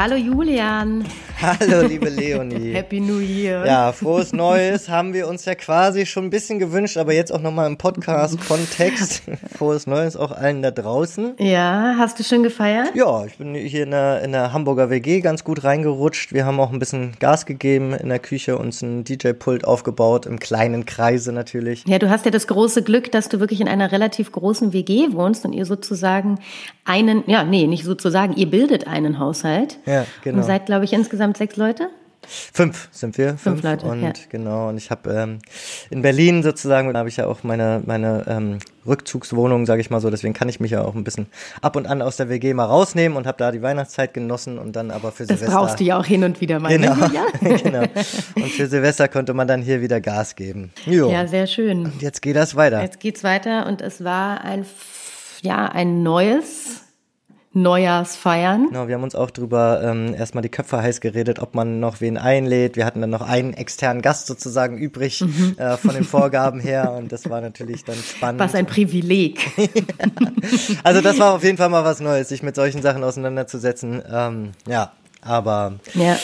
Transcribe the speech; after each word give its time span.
Hallo 0.00 0.16
Julian. 0.16 1.04
Hallo, 1.42 1.86
liebe 1.86 2.10
Leonie. 2.10 2.72
Happy 2.74 3.00
New 3.00 3.18
Year. 3.18 3.64
Ja, 3.64 3.92
frohes 3.92 4.34
Neues 4.34 4.90
haben 4.90 5.14
wir 5.14 5.26
uns 5.26 5.46
ja 5.46 5.54
quasi 5.54 6.04
schon 6.04 6.24
ein 6.24 6.30
bisschen 6.30 6.58
gewünscht, 6.58 6.98
aber 6.98 7.14
jetzt 7.14 7.32
auch 7.32 7.40
nochmal 7.40 7.66
im 7.66 7.78
Podcast-Kontext. 7.78 9.22
frohes 9.56 9.86
Neues 9.86 10.16
auch 10.18 10.32
allen 10.32 10.60
da 10.60 10.70
draußen. 10.70 11.36
Ja, 11.38 11.94
hast 11.96 12.18
du 12.18 12.24
schon 12.24 12.42
gefeiert? 12.42 12.90
Ja, 12.94 13.24
ich 13.24 13.38
bin 13.38 13.54
hier 13.54 13.84
in 13.84 13.92
der, 13.92 14.20
in 14.20 14.32
der 14.32 14.52
Hamburger 14.52 14.90
WG 14.90 15.20
ganz 15.20 15.42
gut 15.42 15.64
reingerutscht. 15.64 16.34
Wir 16.34 16.44
haben 16.44 16.60
auch 16.60 16.72
ein 16.72 16.78
bisschen 16.78 17.12
Gas 17.20 17.46
gegeben 17.46 17.94
in 17.94 18.10
der 18.10 18.18
Küche, 18.18 18.58
uns 18.58 18.82
ein 18.82 19.04
DJ-Pult 19.04 19.64
aufgebaut, 19.64 20.26
im 20.26 20.40
kleinen 20.40 20.84
Kreise 20.84 21.32
natürlich. 21.32 21.84
Ja, 21.86 21.98
du 21.98 22.10
hast 22.10 22.26
ja 22.26 22.30
das 22.30 22.48
große 22.48 22.82
Glück, 22.82 23.10
dass 23.12 23.30
du 23.30 23.40
wirklich 23.40 23.62
in 23.62 23.68
einer 23.68 23.92
relativ 23.92 24.30
großen 24.30 24.74
WG 24.74 25.12
wohnst 25.12 25.46
und 25.46 25.54
ihr 25.54 25.64
sozusagen 25.64 26.38
einen, 26.84 27.24
ja, 27.28 27.44
nee, 27.44 27.66
nicht 27.66 27.84
sozusagen, 27.84 28.34
ihr 28.34 28.50
bildet 28.50 28.86
einen 28.86 29.18
Haushalt. 29.18 29.78
Ja, 29.86 30.04
genau. 30.22 30.38
Und 30.38 30.44
seid, 30.44 30.66
glaube 30.66 30.84
ich, 30.84 30.92
insgesamt 30.92 31.29
sechs 31.34 31.56
Leute? 31.56 31.90
Fünf 32.26 32.88
sind 32.92 33.16
wir. 33.18 33.30
Fünf, 33.30 33.42
fünf 33.42 33.62
Leute. 33.62 33.86
Und 33.86 34.02
ja. 34.02 34.12
genau, 34.28 34.68
und 34.68 34.76
ich 34.76 34.90
habe 34.90 35.10
ähm, 35.10 35.38
in 35.88 36.02
Berlin 36.02 36.42
sozusagen, 36.42 36.92
da 36.92 37.00
habe 37.00 37.08
ich 37.08 37.16
ja 37.16 37.26
auch 37.26 37.42
meine, 37.42 37.82
meine 37.84 38.24
ähm, 38.28 38.58
Rückzugswohnung, 38.86 39.66
sage 39.66 39.80
ich 39.80 39.90
mal 39.90 40.00
so, 40.00 40.10
deswegen 40.10 40.34
kann 40.34 40.48
ich 40.48 40.60
mich 40.60 40.70
ja 40.70 40.84
auch 40.84 40.94
ein 40.94 41.02
bisschen 41.02 41.26
ab 41.62 41.76
und 41.76 41.86
an 41.86 42.02
aus 42.02 42.16
der 42.16 42.28
WG 42.28 42.52
mal 42.54 42.66
rausnehmen 42.66 43.16
und 43.16 43.26
habe 43.26 43.38
da 43.38 43.50
die 43.50 43.62
Weihnachtszeit 43.62 44.14
genossen 44.14 44.58
und 44.58 44.76
dann 44.76 44.90
aber 44.90 45.12
für 45.12 45.24
das 45.24 45.38
Silvester. 45.38 45.46
Das 45.46 45.54
brauchst 45.54 45.80
du 45.80 45.84
ja 45.84 45.98
auch 45.98 46.04
hin 46.04 46.22
und 46.22 46.40
wieder 46.40 46.60
mal. 46.60 46.68
Genau, 46.68 46.94
ne? 46.94 47.10
ja? 47.42 47.56
genau. 47.56 47.84
Und 48.36 48.48
für 48.48 48.66
Silvester 48.66 49.08
konnte 49.08 49.34
man 49.34 49.48
dann 49.48 49.62
hier 49.62 49.80
wieder 49.80 50.00
Gas 50.00 50.36
geben. 50.36 50.72
Jo. 50.84 51.10
Ja, 51.10 51.26
sehr 51.26 51.46
schön. 51.46 51.86
Und 51.86 52.02
jetzt 52.02 52.22
geht 52.22 52.36
das 52.36 52.54
weiter. 52.54 52.82
Jetzt 52.82 53.00
geht's 53.00 53.24
weiter 53.24 53.66
und 53.66 53.80
es 53.80 54.04
war 54.04 54.44
ein, 54.44 54.66
ja, 55.42 55.66
ein 55.66 56.02
neues 56.02 56.82
Neujahrsfeiern. 57.52 58.68
Genau, 58.68 58.86
wir 58.86 58.94
haben 58.94 59.02
uns 59.02 59.16
auch 59.16 59.30
drüber 59.30 59.82
ähm, 59.82 60.14
erstmal 60.14 60.42
die 60.42 60.50
Köpfe 60.50 60.80
heiß 60.80 61.00
geredet, 61.00 61.40
ob 61.40 61.56
man 61.56 61.80
noch 61.80 62.00
wen 62.00 62.16
einlädt. 62.16 62.76
Wir 62.76 62.86
hatten 62.86 63.00
dann 63.00 63.10
noch 63.10 63.22
einen 63.22 63.54
externen 63.54 64.02
Gast 64.02 64.28
sozusagen 64.28 64.78
übrig 64.78 65.20
mhm. 65.20 65.56
äh, 65.58 65.76
von 65.76 65.94
den 65.94 66.04
Vorgaben 66.04 66.60
her 66.60 66.92
und 66.92 67.10
das 67.10 67.28
war 67.28 67.40
natürlich 67.40 67.84
dann 67.84 67.96
spannend. 67.96 68.40
Was 68.40 68.54
ein 68.54 68.66
Privileg. 68.66 69.40
also 70.84 71.00
das 71.00 71.18
war 71.18 71.34
auf 71.34 71.42
jeden 71.42 71.56
Fall 71.56 71.70
mal 71.70 71.84
was 71.84 71.98
Neues, 71.98 72.28
sich 72.28 72.44
mit 72.44 72.54
solchen 72.54 72.82
Sachen 72.82 73.02
auseinanderzusetzen. 73.02 74.00
Ähm, 74.08 74.52
ja, 74.68 74.92
aber 75.20 75.74
ja. 75.94 76.16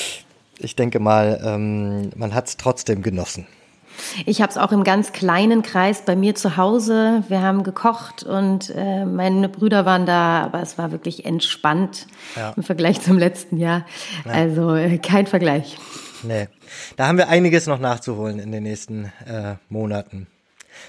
ich 0.59 0.77
denke 0.77 1.01
mal, 1.01 1.41
ähm, 1.45 2.11
man 2.15 2.35
hat 2.35 2.47
es 2.47 2.57
trotzdem 2.57 3.03
genossen. 3.03 3.49
Ich 4.25 4.41
habe 4.43 4.51
es 4.51 4.57
auch 4.57 4.73
im 4.73 4.85
ganz 4.85 5.13
kleinen 5.13 5.63
Kreis 5.63 6.03
bei 6.05 6.17
mir 6.17 6.35
zu 6.35 6.57
Hause. 6.57 7.25
Wir 7.29 7.43
haben 7.43 7.63
gekocht 7.63 8.23
und 8.23 8.71
äh, 8.75 9.05
meine 9.05 9.49
Brüder 9.49 9.85
waren 9.85 10.07
da, 10.07 10.45
aber 10.45 10.63
es 10.63 10.79
war 10.79 10.93
wirklich 10.93 11.25
entspannt 11.25 12.07
ja. 12.35 12.53
im 12.57 12.63
Vergleich 12.63 13.01
zum 13.01 13.19
letzten 13.19 13.59
Jahr. 13.59 13.87
Ja. 14.25 14.33
Also 14.33 14.75
äh, 14.75 14.99
kein 14.99 15.27
Vergleich. 15.27 15.77
Nee, 16.23 16.49
da 16.97 17.07
haben 17.07 17.19
wir 17.19 17.29
einiges 17.29 17.67
noch 17.67 17.79
nachzuholen 17.79 18.39
in 18.39 18.53
den 18.53 18.63
nächsten 18.63 19.13
äh, 19.27 19.57
Monaten. 19.69 20.27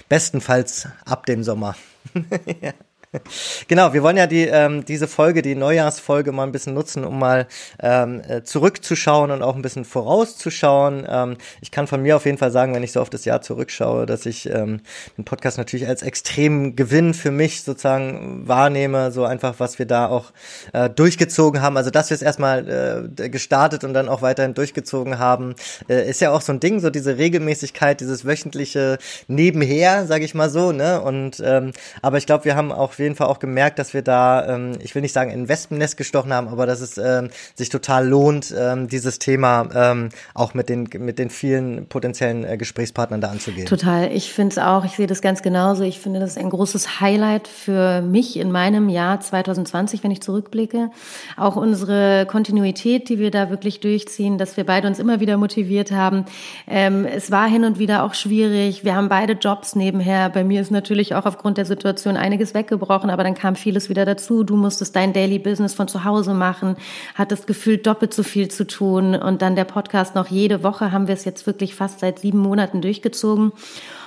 Bestenfalls 0.08 0.88
ab 1.04 1.26
dem 1.26 1.42
Sommer. 1.42 1.74
ja. 2.60 2.72
Genau, 3.68 3.92
wir 3.92 4.02
wollen 4.02 4.16
ja 4.16 4.26
die, 4.26 4.44
ähm, 4.44 4.84
diese 4.84 5.08
Folge, 5.08 5.42
die 5.42 5.54
Neujahrsfolge 5.54 6.32
mal 6.32 6.44
ein 6.44 6.52
bisschen 6.52 6.74
nutzen, 6.74 7.04
um 7.04 7.18
mal 7.18 7.46
ähm, 7.80 8.22
äh, 8.26 8.42
zurückzuschauen 8.42 9.30
und 9.30 9.42
auch 9.42 9.56
ein 9.56 9.62
bisschen 9.62 9.84
vorauszuschauen. 9.84 11.06
Ähm, 11.08 11.36
ich 11.60 11.70
kann 11.70 11.86
von 11.86 12.02
mir 12.02 12.16
auf 12.16 12.24
jeden 12.24 12.38
Fall 12.38 12.50
sagen, 12.50 12.74
wenn 12.74 12.82
ich 12.82 12.92
so 12.92 13.00
auf 13.00 13.10
das 13.10 13.24
Jahr 13.24 13.42
zurückschaue, 13.42 14.06
dass 14.06 14.26
ich 14.26 14.48
ähm, 14.48 14.80
den 15.16 15.24
Podcast 15.24 15.58
natürlich 15.58 15.86
als 15.86 16.02
extremen 16.02 16.76
Gewinn 16.76 17.14
für 17.14 17.30
mich 17.30 17.62
sozusagen 17.62 18.46
wahrnehme, 18.46 19.10
so 19.10 19.24
einfach, 19.24 19.54
was 19.58 19.78
wir 19.78 19.86
da 19.86 20.06
auch 20.06 20.32
äh, 20.72 20.88
durchgezogen 20.90 21.62
haben. 21.62 21.76
Also, 21.76 21.90
dass 21.90 22.10
wir 22.10 22.14
es 22.14 22.22
erstmal 22.22 23.08
äh, 23.18 23.28
gestartet 23.28 23.84
und 23.84 23.94
dann 23.94 24.08
auch 24.08 24.22
weiterhin 24.22 24.54
durchgezogen 24.54 25.18
haben, 25.18 25.54
äh, 25.88 26.08
ist 26.08 26.20
ja 26.20 26.30
auch 26.30 26.40
so 26.40 26.52
ein 26.52 26.60
Ding, 26.60 26.80
so 26.80 26.90
diese 26.90 27.18
Regelmäßigkeit, 27.18 28.00
dieses 28.00 28.24
wöchentliche 28.24 28.98
Nebenher, 29.26 30.06
sage 30.06 30.24
ich 30.24 30.34
mal 30.34 30.50
so, 30.50 30.72
ne? 30.72 31.00
Und 31.00 31.42
ähm, 31.44 31.72
aber 32.02 32.18
ich 32.18 32.26
glaube, 32.26 32.44
wir 32.44 32.56
haben 32.56 32.72
auch 32.72 32.97
jeden 32.98 33.14
Fall 33.14 33.28
auch 33.28 33.38
gemerkt, 33.38 33.78
dass 33.78 33.94
wir 33.94 34.02
da, 34.02 34.46
ähm, 34.54 34.72
ich 34.82 34.94
will 34.94 35.02
nicht 35.02 35.12
sagen 35.12 35.30
in 35.30 35.48
Wespennest 35.48 35.96
gestochen 35.96 36.32
haben, 36.32 36.48
aber 36.48 36.66
dass 36.66 36.80
es 36.80 36.98
ähm, 36.98 37.30
sich 37.54 37.68
total 37.68 38.06
lohnt, 38.06 38.54
ähm, 38.56 38.88
dieses 38.88 39.18
Thema 39.18 39.68
ähm, 39.74 40.08
auch 40.34 40.54
mit 40.54 40.68
den, 40.68 40.88
mit 40.98 41.18
den 41.18 41.30
vielen 41.30 41.86
potenziellen 41.86 42.44
äh, 42.44 42.56
Gesprächspartnern 42.56 43.20
da 43.20 43.28
anzugehen. 43.28 43.66
Total. 43.66 44.10
Ich 44.12 44.32
finde 44.32 44.52
es 44.52 44.58
auch, 44.58 44.84
ich 44.84 44.92
sehe 44.92 45.06
das 45.06 45.22
ganz 45.22 45.42
genauso. 45.42 45.84
Ich 45.84 46.00
finde 46.00 46.20
das 46.20 46.36
ein 46.36 46.50
großes 46.50 47.00
Highlight 47.00 47.48
für 47.48 48.02
mich 48.02 48.36
in 48.36 48.50
meinem 48.50 48.88
Jahr 48.88 49.20
2020, 49.20 50.02
wenn 50.02 50.10
ich 50.10 50.20
zurückblicke. 50.20 50.90
Auch 51.36 51.56
unsere 51.56 52.26
Kontinuität, 52.26 53.08
die 53.08 53.18
wir 53.18 53.30
da 53.30 53.50
wirklich 53.50 53.80
durchziehen, 53.80 54.38
dass 54.38 54.56
wir 54.56 54.64
beide 54.64 54.88
uns 54.88 54.98
immer 54.98 55.20
wieder 55.20 55.36
motiviert 55.36 55.92
haben. 55.92 56.24
Ähm, 56.66 57.04
es 57.04 57.30
war 57.30 57.48
hin 57.48 57.64
und 57.64 57.78
wieder 57.78 58.02
auch 58.02 58.14
schwierig. 58.14 58.84
Wir 58.84 58.96
haben 58.96 59.08
beide 59.08 59.34
Jobs 59.34 59.76
nebenher. 59.76 60.28
Bei 60.30 60.44
mir 60.44 60.60
ist 60.60 60.70
natürlich 60.70 61.14
auch 61.14 61.26
aufgrund 61.26 61.58
der 61.58 61.64
Situation 61.64 62.16
einiges 62.16 62.54
weggebrochen 62.54 62.87
abgebrochen, 62.88 63.10
aber 63.10 63.24
dann 63.24 63.34
kam 63.34 63.54
vieles 63.54 63.88
wieder 63.88 64.04
dazu. 64.04 64.44
Du 64.44 64.56
musstest 64.56 64.96
dein 64.96 65.12
Daily 65.12 65.38
Business 65.38 65.74
von 65.74 65.88
zu 65.88 66.04
Hause 66.04 66.34
machen, 66.34 66.76
hattest 67.14 67.46
gefühlt 67.46 67.86
doppelt 67.86 68.14
so 68.14 68.22
viel 68.22 68.48
zu 68.48 68.66
tun 68.66 69.14
und 69.14 69.42
dann 69.42 69.56
der 69.56 69.64
Podcast 69.64 70.14
noch 70.14 70.28
jede 70.28 70.62
Woche 70.62 70.90
haben 70.92 71.06
wir 71.06 71.14
es 71.14 71.24
jetzt 71.24 71.46
wirklich 71.46 71.74
fast 71.74 72.00
seit 72.00 72.20
sieben 72.20 72.38
Monaten 72.38 72.80
durchgezogen 72.80 73.52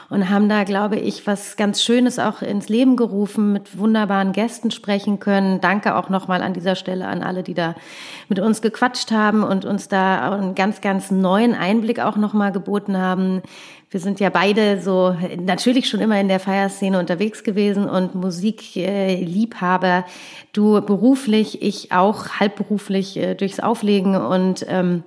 und 0.10 0.30
haben 0.30 0.50
da, 0.50 0.66
glaube 0.66 0.98
ich, 0.98 1.26
was 1.26 1.56
ganz 1.56 1.82
Schönes 1.82 2.20
auch 2.20 2.42
ins 2.42 2.68
Leben 2.68 2.98
gerufen, 2.98 3.54
mit 3.54 3.78
wunderbaren 3.78 4.34
Gästen 4.34 4.70
sprechen 4.70 5.20
können. 5.20 5.62
Danke 5.62 5.96
auch 5.96 6.10
nochmal 6.10 6.42
an 6.42 6.54
dieser 6.54 6.76
Stelle 6.76 7.08
an 7.08 7.24
alle, 7.24 7.44
die 7.44 7.54
da 7.54 7.76
mit 8.28 8.40
uns 8.40 8.62
gequatscht 8.62 9.12
haben 9.12 9.44
und 9.44 9.64
uns 9.64 9.88
da 9.88 10.34
einen 10.34 10.54
ganz, 10.54 10.82
ganz 10.82 11.12
neuen 11.12 11.54
Einblick 11.54 12.02
auch 12.02 12.18
nochmal 12.18 12.52
geboten 12.52 12.98
haben, 12.98 13.42
wir 13.92 14.00
sind 14.00 14.22
ja 14.22 14.30
beide 14.30 14.80
so 14.80 15.16
natürlich 15.38 15.90
schon 15.90 16.00
immer 16.00 16.20
in 16.20 16.30
der 16.30 16.40
Feierszene 16.40 16.98
unterwegs 16.98 17.44
gewesen 17.44 17.90
und 17.90 18.16
Musikliebhaber. 18.16 20.06
Du 20.54 20.82
beruflich, 20.82 21.62
ich 21.62 21.92
auch 21.92 22.40
halbberuflich 22.40 23.18
äh, 23.18 23.36
durchs 23.36 23.60
Auflegen 23.60 24.16
und 24.16 24.66
ähm, 24.70 25.04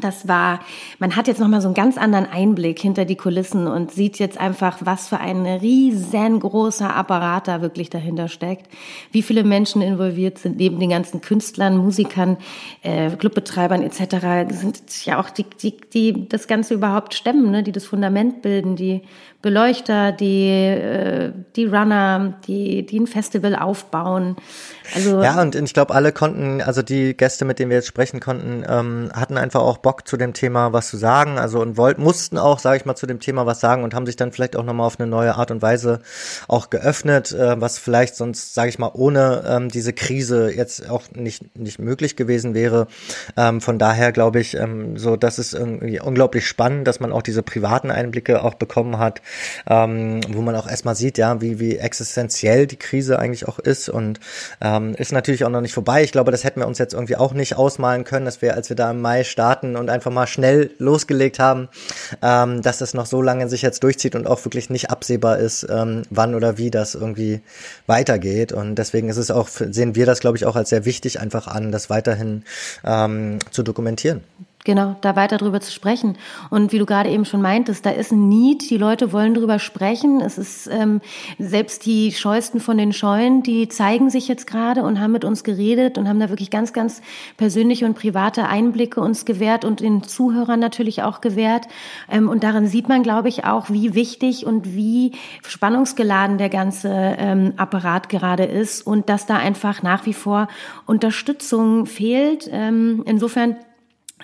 das 0.00 0.28
war, 0.28 0.60
man 0.98 1.16
hat 1.16 1.26
jetzt 1.26 1.40
nochmal 1.40 1.60
so 1.60 1.68
einen 1.68 1.74
ganz 1.74 1.98
anderen 1.98 2.26
Einblick 2.26 2.78
hinter 2.80 3.04
die 3.04 3.16
Kulissen 3.16 3.66
und 3.66 3.90
sieht 3.90 4.18
jetzt 4.18 4.38
einfach, 4.38 4.78
was 4.80 5.08
für 5.08 5.18
ein 5.18 5.44
riesengroßer 5.46 6.94
Apparat 6.94 7.48
da 7.48 7.60
wirklich 7.62 7.90
dahinter 7.90 8.28
steckt. 8.28 8.66
Wie 9.10 9.22
viele 9.22 9.44
Menschen 9.44 9.82
involviert 9.82 10.38
sind, 10.38 10.56
neben 10.56 10.78
den 10.78 10.90
ganzen 10.90 11.20
Künstlern, 11.20 11.76
Musikern, 11.76 12.36
äh, 12.82 13.10
Clubbetreibern 13.10 13.82
etc. 13.82 14.54
sind 14.54 15.04
ja 15.04 15.20
auch 15.20 15.30
die, 15.30 15.44
die, 15.62 15.76
die 15.92 16.28
das 16.28 16.46
Ganze 16.46 16.74
überhaupt 16.74 17.14
stemmen, 17.14 17.50
ne? 17.50 17.62
die 17.62 17.72
das 17.72 17.84
Fundament 17.84 18.42
bilden, 18.42 18.76
die 18.76 19.02
Beleuchter, 19.40 20.10
die, 20.10 20.48
äh, 20.48 21.32
die 21.54 21.66
Runner, 21.66 22.34
die, 22.48 22.84
die 22.84 22.98
ein 22.98 23.06
Festival 23.06 23.54
aufbauen. 23.54 24.34
Also 24.96 25.22
ja, 25.22 25.40
und 25.40 25.54
ich 25.54 25.72
glaube, 25.72 25.94
alle 25.94 26.10
konnten, 26.10 26.60
also 26.60 26.82
die 26.82 27.16
Gäste, 27.16 27.44
mit 27.44 27.60
denen 27.60 27.70
wir 27.70 27.76
jetzt 27.76 27.86
sprechen 27.86 28.18
konnten, 28.18 28.64
ähm, 28.68 29.10
hatten 29.14 29.38
einfach 29.38 29.60
auch 29.60 29.78
Bock 29.78 30.08
zu 30.08 30.16
dem 30.16 30.32
Thema 30.32 30.72
was 30.72 30.88
zu 30.88 30.96
sagen, 30.96 31.38
also 31.38 31.60
und 31.60 31.76
wollten, 31.76 32.02
mussten 32.02 32.36
auch, 32.36 32.58
sage 32.58 32.78
ich 32.78 32.84
mal, 32.84 32.96
zu 32.96 33.06
dem 33.06 33.20
Thema 33.20 33.46
was 33.46 33.60
sagen 33.60 33.84
und 33.84 33.94
haben 33.94 34.06
sich 34.06 34.16
dann 34.16 34.32
vielleicht 34.32 34.56
auch 34.56 34.64
nochmal 34.64 34.88
auf 34.88 34.98
eine 34.98 35.08
neue 35.08 35.36
Art 35.36 35.52
und 35.52 35.62
Weise 35.62 36.00
auch 36.48 36.68
geöffnet, 36.68 37.30
äh, 37.30 37.60
was 37.60 37.78
vielleicht 37.78 38.16
sonst, 38.16 38.54
sage 38.54 38.70
ich 38.70 38.80
mal, 38.80 38.90
ohne 38.92 39.44
ähm, 39.46 39.68
diese 39.68 39.92
Krise 39.92 40.50
jetzt 40.50 40.90
auch 40.90 41.02
nicht, 41.12 41.56
nicht 41.56 41.78
möglich 41.78 42.16
gewesen 42.16 42.54
wäre. 42.54 42.88
Ähm, 43.36 43.60
von 43.60 43.78
daher 43.78 44.10
glaube 44.10 44.40
ich, 44.40 44.56
ähm, 44.56 44.96
so, 44.96 45.14
das 45.14 45.38
ist 45.38 45.54
irgendwie 45.54 46.00
unglaublich 46.00 46.48
spannend, 46.48 46.88
dass 46.88 46.98
man 46.98 47.12
auch 47.12 47.22
diese 47.22 47.44
privaten 47.44 47.92
Einblicke 47.92 48.42
auch 48.42 48.54
bekommen 48.54 48.98
hat 48.98 49.22
ähm, 49.68 50.20
wo 50.28 50.42
man 50.42 50.56
auch 50.56 50.68
erstmal 50.68 50.94
sieht, 50.94 51.18
ja, 51.18 51.40
wie, 51.40 51.58
wie 51.58 51.76
existenziell 51.76 52.66
die 52.66 52.76
Krise 52.76 53.18
eigentlich 53.18 53.48
auch 53.48 53.58
ist 53.58 53.88
und 53.88 54.20
ähm, 54.60 54.94
ist 54.94 55.12
natürlich 55.12 55.44
auch 55.44 55.50
noch 55.50 55.60
nicht 55.60 55.74
vorbei. 55.74 56.02
Ich 56.02 56.12
glaube, 56.12 56.30
das 56.30 56.44
hätten 56.44 56.60
wir 56.60 56.66
uns 56.66 56.78
jetzt 56.78 56.94
irgendwie 56.94 57.16
auch 57.16 57.32
nicht 57.32 57.56
ausmalen 57.56 58.04
können, 58.04 58.24
dass 58.24 58.42
wir, 58.42 58.54
als 58.54 58.68
wir 58.68 58.76
da 58.76 58.90
im 58.90 59.00
Mai 59.00 59.24
starten 59.24 59.76
und 59.76 59.90
einfach 59.90 60.10
mal 60.10 60.26
schnell 60.26 60.70
losgelegt 60.78 61.38
haben, 61.38 61.68
ähm, 62.22 62.62
dass 62.62 62.78
das 62.78 62.94
noch 62.94 63.06
so 63.06 63.22
lange 63.22 63.48
sich 63.48 63.62
jetzt 63.62 63.82
durchzieht 63.82 64.14
und 64.14 64.26
auch 64.26 64.44
wirklich 64.44 64.70
nicht 64.70 64.90
absehbar 64.90 65.38
ist, 65.38 65.66
ähm, 65.68 66.02
wann 66.10 66.34
oder 66.34 66.58
wie 66.58 66.70
das 66.70 66.94
irgendwie 66.94 67.40
weitergeht. 67.86 68.52
Und 68.52 68.76
deswegen 68.76 69.08
ist 69.08 69.16
es 69.16 69.30
auch, 69.30 69.48
sehen 69.48 69.94
wir 69.94 70.06
das, 70.06 70.20
glaube 70.20 70.36
ich, 70.36 70.46
auch 70.46 70.56
als 70.56 70.70
sehr 70.70 70.84
wichtig 70.84 71.20
einfach 71.20 71.46
an, 71.46 71.72
das 71.72 71.90
weiterhin 71.90 72.44
ähm, 72.84 73.38
zu 73.50 73.62
dokumentieren. 73.62 74.22
Genau, 74.68 74.96
da 75.00 75.16
weiter 75.16 75.38
drüber 75.38 75.62
zu 75.62 75.72
sprechen. 75.72 76.18
Und 76.50 76.72
wie 76.72 76.78
du 76.78 76.84
gerade 76.84 77.08
eben 77.08 77.24
schon 77.24 77.40
meintest, 77.40 77.86
da 77.86 77.90
ist 77.90 78.12
ein 78.12 78.28
Need, 78.28 78.68
die 78.68 78.76
Leute 78.76 79.14
wollen 79.14 79.32
drüber 79.32 79.58
sprechen. 79.58 80.20
Es 80.20 80.36
ist 80.36 80.66
ähm, 80.66 81.00
selbst 81.38 81.86
die 81.86 82.12
Scheuesten 82.12 82.60
von 82.60 82.76
den 82.76 82.92
Scheuen, 82.92 83.42
die 83.42 83.68
zeigen 83.68 84.10
sich 84.10 84.28
jetzt 84.28 84.46
gerade 84.46 84.82
und 84.82 85.00
haben 85.00 85.12
mit 85.12 85.24
uns 85.24 85.42
geredet 85.42 85.96
und 85.96 86.06
haben 86.06 86.20
da 86.20 86.28
wirklich 86.28 86.50
ganz, 86.50 86.74
ganz 86.74 87.00
persönliche 87.38 87.86
und 87.86 87.94
private 87.94 88.46
Einblicke 88.46 89.00
uns 89.00 89.24
gewährt 89.24 89.64
und 89.64 89.80
den 89.80 90.02
Zuhörern 90.02 90.60
natürlich 90.60 91.02
auch 91.02 91.22
gewährt. 91.22 91.66
Ähm, 92.10 92.28
und 92.28 92.44
daran 92.44 92.66
sieht 92.66 92.90
man, 92.90 93.02
glaube 93.02 93.30
ich, 93.30 93.46
auch, 93.46 93.70
wie 93.70 93.94
wichtig 93.94 94.44
und 94.44 94.74
wie 94.74 95.12
spannungsgeladen 95.46 96.36
der 96.36 96.50
ganze 96.50 96.90
ähm, 96.92 97.54
Apparat 97.56 98.10
gerade 98.10 98.44
ist 98.44 98.86
und 98.86 99.08
dass 99.08 99.24
da 99.24 99.36
einfach 99.36 99.82
nach 99.82 100.04
wie 100.04 100.12
vor 100.12 100.46
Unterstützung 100.84 101.86
fehlt. 101.86 102.50
Ähm, 102.52 103.02
insofern 103.06 103.56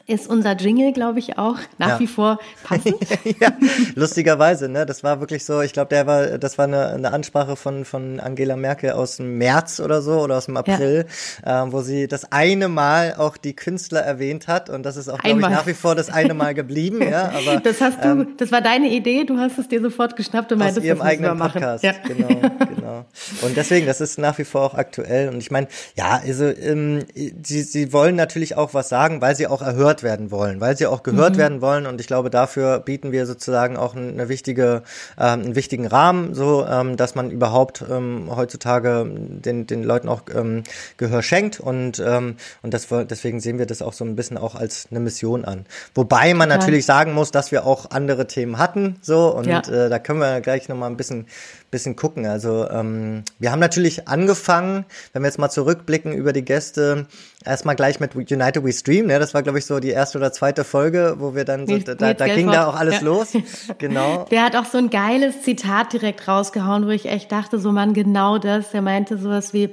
ist 0.06 0.28
unser 0.28 0.54
Jingle, 0.56 0.92
glaube 0.92 1.18
ich, 1.18 1.38
auch 1.38 1.56
nach 1.78 1.88
ja. 1.88 2.00
wie 2.00 2.06
vor 2.06 2.38
passend. 2.62 2.96
ja, 3.40 3.52
lustigerweise, 3.94 4.68
ne? 4.68 4.84
Das 4.84 5.02
war 5.02 5.20
wirklich 5.20 5.44
so, 5.44 5.62
ich 5.62 5.72
glaube, 5.72 5.88
der 5.88 6.06
war, 6.06 6.38
das 6.38 6.58
war 6.58 6.66
eine, 6.66 6.88
eine 6.88 7.12
Ansprache 7.12 7.56
von, 7.56 7.86
von 7.86 8.20
Angela 8.20 8.56
Merkel 8.56 8.92
aus 8.92 9.16
dem 9.16 9.38
März 9.38 9.80
oder 9.80 10.02
so 10.02 10.20
oder 10.20 10.36
aus 10.36 10.44
dem 10.44 10.58
April, 10.58 11.06
ja. 11.44 11.64
äh, 11.64 11.72
wo 11.72 11.80
sie 11.80 12.06
das 12.06 12.30
eine 12.32 12.68
Mal 12.68 13.14
auch 13.16 13.38
die 13.38 13.56
Künstler 13.56 14.00
erwähnt 14.00 14.46
hat 14.46 14.68
und 14.68 14.84
das 14.84 14.96
ist 14.96 15.08
auch, 15.08 15.18
glaube 15.18 15.40
ich, 15.40 15.48
nach 15.48 15.66
wie 15.66 15.72
vor 15.72 15.94
das 15.94 16.10
eine 16.10 16.34
Mal 16.34 16.52
geblieben, 16.52 17.00
ja. 17.02 17.28
Aber, 17.34 17.60
das 17.60 17.80
hast 17.80 18.04
du, 18.04 18.08
ähm, 18.08 18.28
das 18.36 18.52
war 18.52 18.60
deine 18.60 18.88
Idee, 18.90 19.24
du 19.24 19.38
hast 19.38 19.58
es 19.58 19.68
dir 19.68 19.80
sofort 19.80 20.16
geschnappt 20.16 20.52
und 20.52 20.58
meintest, 20.58 20.80
aus 20.80 20.84
ihrem 20.84 21.00
eigenen 21.00 21.38
Podcast, 21.38 21.82
ja. 21.82 21.94
genau, 22.06 22.28
genau. 22.76 23.04
Und 23.40 23.56
deswegen, 23.56 23.86
das 23.86 24.02
ist 24.02 24.18
nach 24.18 24.36
wie 24.36 24.44
vor 24.44 24.62
auch 24.62 24.74
aktuell 24.74 25.30
und 25.30 25.38
ich 25.38 25.50
meine, 25.50 25.68
ja, 25.96 26.20
also 26.22 26.44
ähm, 26.44 27.04
sie, 27.14 27.62
sie 27.62 27.92
wollen 27.94 28.16
natürlich 28.16 28.56
auch 28.56 28.74
was 28.74 28.90
sagen, 28.90 29.22
weil 29.22 29.34
sie 29.34 29.46
auch 29.46 29.62
erhört 29.62 29.93
gehört 29.94 30.02
werden 30.02 30.30
wollen, 30.30 30.60
weil 30.60 30.76
sie 30.76 30.86
auch 30.86 31.02
gehört 31.02 31.34
mhm. 31.34 31.38
werden 31.38 31.60
wollen. 31.60 31.86
Und 31.86 32.00
ich 32.00 32.06
glaube, 32.06 32.30
dafür 32.30 32.80
bieten 32.80 33.12
wir 33.12 33.26
sozusagen 33.26 33.76
auch 33.76 33.94
eine 33.94 34.28
wichtige, 34.28 34.82
ähm, 35.18 35.42
einen 35.42 35.54
wichtigen 35.54 35.86
Rahmen, 35.86 36.34
so 36.34 36.66
ähm, 36.66 36.96
dass 36.96 37.14
man 37.14 37.30
überhaupt 37.30 37.84
ähm, 37.88 38.30
heutzutage 38.34 39.06
den, 39.08 39.66
den 39.66 39.84
Leuten 39.84 40.08
auch 40.08 40.22
ähm, 40.34 40.64
Gehör 40.96 41.22
schenkt. 41.22 41.60
Und, 41.60 42.02
ähm, 42.04 42.36
und 42.62 42.74
das, 42.74 42.88
deswegen 42.88 43.40
sehen 43.40 43.58
wir 43.58 43.66
das 43.66 43.82
auch 43.82 43.92
so 43.92 44.04
ein 44.04 44.16
bisschen 44.16 44.38
auch 44.38 44.54
als 44.54 44.88
eine 44.90 45.00
Mission 45.00 45.44
an. 45.44 45.66
Wobei 45.94 46.34
man 46.34 46.48
Total. 46.48 46.58
natürlich 46.58 46.86
sagen 46.86 47.12
muss, 47.12 47.30
dass 47.30 47.52
wir 47.52 47.66
auch 47.66 47.90
andere 47.90 48.26
Themen 48.26 48.58
hatten. 48.58 48.96
So, 49.00 49.34
und 49.34 49.46
ja. 49.46 49.60
äh, 49.60 49.88
da 49.88 49.98
können 49.98 50.20
wir 50.20 50.40
gleich 50.40 50.68
nochmal 50.68 50.90
ein 50.90 50.96
bisschen 50.96 51.26
bisschen 51.74 51.96
gucken. 51.96 52.24
Also 52.24 52.68
ähm, 52.70 53.24
wir 53.40 53.50
haben 53.50 53.58
natürlich 53.58 54.06
angefangen, 54.06 54.84
wenn 55.12 55.22
wir 55.22 55.26
jetzt 55.26 55.38
mal 55.38 55.50
zurückblicken 55.50 56.12
über 56.12 56.32
die 56.32 56.44
Gäste, 56.44 57.06
erstmal 57.44 57.74
gleich 57.74 57.98
mit 57.98 58.14
United 58.14 58.64
We 58.64 58.72
Stream. 58.72 59.06
Ne? 59.06 59.18
Das 59.18 59.34
war, 59.34 59.42
glaube 59.42 59.58
ich, 59.58 59.66
so 59.66 59.80
die 59.84 59.90
erste 59.90 60.18
oder 60.18 60.32
zweite 60.32 60.64
Folge, 60.64 61.16
wo 61.18 61.34
wir 61.34 61.44
dann 61.44 61.66
so, 61.66 61.78
da, 61.78 61.94
da, 61.94 62.14
da 62.14 62.26
ging 62.26 62.50
da 62.50 62.66
auch 62.66 62.74
alles 62.74 62.96
ja. 62.96 63.00
los. 63.02 63.32
Genau. 63.78 64.24
Der 64.30 64.44
hat 64.44 64.56
auch 64.56 64.64
so 64.64 64.78
ein 64.78 64.88
geiles 64.88 65.42
Zitat 65.42 65.92
direkt 65.92 66.26
rausgehauen, 66.28 66.86
wo 66.86 66.90
ich 66.90 67.06
echt 67.06 67.32
dachte, 67.32 67.58
so 67.58 67.72
Mann, 67.72 67.92
genau 67.92 68.38
das. 68.38 68.72
Er 68.72 68.82
meinte 68.82 69.18
sowas 69.18 69.52
wie, 69.52 69.70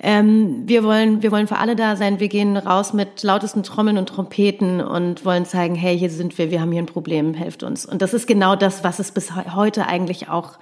ähm, 0.00 0.64
wir 0.66 0.84
wollen, 0.84 1.22
wir 1.22 1.30
wollen 1.30 1.46
für 1.46 1.56
alle 1.56 1.76
da 1.76 1.96
sein. 1.96 2.20
Wir 2.20 2.28
gehen 2.28 2.56
raus 2.56 2.92
mit 2.92 3.22
lautesten 3.22 3.62
Trommeln 3.62 3.96
und 3.96 4.08
Trompeten 4.08 4.80
und 4.80 5.24
wollen 5.24 5.46
zeigen, 5.46 5.74
hey, 5.74 5.98
hier 5.98 6.10
sind 6.10 6.36
wir, 6.36 6.50
wir 6.50 6.60
haben 6.60 6.72
hier 6.72 6.82
ein 6.82 6.86
Problem, 6.86 7.34
helft 7.34 7.62
uns. 7.62 7.86
Und 7.86 8.02
das 8.02 8.12
ist 8.12 8.26
genau 8.26 8.56
das, 8.56 8.84
was 8.84 8.98
es 8.98 9.12
bis 9.12 9.32
heute 9.34 9.86
eigentlich 9.86 10.28
auch 10.28 10.58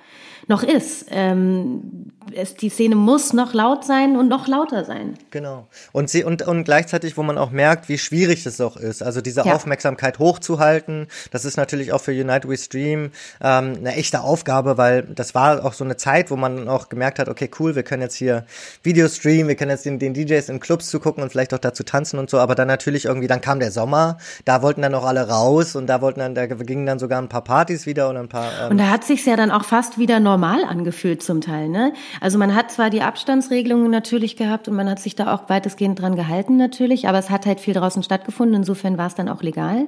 noch 0.48 0.62
ist. 0.62 1.06
Ähm, 1.10 2.12
es, 2.34 2.54
die 2.54 2.68
Szene 2.68 2.96
muss 2.96 3.32
noch 3.32 3.54
laut 3.54 3.84
sein 3.84 4.16
und 4.16 4.28
noch 4.28 4.48
lauter 4.48 4.84
sein. 4.84 5.14
Genau. 5.30 5.68
Und 5.92 6.10
sie 6.10 6.24
und, 6.24 6.42
und 6.42 6.64
gleichzeitig, 6.64 7.16
wo 7.16 7.22
man 7.22 7.38
auch 7.38 7.50
merkt, 7.50 7.88
wie 7.88 7.98
schwierig 7.98 8.44
es 8.46 8.60
auch 8.60 8.76
ist. 8.76 9.02
Also 9.02 9.20
diese 9.20 9.44
ja. 9.44 9.54
Aufmerksamkeit 9.54 10.18
hochzuhalten, 10.18 11.06
das 11.30 11.44
ist 11.44 11.56
natürlich 11.56 11.92
auch 11.92 12.00
für 12.00 12.12
United 12.12 12.48
We 12.48 12.56
Stream 12.56 13.10
ähm, 13.40 13.74
eine 13.78 13.94
echte 13.94 14.22
Aufgabe, 14.22 14.76
weil 14.76 15.02
das 15.02 15.34
war 15.34 15.64
auch 15.64 15.72
so 15.72 15.84
eine 15.84 15.96
Zeit, 15.96 16.30
wo 16.30 16.36
man 16.36 16.68
auch 16.68 16.88
gemerkt 16.88 17.18
hat, 17.18 17.28
okay, 17.28 17.50
cool, 17.60 17.76
wir 17.76 17.82
können 17.82 18.02
jetzt 18.02 18.16
hier 18.16 18.44
Video 18.82 19.08
streamen, 19.08 19.48
wir 19.48 19.54
können 19.54 19.70
jetzt 19.70 19.84
den, 19.84 19.98
den 19.98 20.14
DJs 20.14 20.48
in 20.48 20.60
Clubs 20.60 20.90
zugucken 20.90 21.22
und 21.22 21.30
vielleicht 21.30 21.54
auch 21.54 21.58
dazu 21.58 21.84
tanzen 21.84 22.18
und 22.18 22.30
so, 22.30 22.38
aber 22.38 22.54
dann 22.54 22.68
natürlich 22.68 23.04
irgendwie, 23.04 23.28
dann 23.28 23.40
kam 23.40 23.60
der 23.60 23.70
Sommer, 23.70 24.18
da 24.44 24.62
wollten 24.62 24.82
dann 24.82 24.94
auch 24.94 25.04
alle 25.04 25.28
raus 25.28 25.76
und 25.76 25.86
da 25.86 26.00
wollten 26.00 26.20
dann, 26.20 26.34
da 26.34 26.46
gingen 26.46 26.86
dann 26.86 26.98
sogar 26.98 27.20
ein 27.20 27.28
paar 27.28 27.44
Partys 27.44 27.86
wieder 27.86 28.08
und 28.08 28.16
ein 28.16 28.28
paar. 28.28 28.50
Ähm, 28.62 28.70
und 28.72 28.78
da 28.78 28.90
hat 28.90 29.04
sich 29.04 29.24
ja 29.26 29.36
dann 29.36 29.50
auch 29.50 29.64
fast 29.64 29.98
wieder 29.98 30.18
normal 30.20 30.35
angefühlt 30.44 31.22
zum 31.22 31.40
Teil, 31.40 31.68
ne? 31.68 31.92
Also 32.20 32.38
man 32.38 32.54
hat 32.54 32.70
zwar 32.70 32.90
die 32.90 33.02
Abstandsregelungen 33.02 33.90
natürlich 33.90 34.36
gehabt 34.36 34.68
und 34.68 34.76
man 34.76 34.88
hat 34.88 35.00
sich 35.00 35.14
da 35.14 35.34
auch 35.34 35.48
weitestgehend 35.48 36.00
dran 36.00 36.16
gehalten 36.16 36.56
natürlich, 36.56 37.08
aber 37.08 37.18
es 37.18 37.30
hat 37.30 37.46
halt 37.46 37.60
viel 37.60 37.74
draußen 37.74 38.02
stattgefunden, 38.02 38.56
insofern 38.56 38.98
war 38.98 39.06
es 39.06 39.14
dann 39.14 39.28
auch 39.28 39.42
legal. 39.42 39.86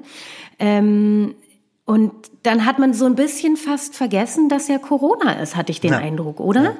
Ähm, 0.58 1.34
und 1.84 2.12
dann 2.42 2.66
hat 2.66 2.78
man 2.78 2.92
so 2.92 3.06
ein 3.06 3.14
bisschen 3.14 3.56
fast 3.56 3.96
vergessen, 3.96 4.48
dass 4.48 4.68
ja 4.68 4.78
Corona 4.78 5.32
ist, 5.40 5.56
hatte 5.56 5.72
ich 5.72 5.80
den 5.80 5.92
ja. 5.92 5.98
Eindruck, 5.98 6.38
oder? 6.38 6.62
Ja. 6.62 6.72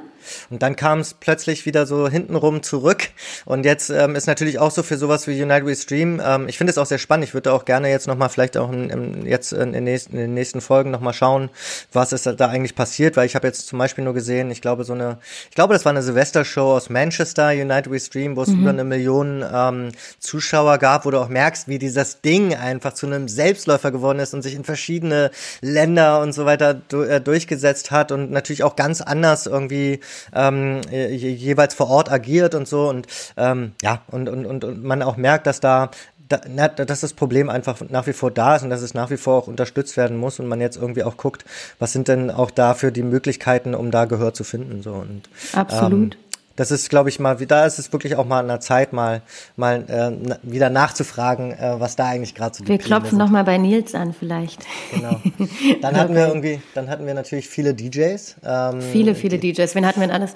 Und 0.50 0.62
dann 0.62 0.76
kam 0.76 1.00
es 1.00 1.14
plötzlich 1.14 1.66
wieder 1.66 1.86
so 1.86 2.08
hintenrum 2.08 2.62
zurück. 2.62 3.08
Und 3.44 3.64
jetzt 3.64 3.90
ähm, 3.90 4.14
ist 4.14 4.26
natürlich 4.26 4.58
auch 4.58 4.70
so 4.70 4.82
für 4.82 4.96
sowas 4.96 5.26
wie 5.26 5.42
United 5.42 5.66
We 5.66 5.76
Stream. 5.76 6.20
Ähm, 6.24 6.48
ich 6.48 6.58
finde 6.58 6.70
es 6.70 6.78
auch 6.78 6.86
sehr 6.86 6.98
spannend. 6.98 7.24
Ich 7.24 7.34
würde 7.34 7.52
auch 7.52 7.64
gerne 7.64 7.90
jetzt 7.90 8.06
nochmal 8.06 8.28
vielleicht 8.28 8.56
auch 8.56 8.72
in, 8.72 8.90
in, 8.90 9.26
jetzt 9.26 9.52
in 9.52 9.72
den, 9.72 9.84
nächsten, 9.84 10.12
in 10.12 10.20
den 10.20 10.34
nächsten 10.34 10.60
Folgen 10.60 10.90
nochmal 10.90 11.12
schauen, 11.12 11.50
was 11.92 12.12
ist 12.12 12.26
da 12.26 12.48
eigentlich 12.48 12.74
passiert. 12.74 13.16
Weil 13.16 13.26
ich 13.26 13.34
habe 13.34 13.46
jetzt 13.46 13.66
zum 13.66 13.78
Beispiel 13.78 14.04
nur 14.04 14.14
gesehen, 14.14 14.50
ich 14.50 14.60
glaube 14.60 14.84
so 14.84 14.92
eine, 14.92 15.18
ich 15.48 15.54
glaube 15.54 15.74
das 15.74 15.84
war 15.84 15.90
eine 15.90 16.02
Silvestershow 16.02 16.76
aus 16.76 16.90
Manchester, 16.90 17.48
United 17.50 17.90
We 17.90 18.00
Stream, 18.00 18.36
wo 18.36 18.42
es 18.42 18.48
mhm. 18.48 18.60
über 18.60 18.70
eine 18.70 18.84
Million 18.84 19.44
ähm, 19.52 19.92
Zuschauer 20.18 20.78
gab, 20.78 21.04
wo 21.04 21.10
du 21.10 21.18
auch 21.18 21.28
merkst, 21.28 21.68
wie 21.68 21.78
dieses 21.78 22.20
Ding 22.20 22.54
einfach 22.54 22.92
zu 22.94 23.06
einem 23.06 23.28
Selbstläufer 23.28 23.90
geworden 23.90 24.18
ist 24.18 24.34
und 24.34 24.42
sich 24.42 24.54
in 24.54 24.64
verschiedene 24.64 25.30
Länder 25.60 26.20
und 26.20 26.32
so 26.32 26.44
weiter 26.44 26.80
äh, 26.92 27.20
durchgesetzt 27.20 27.90
hat 27.90 28.12
und 28.12 28.30
natürlich 28.30 28.62
auch 28.62 28.76
ganz 28.76 29.00
anders 29.00 29.46
irgendwie 29.46 30.00
ähm, 30.34 30.80
jeweils 30.90 31.74
vor 31.74 31.88
Ort 31.90 32.10
agiert 32.10 32.54
und 32.54 32.68
so 32.68 32.88
und 32.88 33.06
ähm, 33.36 33.72
ja 33.82 34.02
und, 34.08 34.28
und, 34.28 34.46
und, 34.46 34.64
und 34.64 34.84
man 34.84 35.02
auch 35.02 35.16
merkt, 35.16 35.46
dass 35.46 35.60
da 35.60 35.90
da, 36.28 36.68
dass 36.68 37.00
das 37.00 37.14
Problem 37.14 37.48
einfach 37.48 37.80
nach 37.88 38.06
wie 38.06 38.12
vor 38.12 38.30
da 38.30 38.56
ist 38.56 38.62
und 38.62 38.70
dass 38.70 38.82
es 38.82 38.94
nach 38.94 39.10
wie 39.10 39.16
vor 39.16 39.38
auch 39.38 39.46
unterstützt 39.46 39.96
werden 39.96 40.16
muss 40.16 40.38
und 40.38 40.46
man 40.46 40.60
jetzt 40.60 40.76
irgendwie 40.76 41.02
auch 41.02 41.16
guckt, 41.16 41.44
was 41.78 41.92
sind 41.92 42.08
denn 42.08 42.30
auch 42.30 42.50
dafür 42.50 42.90
die 42.90 43.02
Möglichkeiten, 43.02 43.74
um 43.74 43.90
da 43.90 44.04
Gehör 44.04 44.34
zu 44.34 44.44
finden 44.44 44.82
so 44.82 44.92
und 44.92 45.22
absolut. 45.54 46.14
Ähm, 46.14 46.20
das 46.58 46.72
ist, 46.72 46.90
glaube 46.90 47.08
ich, 47.08 47.20
mal, 47.20 47.36
da 47.36 47.66
ist 47.66 47.78
es 47.78 47.92
wirklich 47.92 48.16
auch 48.16 48.26
mal 48.26 48.40
an 48.40 48.48
der 48.48 48.58
Zeit, 48.58 48.92
mal, 48.92 49.22
mal 49.54 49.84
äh, 49.86 50.38
wieder 50.42 50.70
nachzufragen, 50.70 51.52
äh, 51.52 51.76
was 51.78 51.94
da 51.94 52.08
eigentlich 52.08 52.34
gerade 52.34 52.56
so 52.56 52.66
Wir 52.66 52.78
klopfen 52.78 53.16
nochmal 53.16 53.44
bei 53.44 53.58
Nils 53.58 53.94
an, 53.94 54.12
vielleicht. 54.12 54.66
Genau. 54.92 55.20
Dann 55.80 55.96
hatten 55.96 56.16
wir 56.16 56.26
irgendwie, 56.26 56.60
dann 56.74 56.90
hatten 56.90 57.06
wir 57.06 57.14
natürlich 57.14 57.48
viele 57.48 57.74
DJs. 57.74 58.36
Ähm, 58.44 58.80
viele, 58.80 59.14
viele 59.14 59.38
DJs. 59.38 59.72
Wen 59.76 59.86
hatten 59.86 60.00
wir 60.00 60.08
denn 60.08 60.16
alles? 60.16 60.34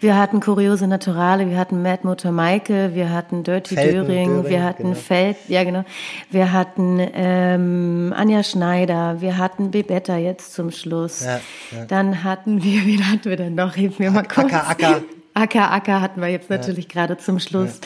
Wir 0.00 0.16
hatten 0.16 0.38
Kuriose 0.38 0.86
Naturale, 0.86 1.50
wir 1.50 1.58
hatten 1.58 1.82
Mad 1.82 2.00
Motor 2.04 2.30
Maike, 2.30 2.94
wir 2.94 3.10
hatten 3.10 3.42
Dirty 3.42 3.74
Felten, 3.74 4.06
Döring, 4.06 4.28
Döring, 4.28 4.48
wir 4.48 4.62
hatten 4.62 4.82
genau. 4.84 4.94
Feld, 4.94 5.36
ja 5.48 5.64
genau. 5.64 5.84
Wir 6.30 6.52
hatten 6.52 7.00
ähm, 7.14 8.14
Anja 8.16 8.44
Schneider, 8.44 9.20
wir 9.20 9.38
hatten 9.38 9.72
Bebetta 9.72 10.16
jetzt 10.16 10.54
zum 10.54 10.70
Schluss. 10.70 11.24
Ja, 11.24 11.40
ja. 11.76 11.84
Dann 11.86 12.22
hatten 12.22 12.62
wir, 12.62 12.82
wen 12.86 13.10
hatten 13.10 13.24
wir 13.24 13.36
denn 13.36 13.56
noch? 13.56 13.74
Hilf 13.74 13.98
mir 13.98 14.12
mal 14.12 14.22
kurz. 14.22 14.52
Acker, 14.52 14.68
Acker. 14.68 15.00
Acker, 15.34 15.72
Acker 15.72 16.00
hatten 16.00 16.20
wir 16.20 16.28
jetzt 16.28 16.48
natürlich 16.48 16.86
ja. 16.86 16.92
gerade 16.92 17.18
zum 17.18 17.40
Schluss. 17.40 17.80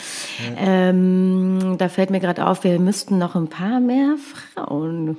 Ja. 0.55 0.65
Ja. 0.65 0.89
Ähm, 0.89 1.75
da 1.77 1.89
fällt 1.89 2.11
mir 2.11 2.19
gerade 2.19 2.45
auf, 2.45 2.63
wir 2.63 2.79
müssten 2.79 3.17
noch 3.17 3.35
ein 3.35 3.47
paar 3.47 3.79
mehr 3.79 4.15
Frauen 4.53 5.17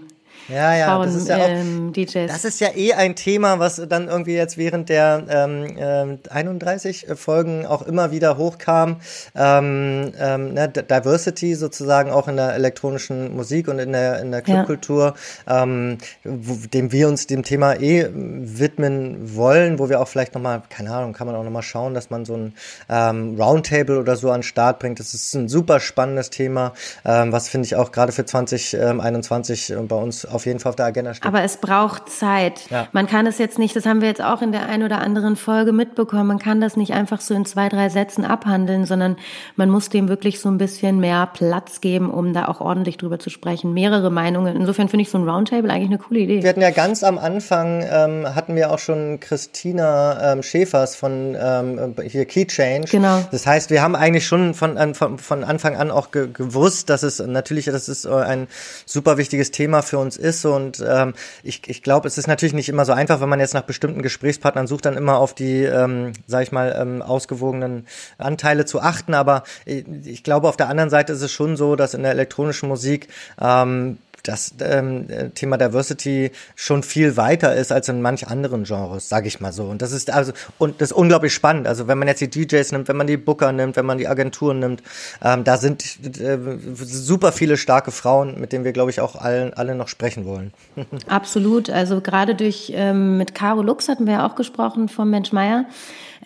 ja, 0.53 0.75
ja, 0.75 0.87
Frauen, 0.87 1.07
das 1.07 1.15
ist 1.15 1.29
ja 1.29 1.37
auch, 1.37 1.49
ähm, 1.49 1.93
DJs. 1.93 2.27
Das 2.27 2.45
ist 2.45 2.61
ja 2.61 2.69
eh 2.75 2.93
ein 2.95 3.15
Thema, 3.17 3.59
was 3.59 3.81
dann 3.89 4.09
irgendwie 4.09 4.35
jetzt 4.35 4.59
während 4.59 4.89
der 4.89 5.25
ähm, 5.29 6.19
äh, 6.29 6.31
31 6.31 7.07
Folgen 7.15 7.67
auch 7.67 7.83
immer 7.83 8.11
wieder 8.11 8.37
hochkam. 8.37 8.97
Ähm, 9.35 10.13
ähm, 10.19 10.55
ne, 10.55 10.69
Diversity 10.69 11.55
sozusagen 11.55 12.11
auch 12.11 12.29
in 12.29 12.37
der 12.37 12.55
elektronischen 12.55 13.35
Musik 13.35 13.69
und 13.69 13.79
in 13.79 13.93
der, 13.93 14.21
in 14.21 14.31
der 14.31 14.43
Clubkultur, 14.43 15.15
ja. 15.47 15.63
ähm, 15.63 15.99
wo, 16.25 16.57
dem 16.73 16.93
wir 16.93 17.09
uns 17.09 17.27
dem 17.27 17.43
Thema 17.43 17.75
eh 17.75 18.09
widmen 18.13 19.37
wollen, 19.37 19.79
wo 19.79 19.89
wir 19.89 20.01
auch 20.01 20.09
vielleicht 20.09 20.35
nochmal, 20.35 20.63
keine 20.69 20.93
Ahnung, 20.93 21.13
kann 21.13 21.27
man 21.27 21.37
auch 21.37 21.45
nochmal 21.45 21.63
schauen, 21.63 21.95
dass 21.95 22.11
man 22.11 22.25
so 22.25 22.37
ein 22.37 22.55
ähm, 22.89 23.41
Roundtable 23.41 23.99
oder 23.99 24.17
so 24.17 24.31
an 24.31 24.39
den 24.39 24.43
Start 24.43 24.79
bringt. 24.79 25.01
Das 25.01 25.15
ist 25.15 25.35
ein 25.35 25.49
super 25.49 25.81
spannendes 25.81 26.31
Thema, 26.31 26.73
ähm, 27.05 27.33
was 27.33 27.49
finde 27.49 27.67
ich 27.67 27.77
auch 27.77 27.93
gerade 27.93 28.13
für 28.13 28.25
2021 28.25 29.75
bei 29.89 29.97
uns 29.97 30.25
auf 30.25 30.40
auf 30.41 30.47
jeden 30.47 30.59
Fall 30.59 30.71
auf 30.71 30.77
der 30.77 30.87
Agenda 30.87 31.15
steht. 31.15 31.27
Aber 31.27 31.43
es 31.43 31.59
braucht 31.59 32.09
Zeit. 32.09 32.71
Ja. 32.71 32.89
Man 32.93 33.07
kann 33.07 33.27
es 33.27 33.39
jetzt 33.39 33.59
nicht, 33.59 33.77
das 33.77 33.85
haben 33.87 34.01
wir 34.01 34.09
jetzt 34.09 34.23
auch 34.23 34.41
in 34.41 34.53
der 34.53 34.67
einen 34.67 34.85
oder 34.85 34.99
anderen 34.99 35.37
Folge 35.37 35.73
mitbekommen, 35.73 36.27
man 36.27 36.39
kann 36.39 36.61
das 36.61 36.77
nicht 36.77 36.93
einfach 36.93 37.21
so 37.21 37.35
in 37.35 37.45
zwei, 37.45 37.69
drei 37.69 37.89
Sätzen 37.89 38.25
abhandeln, 38.25 38.87
sondern 38.87 39.17
man 39.57 39.69
muss 39.71 39.91
dem 39.91 40.09
wirklich 40.09 40.41
so 40.41 40.49
ein 40.49 40.59
bisschen 40.59 40.99
mehr 40.99 41.29
Platz 41.33 41.81
geben, 41.81 42.11
um 42.11 42.33
da 42.33 42.49
auch 42.49 42.61
ordentlich 42.61 42.97
drüber 42.97 43.19
zu 43.19 43.31
sprechen. 43.31 43.75
Mehrere 43.75 44.11
Meinungen. 44.11 44.57
Insofern 44.57 44.89
finde 44.89 45.03
ich 45.03 45.11
so 45.11 45.19
ein 45.19 45.29
Roundtable 45.29 45.71
eigentlich 45.71 45.91
eine 45.91 45.99
coole 45.99 46.21
Idee. 46.21 46.43
Wir 46.43 46.49
hatten 46.49 46.63
ja 46.63 46.71
ganz 46.71 47.05
am 47.05 47.19
Anfang, 47.19 47.85
ähm, 47.91 48.35
hatten 48.35 48.57
wir 48.57 48.71
auch 48.71 48.79
schon 48.79 49.21
Christina 49.21 50.33
ähm, 50.33 50.43
Schäfers 50.43 50.97
von 50.97 51.37
ähm, 51.39 51.95
hier 52.07 52.25
Key 52.25 52.47
Change. 52.47 52.89
Genau. 52.91 53.23
Das 53.31 53.47
heißt, 53.47 53.71
wir 53.71 53.83
haben 53.83 53.95
eigentlich 53.95 54.27
schon 54.27 54.55
von, 54.55 54.95
von, 54.95 55.19
von 55.19 55.45
Anfang 55.45 55.77
an 55.77 55.91
auch 55.91 56.11
ge 56.11 56.29
gewusst, 56.33 56.89
dass 56.89 57.03
es 57.03 57.19
natürlich, 57.19 57.67
dass 57.67 57.89
es 57.89 58.07
ein 58.07 58.49
super 58.87 59.19
wichtiges 59.19 59.51
Thema 59.51 59.83
für 59.83 59.99
uns 59.99 60.17
ist 60.17 60.30
und 60.45 60.85
ähm, 60.87 61.15
ich, 61.43 61.63
ich 61.69 61.83
glaube, 61.83 62.09
es 62.09 62.19
ist 62.19 62.27
natürlich 62.27 62.53
nicht 62.55 62.69
immer 62.69 62.85
so 62.85 62.93
einfach, 62.93 63.21
wenn 63.21 63.29
man 63.29 63.41
jetzt 63.41 63.55
nach 63.55 63.63
bestimmten 63.63 64.03
Gesprächspartnern 64.03 64.67
sucht, 64.67 64.87
dann 64.87 64.97
immer 64.97 65.19
auf 65.19 65.35
die, 65.35 65.65
ähm, 65.65 66.13
sag 66.27 66.43
ich 66.43 66.53
mal, 66.53 66.77
ähm, 66.79 67.03
ausgewogenen 67.03 67.87
Anteile 68.19 68.65
zu 68.65 68.81
achten, 68.81 69.15
aber 69.15 69.45
ich, 69.65 69.85
ich 70.05 70.23
glaube, 70.25 70.49
auf 70.49 70.57
der 70.57 70.69
anderen 70.69 70.91
Seite 70.91 71.13
ist 71.13 71.23
es 71.23 71.33
schon 71.33 71.57
so, 71.57 71.77
dass 71.77 71.95
in 71.95 72.03
der 72.03 72.13
elektronischen 72.13 72.69
Musik 72.69 73.09
ähm, 73.41 73.99
das 74.31 74.55
ähm, 74.61 75.07
Thema 75.35 75.59
Diversity 75.59 76.31
schon 76.55 76.83
viel 76.83 77.17
weiter 77.17 77.55
ist 77.55 77.73
als 77.73 77.89
in 77.89 78.01
manch 78.01 78.29
anderen 78.29 78.65
Genres, 78.65 79.09
sage 79.09 79.29
ich 79.29 79.41
mal 79.41 79.53
so. 79.53 79.65
Und 79.65 79.83
das 79.83 79.93
ist 79.93 80.11
also 80.11 80.33
und 80.59 80.81
das 80.81 80.91
ist 80.91 80.97
unglaublich 80.97 81.35
spannend. 81.35 81.67
Also 81.67 81.89
wenn 81.89 81.99
man 81.99 82.09
jetzt 82.09 82.21
die 82.21 82.31
DJs 82.31 82.73
nimmt, 82.73 82.89
wenn 82.89 82.97
man 82.97 83.07
die 83.07 83.17
Booker 83.17 83.53
nimmt, 83.53 83.77
wenn 83.77 83.87
man 83.87 83.99
die 83.99 84.09
Agenturen 84.09 84.61
nimmt, 84.61 84.83
ähm, 85.23 85.45
da 85.45 85.57
sind 85.57 85.85
äh, 86.21 86.39
super 86.77 87.33
viele 87.33 87.57
starke 87.57 87.91
Frauen, 87.91 88.41
mit 88.41 88.53
denen 88.53 88.65
wir 88.65 88.73
glaube 88.73 88.91
ich 88.91 89.01
auch 89.01 89.17
allen 89.17 89.53
alle 89.55 89.75
noch 89.75 89.89
sprechen 89.89 90.25
wollen. 90.25 90.53
Absolut. 91.09 91.69
Also 91.69 92.01
gerade 92.01 92.35
durch 92.35 92.73
ähm, 92.75 93.19
mit 93.19 93.35
Caro 93.35 93.63
Lux 93.63 93.89
hatten 93.89 94.07
wir 94.07 94.15
ja 94.15 94.27
auch 94.27 94.37
gesprochen 94.37 94.89
vom 94.89 95.11
Mensch 95.11 95.33
Meier. 95.33 95.67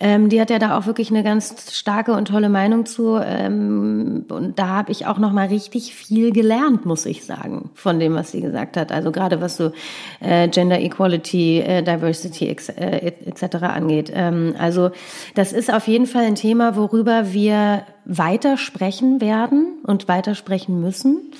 Ähm, 0.01 0.29
die 0.29 0.41
hat 0.41 0.51
ja 0.51 0.59
da 0.59 0.77
auch 0.77 0.87
wirklich 0.87 1.11
eine 1.11 1.23
ganz 1.23 1.73
starke 1.73 2.13
und 2.13 2.27
tolle 2.27 2.49
Meinung 2.49 2.85
zu. 2.85 3.17
Ähm, 3.17 4.25
und 4.29 4.59
da 4.59 4.69
habe 4.69 4.93
ich 4.93 5.07
auch 5.07 5.19
noch 5.19 5.33
mal 5.33 5.47
richtig 5.47 5.95
viel 5.95 6.33
gelernt, 6.33 6.85
muss 6.85 7.07
ich 7.07 7.25
sagen, 7.25 7.71
von 7.75 8.01
dem, 8.01 8.15
was 8.15 8.33
sie 8.33 8.41
gesagt 8.41 8.77
hat. 8.77 8.91
Also 8.91 9.13
gerade 9.13 9.41
was 9.41 9.57
so 9.57 9.73
äh, 10.21 10.49
Gender 10.49 10.81
Equality, 10.81 11.61
äh, 11.61 11.83
Diversity 11.83 12.49
etc. 12.49 12.71
Äh, 12.77 13.09
et 13.09 13.55
angeht. 13.63 14.13
Ähm, 14.15 14.55
also 14.59 14.91
das 15.35 15.53
ist 15.53 15.73
auf 15.73 15.87
jeden 15.87 16.07
Fall 16.07 16.25
ein 16.25 16.35
Thema, 16.35 16.77
worüber 16.77 17.33
wir 17.33 17.85
weiter 18.07 18.57
sprechen 18.57 19.21
werden 19.21 19.79
und 19.83 20.09
weiter 20.09 20.35
sprechen 20.35 20.81
müssen. 20.81 21.33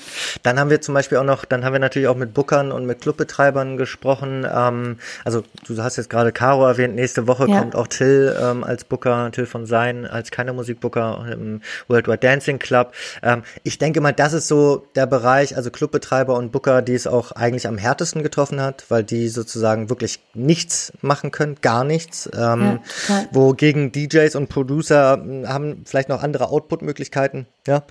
Dann 0.43 0.59
haben 0.59 0.69
wir 0.69 0.81
zum 0.81 0.93
Beispiel 0.93 1.17
auch 1.17 1.23
noch, 1.23 1.45
dann 1.45 1.63
haben 1.63 1.73
wir 1.73 1.79
natürlich 1.79 2.07
auch 2.07 2.15
mit 2.15 2.33
Bookern 2.33 2.71
und 2.71 2.85
mit 2.85 3.01
Clubbetreibern 3.01 3.77
gesprochen. 3.77 4.47
Ähm, 4.51 4.97
also 5.23 5.43
du 5.67 5.81
hast 5.81 5.97
jetzt 5.97 6.09
gerade 6.09 6.31
Caro 6.31 6.65
erwähnt, 6.65 6.95
nächste 6.95 7.27
Woche 7.27 7.47
ja. 7.47 7.59
kommt 7.59 7.75
auch 7.75 7.87
Till 7.87 8.35
ähm, 8.41 8.63
als 8.63 8.83
Booker, 8.83 9.31
Till 9.31 9.45
von 9.45 9.65
Sein 9.65 10.05
als 10.05 10.31
keine 10.31 10.53
Musikbooker 10.53 11.25
im 11.31 11.61
Worldwide 11.87 12.17
Dancing 12.17 12.57
Club. 12.57 12.93
Ähm, 13.21 13.43
ich 13.63 13.77
denke 13.77 14.01
mal, 14.01 14.11
das 14.11 14.33
ist 14.33 14.47
so 14.47 14.87
der 14.95 15.05
Bereich, 15.05 15.55
also 15.55 15.69
Clubbetreiber 15.69 16.35
und 16.35 16.51
Booker, 16.51 16.81
die 16.81 16.93
es 16.93 17.05
auch 17.05 17.31
eigentlich 17.31 17.67
am 17.67 17.77
härtesten 17.77 18.23
getroffen 18.23 18.59
hat, 18.59 18.85
weil 18.89 19.03
die 19.03 19.27
sozusagen 19.27 19.89
wirklich 19.89 20.19
nichts 20.33 20.93
machen 21.01 21.31
können, 21.31 21.57
gar 21.61 21.83
nichts. 21.83 22.29
Ähm, 22.33 22.79
ja, 23.07 23.25
wogegen 23.31 23.91
DJs 23.91 24.35
und 24.35 24.49
Producer 24.49 25.13
hm, 25.21 25.47
haben 25.47 25.83
vielleicht 25.85 26.09
noch 26.09 26.23
andere 26.23 26.54
Output-Möglichkeiten, 26.55 27.47
ja. 27.67 27.83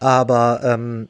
Aber 0.00 0.60
ähm, 0.64 1.08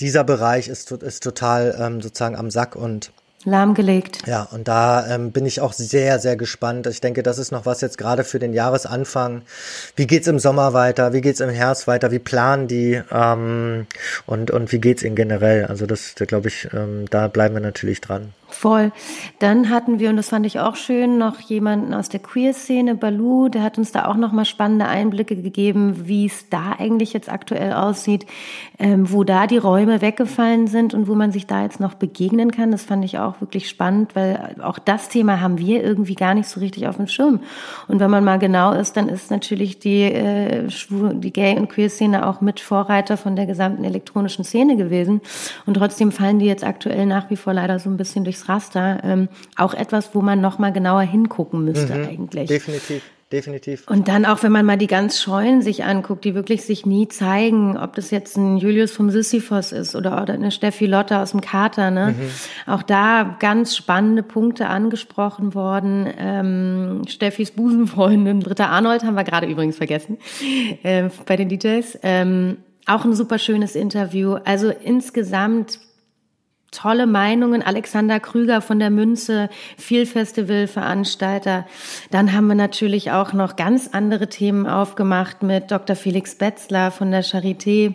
dieser 0.00 0.24
Bereich 0.24 0.68
ist, 0.68 0.90
ist 0.90 1.22
total 1.22 1.76
ähm, 1.78 2.00
sozusagen 2.00 2.36
am 2.36 2.50
Sack 2.50 2.76
und 2.76 3.12
lahmgelegt. 3.44 4.26
Ja, 4.26 4.48
und 4.50 4.68
da 4.68 5.06
ähm, 5.08 5.32
bin 5.32 5.46
ich 5.46 5.60
auch 5.60 5.72
sehr, 5.72 6.18
sehr 6.18 6.36
gespannt. 6.36 6.86
Ich 6.86 7.00
denke, 7.00 7.22
das 7.22 7.38
ist 7.38 7.50
noch 7.50 7.66
was 7.66 7.80
jetzt 7.80 7.98
gerade 7.98 8.24
für 8.24 8.38
den 8.38 8.52
Jahresanfang. 8.52 9.42
Wie 9.96 10.06
geht's 10.06 10.26
im 10.26 10.38
Sommer 10.38 10.72
weiter? 10.72 11.12
Wie 11.12 11.20
geht's 11.20 11.40
im 11.40 11.50
Herbst 11.50 11.86
weiter? 11.86 12.10
Wie 12.10 12.18
planen 12.18 12.68
die? 12.68 13.02
Ähm, 13.10 13.86
und, 14.26 14.50
und 14.50 14.72
wie 14.72 14.80
geht's 14.80 15.02
ihnen 15.02 15.16
generell? 15.16 15.66
Also 15.66 15.86
das, 15.86 16.14
da 16.14 16.24
glaube 16.24 16.48
ich, 16.48 16.68
ähm, 16.72 17.06
da 17.10 17.28
bleiben 17.28 17.54
wir 17.54 17.60
natürlich 17.60 18.00
dran. 18.00 18.32
Voll. 18.54 18.92
Dann 19.38 19.70
hatten 19.70 19.98
wir, 19.98 20.10
und 20.10 20.16
das 20.16 20.28
fand 20.28 20.44
ich 20.44 20.60
auch 20.60 20.76
schön, 20.76 21.16
noch 21.16 21.40
jemanden 21.40 21.94
aus 21.94 22.10
der 22.10 22.20
Queer-Szene, 22.20 22.94
Balu, 22.94 23.48
der 23.48 23.62
hat 23.62 23.78
uns 23.78 23.92
da 23.92 24.06
auch 24.06 24.16
nochmal 24.16 24.44
spannende 24.44 24.86
Einblicke 24.86 25.36
gegeben, 25.36 26.06
wie 26.06 26.26
es 26.26 26.48
da 26.50 26.76
eigentlich 26.78 27.12
jetzt 27.14 27.32
aktuell 27.32 27.72
aussieht, 27.72 28.26
ähm, 28.78 29.10
wo 29.10 29.24
da 29.24 29.46
die 29.46 29.56
Räume 29.56 30.02
weggefallen 30.02 30.66
sind 30.66 30.92
und 30.92 31.08
wo 31.08 31.14
man 31.14 31.32
sich 31.32 31.46
da 31.46 31.62
jetzt 31.62 31.80
noch 31.80 31.94
begegnen 31.94 32.50
kann. 32.52 32.70
Das 32.70 32.84
fand 32.84 33.04
ich 33.04 33.18
auch 33.18 33.40
wirklich 33.40 33.68
spannend, 33.68 34.14
weil 34.14 34.56
auch 34.62 34.78
das 34.78 35.08
Thema 35.08 35.40
haben 35.40 35.58
wir 35.58 35.82
irgendwie 35.82 36.14
gar 36.14 36.34
nicht 36.34 36.48
so 36.48 36.60
richtig 36.60 36.86
auf 36.86 36.96
dem 36.96 37.06
Schirm. 37.06 37.40
Und 37.88 38.00
wenn 38.00 38.10
man 38.10 38.22
mal 38.22 38.38
genau 38.38 38.72
ist, 38.72 38.96
dann 38.98 39.08
ist 39.08 39.30
natürlich 39.30 39.78
die, 39.78 40.02
äh, 40.02 40.68
die 40.90 41.32
Gay- 41.32 41.56
und 41.56 41.68
Queer-Szene 41.68 42.26
auch 42.26 42.42
mit 42.42 42.60
Vorreiter 42.60 43.16
von 43.16 43.34
der 43.34 43.46
gesamten 43.46 43.84
elektronischen 43.84 44.44
Szene 44.44 44.76
gewesen. 44.76 45.22
Und 45.64 45.74
trotzdem 45.74 46.12
fallen 46.12 46.38
die 46.38 46.46
jetzt 46.46 46.64
aktuell 46.64 47.06
nach 47.06 47.30
wie 47.30 47.36
vor 47.36 47.54
leider 47.54 47.78
so 47.78 47.88
ein 47.88 47.96
bisschen 47.96 48.24
durchs 48.24 48.41
Raster. 48.48 49.00
Ähm, 49.04 49.28
auch 49.56 49.74
etwas, 49.74 50.14
wo 50.14 50.22
man 50.22 50.40
noch 50.40 50.58
mal 50.58 50.72
genauer 50.72 51.02
hingucken 51.02 51.64
müsste 51.64 51.94
mhm, 51.94 52.08
eigentlich. 52.08 52.48
Definitiv. 52.48 53.02
Definitiv. 53.32 53.88
Und 53.88 54.08
dann 54.08 54.26
auch, 54.26 54.42
wenn 54.42 54.52
man 54.52 54.66
mal 54.66 54.76
die 54.76 54.86
ganz 54.86 55.18
Scheuen 55.18 55.62
sich 55.62 55.84
anguckt, 55.84 56.24
die 56.26 56.34
wirklich 56.34 56.64
sich 56.64 56.84
nie 56.84 57.08
zeigen, 57.08 57.78
ob 57.78 57.94
das 57.94 58.10
jetzt 58.10 58.36
ein 58.36 58.58
Julius 58.58 58.92
vom 58.92 59.10
Sisyphos 59.10 59.72
ist 59.72 59.96
oder, 59.96 60.20
oder 60.20 60.34
eine 60.34 60.50
Steffi 60.50 60.84
Lotte 60.84 61.18
aus 61.18 61.30
dem 61.30 61.40
Kater, 61.40 61.90
ne? 61.90 62.14
Mhm. 62.18 62.70
Auch 62.70 62.82
da 62.82 63.36
ganz 63.40 63.74
spannende 63.74 64.22
Punkte 64.22 64.66
angesprochen 64.66 65.54
worden. 65.54 66.06
Ähm, 66.18 67.02
Steffis 67.08 67.52
Busenfreundin, 67.52 68.40
Dritter 68.40 68.68
Arnold 68.68 69.02
haben 69.02 69.14
wir 69.14 69.24
gerade 69.24 69.46
übrigens 69.46 69.78
vergessen, 69.78 70.18
äh, 70.82 71.08
bei 71.24 71.36
den 71.36 71.48
DJs. 71.48 72.00
Ähm, 72.02 72.58
auch 72.84 73.06
ein 73.06 73.14
super 73.14 73.38
schönes 73.38 73.76
Interview. 73.76 74.36
Also 74.44 74.68
insgesamt 74.68 75.78
tolle 76.72 77.06
Meinungen. 77.06 77.62
Alexander 77.62 78.18
Krüger 78.18 78.60
von 78.60 78.80
der 78.80 78.90
Münze, 78.90 79.48
viel 79.78 80.06
Festivalveranstalter. 80.06 81.66
Dann 82.10 82.32
haben 82.32 82.48
wir 82.48 82.56
natürlich 82.56 83.12
auch 83.12 83.32
noch 83.32 83.54
ganz 83.54 83.90
andere 83.92 84.28
Themen 84.28 84.66
aufgemacht 84.66 85.44
mit 85.44 85.70
Dr. 85.70 85.94
Felix 85.94 86.34
Betzler 86.34 86.90
von 86.90 87.12
der 87.12 87.22
Charité 87.22 87.94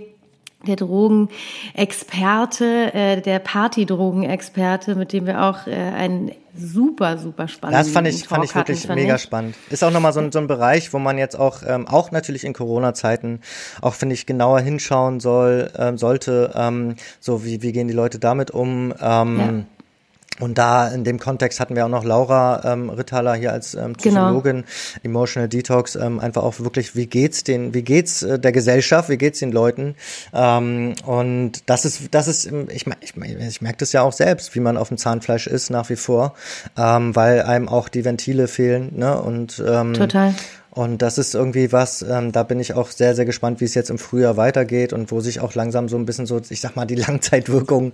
der 0.65 0.75
Drogenexperte, 0.75 2.93
äh, 2.93 3.21
der 3.21 3.37
Partydrogenexperte, 3.39 4.95
mit 4.95 5.13
dem 5.13 5.27
wir 5.27 5.43
auch 5.43 5.67
äh, 5.67 5.75
einen 5.75 6.31
super, 6.55 7.19
super 7.19 7.47
spannend. 7.47 7.77
Das 7.77 7.89
fand 7.89 8.07
ich, 8.07 8.27
fand 8.27 8.43
ich 8.43 8.55
wirklich 8.55 8.87
fand 8.87 8.99
mega 8.99 9.13
ich. 9.15 9.21
spannend. 9.21 9.55
Ist 9.69 9.83
auch 9.83 9.91
nochmal 9.91 10.13
so, 10.13 10.19
ein 10.19 10.31
so 10.31 10.39
ein 10.39 10.47
Bereich, 10.47 10.93
wo 10.93 10.99
man 10.99 11.19
jetzt 11.19 11.37
auch, 11.37 11.61
ähm, 11.65 11.87
auch 11.87 12.09
natürlich 12.11 12.43
in 12.43 12.53
Corona-Zeiten, 12.53 13.41
auch 13.81 13.93
finde 13.93 14.15
ich, 14.15 14.25
genauer 14.25 14.61
hinschauen 14.61 15.19
soll, 15.19 15.71
ähm, 15.77 15.99
sollte, 15.99 16.51
ähm, 16.55 16.95
so 17.19 17.45
wie, 17.45 17.61
wie 17.61 17.71
gehen 17.71 17.87
die 17.87 17.93
Leute 17.93 18.17
damit 18.17 18.49
um, 18.49 18.95
ähm, 18.99 19.39
ja 19.39 19.53
und 20.39 20.57
da 20.57 20.87
in 20.87 21.03
dem 21.03 21.19
Kontext 21.19 21.59
hatten 21.59 21.75
wir 21.75 21.85
auch 21.85 21.89
noch 21.89 22.03
Laura 22.03 22.61
ähm, 22.63 22.89
Rittaler 22.89 23.35
hier 23.35 23.51
als 23.51 23.73
ähm, 23.73 23.93
genau. 23.93 24.25
Psychologin, 24.25 24.55
genau. 24.57 24.65
Emotional 25.03 25.49
Detox, 25.49 25.95
ähm, 25.95 26.19
einfach 26.19 26.43
auch 26.43 26.59
wirklich, 26.59 26.95
wie 26.95 27.07
geht's 27.07 27.43
den, 27.43 27.73
wie 27.73 27.81
geht's 27.81 28.21
äh, 28.23 28.37
der 28.37 28.51
Gesellschaft, 28.51 29.09
wie 29.09 29.17
geht's 29.17 29.39
den 29.39 29.51
Leuten? 29.51 29.95
Ähm, 30.33 30.95
und 31.05 31.69
das 31.69 31.85
ist, 31.85 32.09
das 32.11 32.27
ist, 32.27 32.45
ich, 32.69 32.85
ich, 33.01 33.13
ich 33.17 33.61
merke 33.61 33.77
das 33.77 33.93
ja 33.93 34.01
auch 34.03 34.13
selbst, 34.13 34.53
wie 34.55 34.59
man 34.59 34.77
auf 34.77 34.89
dem 34.89 34.97
Zahnfleisch 34.97 35.47
ist 35.47 35.69
nach 35.69 35.89
wie 35.89 35.95
vor, 35.95 36.33
ähm, 36.77 37.15
weil 37.15 37.41
einem 37.41 37.67
auch 37.67 37.89
die 37.89 38.05
Ventile 38.05 38.47
fehlen, 38.47 38.93
ne? 38.95 39.19
Und 39.19 39.63
ähm, 39.65 39.93
total. 39.93 40.33
Und 40.77 41.01
das 41.01 41.17
ist 41.17 41.33
irgendwie 41.33 41.71
was, 41.71 42.03
ähm, 42.03 42.31
da 42.31 42.43
bin 42.43 42.59
ich 42.59 42.75
auch 42.75 42.91
sehr, 42.91 43.15
sehr 43.15 43.25
gespannt, 43.25 43.61
wie 43.61 43.65
es 43.65 43.73
jetzt 43.73 43.89
im 43.89 43.97
Frühjahr 43.97 44.37
weitergeht 44.37 44.93
und 44.93 45.11
wo 45.11 45.21
sich 45.21 45.39
auch 45.39 45.55
langsam 45.55 45.89
so 45.89 45.97
ein 45.97 46.05
bisschen 46.05 46.27
so, 46.27 46.39
ich 46.49 46.61
sag 46.61 46.75
mal, 46.75 46.85
die 46.85 46.93
Langzeitwirkungen 47.07 47.93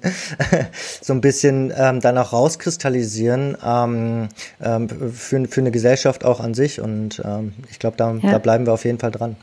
so 1.02 1.14
ein 1.14 1.22
bisschen 1.22 1.72
ähm, 1.78 2.02
dann 2.02 2.18
auch 2.18 2.34
rauskristallisieren 2.34 3.58
ähm, 3.66 4.28
ähm, 4.62 4.90
für, 4.90 5.46
für 5.46 5.62
eine 5.62 5.72
Gesellschaft 5.72 6.26
auch 6.26 6.42
an 6.42 6.54
sich. 6.54 6.82
Und 6.82 7.22
ähm, 7.24 7.54
ich 7.72 7.80
glaube, 7.80 7.96
da, 7.96 8.16
ja. 8.16 8.32
da 8.32 8.38
bleiben 8.38 8.66
wir 8.66 8.74
auf 8.74 8.84
jeden 8.84 9.00
Fall 9.00 9.12
dran. 9.12 9.38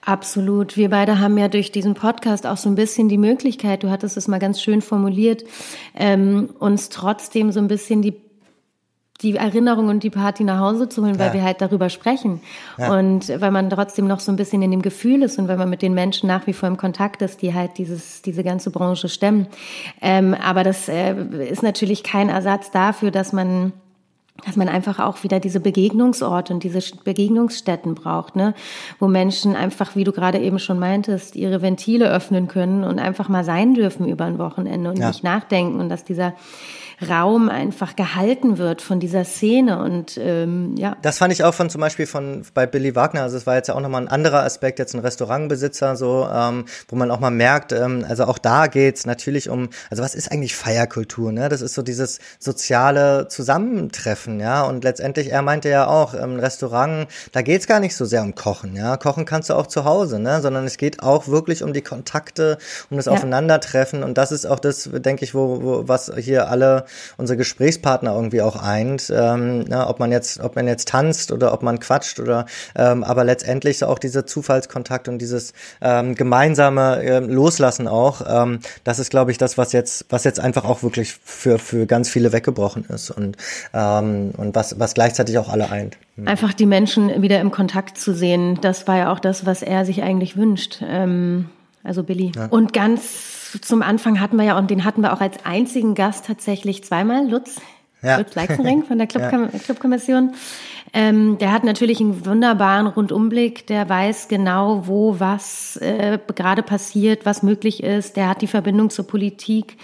Absolut. 0.00 0.78
Wir 0.78 0.88
beide 0.88 1.20
haben 1.20 1.36
ja 1.36 1.48
durch 1.48 1.72
diesen 1.72 1.92
Podcast 1.92 2.46
auch 2.46 2.56
so 2.56 2.70
ein 2.70 2.74
bisschen 2.74 3.10
die 3.10 3.18
Möglichkeit, 3.18 3.82
du 3.82 3.90
hattest 3.90 4.16
es 4.16 4.28
mal 4.28 4.38
ganz 4.38 4.62
schön 4.62 4.80
formuliert, 4.80 5.44
ähm, 5.94 6.54
uns 6.58 6.88
trotzdem 6.88 7.52
so 7.52 7.60
ein 7.60 7.68
bisschen 7.68 8.00
die 8.00 8.14
die 9.20 9.36
Erinnerung 9.36 9.88
und 9.88 10.02
die 10.02 10.10
Party 10.10 10.42
nach 10.42 10.58
Hause 10.58 10.88
zu 10.88 11.02
holen, 11.02 11.18
weil 11.18 11.28
ja. 11.28 11.34
wir 11.34 11.44
halt 11.44 11.60
darüber 11.60 11.88
sprechen. 11.88 12.40
Ja. 12.78 12.92
Und 12.98 13.28
weil 13.40 13.52
man 13.52 13.70
trotzdem 13.70 14.06
noch 14.06 14.20
so 14.20 14.32
ein 14.32 14.36
bisschen 14.36 14.60
in 14.62 14.70
dem 14.70 14.82
Gefühl 14.82 15.22
ist 15.22 15.38
und 15.38 15.46
weil 15.46 15.56
man 15.56 15.70
mit 15.70 15.82
den 15.82 15.94
Menschen 15.94 16.26
nach 16.26 16.46
wie 16.46 16.52
vor 16.52 16.68
im 16.68 16.76
Kontakt 16.76 17.22
ist, 17.22 17.40
die 17.40 17.54
halt 17.54 17.78
dieses, 17.78 18.22
diese 18.22 18.42
ganze 18.42 18.70
Branche 18.70 19.08
stemmen. 19.08 19.46
Ähm, 20.02 20.34
aber 20.34 20.64
das 20.64 20.88
äh, 20.88 21.14
ist 21.48 21.62
natürlich 21.62 22.02
kein 22.02 22.28
Ersatz 22.28 22.70
dafür, 22.70 23.10
dass 23.10 23.32
man 23.32 23.72
dass 24.44 24.56
man 24.56 24.68
einfach 24.68 24.98
auch 24.98 25.22
wieder 25.22 25.38
diese 25.38 25.60
Begegnungsorte 25.60 26.52
und 26.52 26.64
diese 26.64 26.80
Begegnungsstätten 27.04 27.94
braucht, 27.94 28.34
ne? 28.34 28.52
wo 28.98 29.06
Menschen 29.06 29.54
einfach, 29.54 29.94
wie 29.94 30.02
du 30.02 30.10
gerade 30.10 30.38
eben 30.38 30.58
schon 30.58 30.78
meintest, 30.78 31.36
ihre 31.36 31.62
Ventile 31.62 32.10
öffnen 32.10 32.48
können 32.48 32.82
und 32.82 32.98
einfach 32.98 33.28
mal 33.28 33.44
sein 33.44 33.74
dürfen 33.74 34.08
über 34.08 34.24
ein 34.24 34.38
Wochenende 34.38 34.90
und 34.90 34.98
ja. 34.98 35.08
nicht 35.08 35.22
nachdenken 35.22 35.78
und 35.78 35.88
dass 35.88 36.04
dieser 36.04 36.34
Raum 37.06 37.48
einfach 37.48 37.96
gehalten 37.96 38.58
wird 38.58 38.82
von 38.82 39.00
dieser 39.00 39.24
Szene 39.24 39.80
und 39.82 40.18
ähm, 40.18 40.74
ja. 40.76 40.96
Das 41.02 41.18
fand 41.18 41.32
ich 41.32 41.44
auch 41.44 41.54
von 41.54 41.70
zum 41.70 41.80
Beispiel 41.80 42.06
von 42.06 42.42
bei 42.54 42.66
Billy 42.66 42.94
Wagner. 42.94 43.22
Also 43.22 43.36
es 43.36 43.46
war 43.46 43.56
jetzt 43.56 43.68
ja 43.68 43.74
auch 43.74 43.80
nochmal 43.80 44.02
ein 44.02 44.08
anderer 44.08 44.42
Aspekt, 44.42 44.78
jetzt 44.78 44.94
ein 44.94 45.00
Restaurantbesitzer, 45.00 45.96
so, 45.96 46.28
ähm, 46.32 46.64
wo 46.88 46.96
man 46.96 47.10
auch 47.10 47.20
mal 47.20 47.30
merkt, 47.30 47.72
ähm, 47.72 48.04
also 48.08 48.24
auch 48.24 48.38
da 48.38 48.66
geht's 48.66 49.06
natürlich 49.06 49.48
um, 49.48 49.68
also 49.90 50.02
was 50.02 50.14
ist 50.14 50.30
eigentlich 50.30 50.54
Feierkultur? 50.56 51.32
Ne? 51.32 51.48
Das 51.48 51.60
ist 51.60 51.74
so 51.74 51.82
dieses 51.82 52.18
soziale 52.38 53.28
Zusammentreffen, 53.28 54.40
ja. 54.40 54.62
Und 54.62 54.84
letztendlich, 54.84 55.32
er 55.32 55.42
meinte 55.42 55.68
ja 55.68 55.86
auch, 55.86 56.14
im 56.14 56.38
Restaurant, 56.38 57.08
da 57.32 57.42
geht's 57.42 57.66
gar 57.66 57.80
nicht 57.80 57.96
so 57.96 58.04
sehr 58.04 58.22
um 58.22 58.34
Kochen, 58.34 58.76
ja. 58.76 58.96
Kochen 58.96 59.24
kannst 59.24 59.50
du 59.50 59.54
auch 59.54 59.66
zu 59.66 59.84
Hause, 59.84 60.18
ne? 60.18 60.40
Sondern 60.40 60.64
es 60.64 60.76
geht 60.76 61.02
auch 61.02 61.28
wirklich 61.28 61.62
um 61.62 61.72
die 61.72 61.82
Kontakte, 61.82 62.58
um 62.90 62.96
das 62.96 63.06
ja. 63.06 63.12
Aufeinandertreffen. 63.12 64.02
Und 64.02 64.18
das 64.18 64.32
ist 64.32 64.46
auch 64.46 64.60
das, 64.60 64.88
denke 64.92 65.24
ich, 65.24 65.34
wo, 65.34 65.62
wo 65.62 65.88
was 65.88 66.12
hier 66.16 66.48
alle 66.48 66.84
unsere 67.16 67.36
Gesprächspartner 67.36 68.14
irgendwie 68.14 68.42
auch 68.42 68.56
eint, 68.56 69.12
ähm, 69.14 69.64
na, 69.68 69.88
ob 69.88 70.00
man 70.00 70.12
jetzt, 70.12 70.40
ob 70.40 70.56
man 70.56 70.66
jetzt 70.66 70.88
tanzt 70.88 71.32
oder 71.32 71.52
ob 71.52 71.62
man 71.62 71.80
quatscht 71.80 72.20
oder, 72.20 72.46
ähm, 72.76 73.04
aber 73.04 73.24
letztendlich 73.24 73.78
so 73.78 73.86
auch 73.86 73.98
dieser 73.98 74.26
Zufallskontakt 74.26 75.08
und 75.08 75.18
dieses 75.18 75.52
ähm, 75.80 76.14
gemeinsame 76.14 77.02
äh, 77.02 77.18
Loslassen 77.20 77.88
auch, 77.88 78.22
ähm, 78.26 78.60
das 78.84 78.98
ist, 78.98 79.10
glaube 79.10 79.30
ich, 79.30 79.38
das, 79.38 79.58
was 79.58 79.72
jetzt, 79.72 80.06
was 80.08 80.24
jetzt 80.24 80.40
einfach 80.40 80.64
auch 80.64 80.82
wirklich 80.82 81.14
für 81.24 81.58
für 81.58 81.86
ganz 81.86 82.08
viele 82.08 82.32
weggebrochen 82.32 82.84
ist 82.86 83.10
und 83.10 83.36
ähm, 83.72 84.32
und 84.36 84.54
was 84.54 84.78
was 84.78 84.94
gleichzeitig 84.94 85.38
auch 85.38 85.48
alle 85.48 85.70
eint. 85.70 85.96
Mhm. 86.16 86.28
Einfach 86.28 86.52
die 86.52 86.66
Menschen 86.66 87.22
wieder 87.22 87.40
im 87.40 87.50
Kontakt 87.50 87.98
zu 87.98 88.14
sehen, 88.14 88.58
das 88.60 88.86
war 88.86 88.96
ja 88.98 89.12
auch 89.12 89.20
das, 89.20 89.46
was 89.46 89.62
er 89.62 89.84
sich 89.84 90.02
eigentlich 90.02 90.36
wünscht. 90.36 90.82
Ähm, 90.82 91.48
also 91.82 92.02
Billy. 92.02 92.32
Ja. 92.34 92.46
Und 92.46 92.72
ganz 92.72 93.43
zum 93.58 93.82
Anfang 93.82 94.20
hatten 94.20 94.36
wir 94.36 94.44
ja, 94.44 94.58
und 94.58 94.70
den 94.70 94.84
hatten 94.84 95.02
wir 95.02 95.12
auch 95.12 95.20
als 95.20 95.44
einzigen 95.44 95.94
Gast 95.94 96.26
tatsächlich 96.26 96.84
zweimal, 96.84 97.28
Lutz. 97.28 97.60
Ja. 98.02 98.18
Lutz 98.18 98.34
Leixenring 98.34 98.84
von 98.84 98.98
der 98.98 99.06
Clubkom 99.06 99.48
ja. 99.52 99.58
Clubkommission. 99.58 100.34
Ähm, 100.92 101.38
der 101.38 101.50
hat 101.50 101.64
natürlich 101.64 102.00
einen 102.00 102.24
wunderbaren 102.24 102.86
Rundumblick. 102.86 103.66
Der 103.66 103.88
weiß 103.88 104.28
genau, 104.28 104.86
wo 104.86 105.18
was 105.18 105.76
äh, 105.78 106.18
gerade 106.34 106.62
passiert, 106.62 107.26
was 107.26 107.42
möglich 107.42 107.82
ist. 107.82 108.16
Der 108.16 108.28
hat 108.28 108.42
die 108.42 108.46
Verbindung 108.46 108.90
zur 108.90 109.06
Politik. 109.06 109.78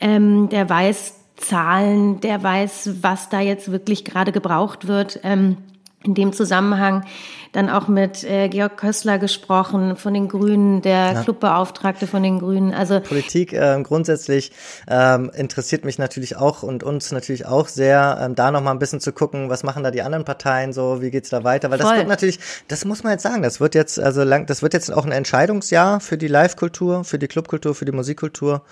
Ähm, 0.00 0.48
der 0.48 0.68
weiß 0.68 1.14
Zahlen. 1.36 2.20
Der 2.20 2.42
weiß, 2.42 3.02
was 3.02 3.28
da 3.28 3.40
jetzt 3.40 3.70
wirklich 3.70 4.04
gerade 4.04 4.32
gebraucht 4.32 4.88
wird. 4.88 5.20
Ähm, 5.22 5.58
in 6.04 6.14
dem 6.14 6.32
Zusammenhang 6.32 7.04
dann 7.52 7.70
auch 7.70 7.88
mit 7.88 8.24
äh, 8.24 8.48
Georg 8.48 8.76
Kössler 8.76 9.18
gesprochen 9.18 9.96
von 9.96 10.14
den 10.14 10.28
Grünen, 10.28 10.82
der 10.82 11.12
ja. 11.12 11.22
Clubbeauftragte 11.22 12.06
von 12.06 12.22
den 12.22 12.38
Grünen. 12.38 12.74
Also 12.74 13.00
Politik 13.00 13.52
äh, 13.52 13.80
grundsätzlich 13.82 14.52
ähm, 14.88 15.30
interessiert 15.34 15.84
mich 15.84 15.98
natürlich 15.98 16.36
auch 16.36 16.62
und 16.62 16.82
uns 16.82 17.12
natürlich 17.12 17.46
auch 17.46 17.68
sehr, 17.68 18.18
ähm, 18.20 18.34
da 18.34 18.50
noch 18.50 18.62
mal 18.62 18.72
ein 18.72 18.78
bisschen 18.78 19.00
zu 19.00 19.12
gucken, 19.12 19.50
was 19.50 19.62
machen 19.62 19.82
da 19.82 19.90
die 19.90 20.02
anderen 20.02 20.24
Parteien 20.24 20.72
so, 20.72 21.00
wie 21.00 21.10
geht's 21.10 21.30
da 21.30 21.44
weiter, 21.44 21.70
weil 21.70 21.78
Voll. 21.78 21.90
das 21.90 21.98
wird 21.98 22.08
natürlich, 22.08 22.38
das 22.68 22.84
muss 22.84 23.02
man 23.02 23.12
jetzt 23.12 23.22
sagen, 23.22 23.42
das 23.42 23.60
wird 23.60 23.74
jetzt 23.74 23.98
also 23.98 24.22
lang, 24.24 24.46
das 24.46 24.62
wird 24.62 24.74
jetzt 24.74 24.92
auch 24.92 25.04
ein 25.04 25.12
Entscheidungsjahr 25.12 26.00
für 26.00 26.18
die 26.18 26.28
Live-Kultur, 26.28 27.04
für 27.04 27.18
die 27.18 27.28
Clubkultur, 27.28 27.74
für 27.74 27.84
die 27.84 27.92
Musikkultur, 27.92 28.62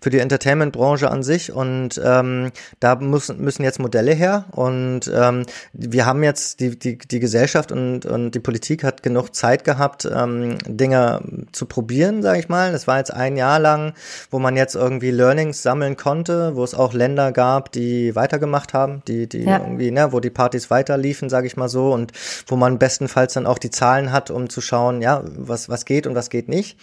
für 0.00 0.10
die 0.10 0.18
Entertainment-Branche 0.18 1.10
an 1.10 1.22
sich 1.22 1.52
und 1.52 2.00
ähm, 2.04 2.52
da 2.80 2.96
müssen 2.96 3.40
müssen 3.42 3.62
jetzt 3.62 3.78
Modelle 3.78 4.12
her 4.12 4.44
und 4.52 5.10
ähm, 5.14 5.44
wir 5.72 6.06
haben 6.06 6.22
jetzt 6.22 6.60
die 6.60 6.78
die 6.78 6.98
die 6.98 7.20
Gesellschaft 7.20 7.72
und 7.72 8.06
und 8.06 8.25
und 8.26 8.34
die 8.34 8.40
Politik 8.40 8.84
hat 8.84 9.02
genug 9.02 9.34
Zeit 9.34 9.64
gehabt, 9.64 10.08
ähm, 10.12 10.58
Dinge 10.66 11.20
zu 11.52 11.66
probieren, 11.66 12.22
sage 12.22 12.40
ich 12.40 12.48
mal. 12.48 12.72
Das 12.72 12.86
war 12.86 12.98
jetzt 12.98 13.12
ein 13.12 13.36
Jahr 13.36 13.58
lang, 13.58 13.94
wo 14.30 14.38
man 14.38 14.56
jetzt 14.56 14.74
irgendwie 14.74 15.10
Learnings 15.10 15.62
sammeln 15.62 15.96
konnte, 15.96 16.56
wo 16.56 16.64
es 16.64 16.74
auch 16.74 16.92
Länder 16.92 17.32
gab, 17.32 17.72
die 17.72 18.14
weitergemacht 18.14 18.74
haben, 18.74 19.02
die, 19.06 19.28
die 19.28 19.44
ja. 19.44 19.58
irgendwie, 19.58 19.90
ne, 19.90 20.12
wo 20.12 20.20
die 20.20 20.30
Partys 20.30 20.70
weiterliefen, 20.70 21.30
sage 21.30 21.46
ich 21.46 21.56
mal 21.56 21.68
so, 21.68 21.92
und 21.92 22.12
wo 22.46 22.56
man 22.56 22.78
bestenfalls 22.78 23.34
dann 23.34 23.46
auch 23.46 23.58
die 23.58 23.70
Zahlen 23.70 24.12
hat, 24.12 24.30
um 24.30 24.50
zu 24.50 24.60
schauen, 24.60 25.00
ja, 25.02 25.22
was, 25.24 25.68
was 25.68 25.84
geht 25.84 26.06
und 26.06 26.14
was 26.14 26.28
geht 26.28 26.48
nicht. 26.48 26.76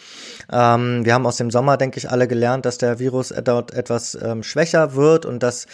Ähm, 0.51 1.05
wir 1.05 1.13
haben 1.13 1.25
aus 1.25 1.38
dem 1.38 1.51
Sommer, 1.51 1.77
denke 1.77 1.97
ich, 1.97 2.09
alle 2.09 2.27
gelernt, 2.27 2.65
dass 2.65 2.77
der 2.77 3.00
Virus 3.00 3.33
dort 3.43 3.73
etwas 3.73 4.17
ähm, 4.21 4.43
schwächer 4.43 4.95
wird 4.95 5.25
und 5.25 5.43
dass 5.43 5.67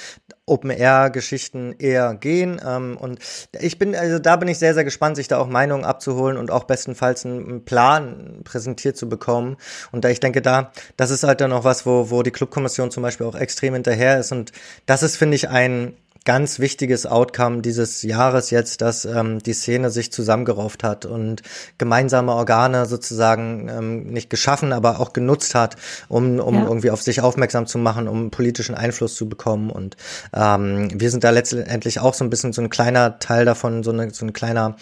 Open-Air-Geschichten 0.49 1.75
eher 1.77 2.15
gehen. 2.15 2.59
Ähm, 2.65 2.97
und 2.97 3.19
ich 3.59 3.77
bin, 3.77 3.95
also 3.95 4.19
da 4.19 4.35
bin 4.35 4.47
ich 4.47 4.59
sehr, 4.59 4.73
sehr 4.73 4.83
gespannt, 4.83 5.15
sich 5.15 5.27
da 5.27 5.37
auch 5.37 5.47
Meinungen 5.47 5.85
abzuholen 5.85 6.37
und 6.37 6.51
auch 6.51 6.63
bestenfalls 6.65 7.25
einen 7.25 7.63
Plan 7.63 8.41
präsentiert 8.43 8.97
zu 8.97 9.07
bekommen. 9.07 9.57
Und 9.91 10.03
da 10.03 10.09
ich 10.09 10.19
denke, 10.19 10.41
da, 10.41 10.71
das 10.97 11.11
ist 11.11 11.23
halt 11.23 11.41
dann 11.41 11.53
auch 11.53 11.63
was, 11.63 11.85
wo, 11.85 12.09
wo 12.09 12.23
die 12.23 12.31
Clubkommission 12.31 12.91
zum 12.91 13.03
Beispiel 13.03 13.27
auch 13.27 13.35
extrem 13.35 13.75
hinterher 13.75 14.19
ist. 14.19 14.31
Und 14.31 14.51
das 14.85 15.03
ist, 15.03 15.15
finde 15.15 15.35
ich, 15.35 15.49
ein, 15.49 15.93
ganz 16.25 16.59
wichtiges 16.59 17.05
Outcome 17.05 17.61
dieses 17.61 18.03
Jahres 18.03 18.49
jetzt, 18.49 18.81
dass 18.81 19.05
ähm, 19.05 19.39
die 19.39 19.53
Szene 19.53 19.89
sich 19.89 20.11
zusammengerauft 20.11 20.83
hat 20.83 21.05
und 21.05 21.41
gemeinsame 21.77 22.33
Organe 22.33 22.85
sozusagen 22.85 23.69
ähm, 23.69 24.07
nicht 24.07 24.29
geschaffen, 24.29 24.73
aber 24.73 24.99
auch 24.99 25.13
genutzt 25.13 25.55
hat, 25.55 25.75
um, 26.07 26.39
um 26.39 26.55
ja. 26.55 26.63
irgendwie 26.65 26.91
auf 26.91 27.01
sich 27.01 27.21
aufmerksam 27.21 27.67
zu 27.67 27.77
machen, 27.77 28.07
um 28.07 28.31
politischen 28.31 28.75
Einfluss 28.75 29.15
zu 29.15 29.29
bekommen. 29.29 29.69
Und 29.69 29.97
ähm, 30.33 30.89
wir 30.93 31.09
sind 31.09 31.23
da 31.23 31.29
letztendlich 31.29 31.99
auch 31.99 32.13
so 32.13 32.23
ein 32.23 32.29
bisschen 32.29 32.53
so 32.53 32.61
ein 32.61 32.69
kleiner 32.69 33.19
Teil 33.19 33.45
davon, 33.45 33.83
so, 33.83 33.91
eine, 33.91 34.11
so 34.11 34.25
ein 34.25 34.33
kleiner 34.33 34.75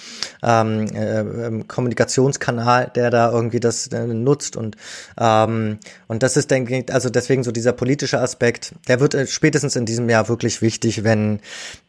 ähm, 0.44 0.88
äh, 0.94 1.20
ähm, 1.20 1.68
Kommunikationskanal, 1.68 2.92
der 2.96 3.10
da 3.10 3.32
irgendwie 3.32 3.60
das 3.60 3.88
äh, 3.88 4.06
nutzt. 4.06 4.58
Und, 4.58 4.76
ähm, 5.20 5.80
und 6.08 6.24
das 6.24 6.36
ist, 6.38 6.52
denke 6.52 6.78
ich, 6.78 6.94
also 6.94 7.10
deswegen 7.10 7.44
so 7.44 7.52
dieser 7.52 7.74
politische 7.74 8.20
Aspekt, 8.20 8.74
der 8.88 9.00
wird 9.00 9.14
äh, 9.14 9.28
spätestens 9.28 9.76
in 9.76 9.86
diesem 9.86 10.10
Jahr 10.10 10.30
wirklich 10.30 10.62
wichtig, 10.62 11.04
wenn 11.04 11.27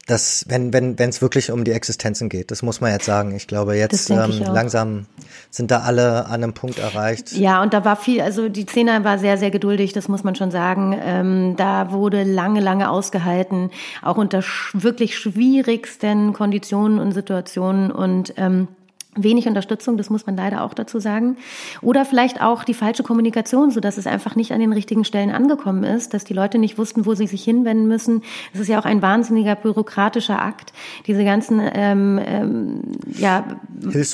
das, 0.09 0.47
wenn, 0.49 0.73
wenn, 0.73 0.99
wenn 0.99 1.11
es 1.11 1.21
wirklich 1.21 1.51
um 1.51 1.65
die 1.65 1.73
Existenzen 1.73 2.29
geht. 2.29 2.51
Das 2.51 2.63
muss 2.63 2.81
man 2.81 2.91
jetzt 2.93 3.05
sagen. 3.05 3.35
Ich 3.37 3.47
glaube, 3.47 3.77
jetzt 3.77 4.09
ähm, 4.09 4.31
ich 4.31 4.41
langsam 4.41 5.07
sind 5.51 5.71
da 5.71 5.81
alle 5.81 6.27
an 6.27 6.43
einem 6.43 6.55
Punkt 6.55 6.79
erreicht. 6.79 7.33
Ja, 7.33 7.63
und 7.63 7.75
da 7.75 7.85
war 7.85 7.97
viel, 7.97 8.23
also 8.23 8.49
die 8.49 8.65
Szene 8.65 9.05
war 9.05 9.19
sehr, 9.19 9.37
sehr 9.37 9.51
geduldig, 9.51 9.93
das 9.93 10.09
muss 10.09 10.25
man 10.25 10.35
schon 10.35 10.51
sagen. 10.51 10.99
Ähm, 11.01 11.57
da 11.57 11.93
wurde 11.93 12.25
lange, 12.25 12.61
lange 12.61 12.91
ausgehalten, 12.91 13.71
auch 14.03 14.17
unter 14.17 14.41
sch 14.41 14.73
wirklich 14.75 15.19
schwierigsten 15.19 16.33
Konditionen 16.33 16.99
und 16.99 17.13
Situationen 17.13 17.91
und 17.91 18.33
ähm, 18.39 18.69
wenig 19.17 19.49
Unterstützung, 19.49 19.97
das 19.97 20.11
muss 20.11 20.27
man 20.27 20.37
leider 20.37 20.63
auch 20.63 20.75
dazu 20.75 21.01
sagen. 21.01 21.37
Oder 21.83 22.05
vielleicht 22.05 22.41
auch 22.41 22.65
die 22.65 22.75
falsche 22.75 23.03
Kommunikation, 23.03 23.71
so 23.71 23.81
dass 23.81 23.99
es 23.99 24.07
einfach 24.07 24.37
nicht 24.37 24.53
an 24.53 24.61
den 24.61 24.73
richtigen 24.73 25.05
Stellen 25.05 25.31
angekommen 25.31 25.85
ist, 25.85 26.15
dass 26.15 26.25
die 26.25 26.35
Leute 26.35 26.59
nicht 26.59 26.79
wussten, 26.79 27.07
wo 27.07 27.15
sie 27.15 27.27
sich 27.27 27.43
hinwenden 27.43 27.89
müssen. 27.89 28.23
Es 28.53 28.61
ist 28.61 28.69
ja 28.69 28.79
auch 28.79 28.85
ein 28.85 29.03
wahnsinniger 29.03 29.57
bürokratischer 29.57 30.41
Akt, 30.41 30.73
diese 31.07 31.25
ganzen 31.25 31.61
ähm, 31.75 32.21
ähm, 32.25 32.83
ja, 33.17 33.45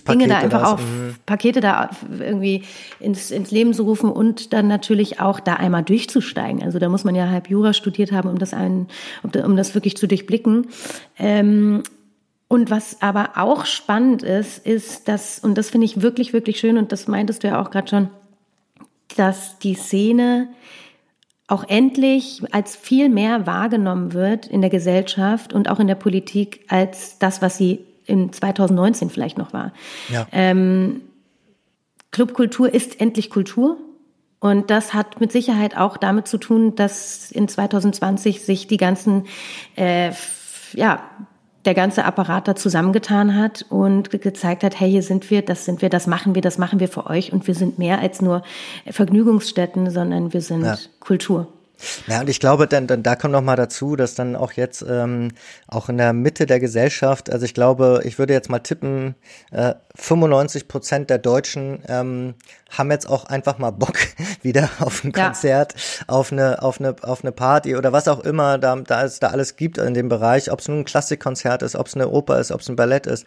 Dinge 0.09 0.29
da 0.29 0.39
einfach 0.39 0.73
auf 0.73 0.81
mhm. 0.81 1.17
Pakete 1.27 1.61
da 1.61 1.91
irgendwie 2.19 2.63
ins, 3.01 3.31
ins 3.31 3.51
Leben 3.51 3.75
zu 3.75 3.83
rufen 3.83 4.11
und 4.11 4.53
dann 4.53 4.69
natürlich 4.69 5.21
auch 5.21 5.41
da 5.41 5.55
einmal 5.55 5.83
durchzusteigen. 5.83 6.63
Also 6.63 6.79
da 6.79 6.89
muss 6.89 7.05
man 7.05 7.15
ja 7.15 7.29
halb 7.29 7.51
Jura 7.51 7.73
studiert 7.73 8.13
haben, 8.13 8.29
um 8.29 8.39
das 8.39 8.55
ein, 8.55 8.87
um 9.23 9.57
das 9.57 9.75
wirklich 9.75 9.97
zu 9.97 10.07
durchblicken. 10.07 10.69
Ähm, 11.19 11.83
und 12.55 12.71
was 12.71 13.03
aber 13.03 13.31
auch 13.35 13.67
spannend 13.67 14.23
ist, 14.23 14.65
ist, 14.65 15.09
dass, 15.09 15.41
und 15.41 15.59
das 15.59 15.71
finde 15.71 15.87
ich 15.87 16.03
wirklich, 16.03 16.33
wirklich 16.33 16.61
schön, 16.61 16.79
und 16.79 16.93
das 16.93 17.09
meintest 17.09 17.43
du 17.43 17.49
ja 17.49 17.61
auch 17.61 17.73
gerade 17.73 17.89
schon, 17.89 18.11
dass 19.17 19.59
die 19.59 19.75
Szene 19.75 20.47
auch 21.49 21.65
endlich 21.69 22.43
als 22.53 22.77
viel 22.77 23.09
mehr 23.09 23.49
wahrgenommen 23.49 24.13
wird 24.13 24.47
in 24.47 24.61
der 24.61 24.71
Gesellschaft 24.71 25.53
und 25.53 25.69
auch 25.69 25.81
in 25.81 25.89
der 25.89 25.97
Politik 25.97 26.65
als 26.69 27.19
das, 27.19 27.43
was 27.43 27.59
sie 27.59 27.85
in 28.07 28.33
2019 28.33 29.11
vielleicht 29.11 29.37
noch 29.37 29.53
war. 29.53 29.73
Ja. 30.09 30.29
Ähm, 30.31 31.01
Clubkultur 32.13 32.73
ist 32.73 33.01
endlich 33.01 33.31
Kultur. 33.31 33.79
Und 34.39 34.71
das 34.71 34.95
hat 34.95 35.21
mit 35.21 35.33
Sicherheit 35.33 35.77
auch 35.77 35.97
damit 35.97 36.29
zu 36.29 36.39
tun, 36.39 36.77
dass 36.77 37.33
in 37.33 37.49
2020 37.49 38.43
sich 38.43 38.69
die 38.69 38.77
ganzen 38.77 39.27
äh, 39.75 40.13
ja, 40.75 41.03
der 41.65 41.75
ganze 41.75 42.05
Apparat 42.05 42.49
da 42.49 42.57
zusammengetan 42.57 43.37
hat 43.37 43.65
und 43.71 44.11
gezeigt 44.11 44.63
hat, 44.63 44.79
hey, 44.79 44.91
hier 44.91 45.03
sind 45.03 45.31
wir, 45.31 45.43
das 45.43 45.65
sind 45.65 45.83
wir, 45.83 45.89
das 45.89 46.07
machen 46.07 46.35
wir, 46.35 46.43
das 46.43 46.59
machen 46.59 46.81
wir 46.81 46.89
für 46.89 47.07
euch 47.07 47.33
und 47.33 47.47
wir 47.47 47.55
sind 47.55 47.79
mehr 47.79 48.01
als 48.01 48.21
nur 48.21 48.43
Vergnügungsstätten, 48.91 49.91
sondern 49.91 50.33
wir 50.33 50.43
sind 50.43 50.65
ja. 50.65 50.77
Kultur. 51.01 51.49
Ja, 52.07 52.21
und 52.21 52.29
ich 52.29 52.41
glaube, 52.41 52.67
dann, 52.67 52.87
dann 52.87 53.03
da 53.03 53.17
kommt 53.17 53.33
noch 53.33 53.43
mal 53.43 53.57
dazu, 53.57 53.97
dass 53.97 54.15
dann 54.15 54.37
auch 54.37 54.53
jetzt 54.53 54.85
ähm, 54.89 55.33
auch 55.67 55.89
in 55.89 55.99
der 55.99 56.13
Mitte 56.13 56.47
der 56.47 56.61
Gesellschaft, 56.61 57.31
also 57.31 57.45
ich 57.45 57.55
glaube, 57.55 58.03
ich 58.05 58.19
würde 58.19 58.33
jetzt 58.33 58.51
mal 58.51 58.61
tippen, 58.61 59.15
äh, 59.51 59.75
95 59.97 60.67
Prozent 60.67 61.11
der 61.11 61.19
Deutschen 61.19 61.83
ähm, 61.87 62.35
haben 62.71 62.91
jetzt 62.91 63.09
auch 63.09 63.27
einfach 63.27 63.59
mal 63.59 63.71
Bock, 63.71 63.95
wieder 64.43 64.69
auf 64.81 65.05
ein 65.05 65.13
Konzert, 65.13 65.75
ja. 65.75 66.09
auf 66.09 66.33
eine, 66.33 66.63
auf 66.63 66.81
eine, 66.81 66.97
auf 67.03 67.23
eine 67.23 67.33
Party 67.33 67.77
oder 67.77 67.93
was 67.93 68.09
auch 68.09 68.21
immer 68.21 68.59
da, 68.59 68.75
da 68.77 69.05
es 69.05 69.21
da 69.21 69.29
alles 69.29 69.57
gibt 69.57 69.79
in 69.79 69.95
dem 69.95 70.09
Bereich, 70.09 70.51
ob 70.51 70.61
es 70.61 70.69
nun 70.69 70.81
ein 70.81 70.85
Klassikkonzert 70.85 71.63
ist, 71.63 71.77
ob 71.77 71.87
es 71.87 71.95
eine 71.95 72.09
Oper 72.09 72.41
ist, 72.41 72.51
ob 72.51 72.61
es 72.61 72.69
ein 72.69 72.77
Ballett 72.77 73.07
ist, 73.07 73.25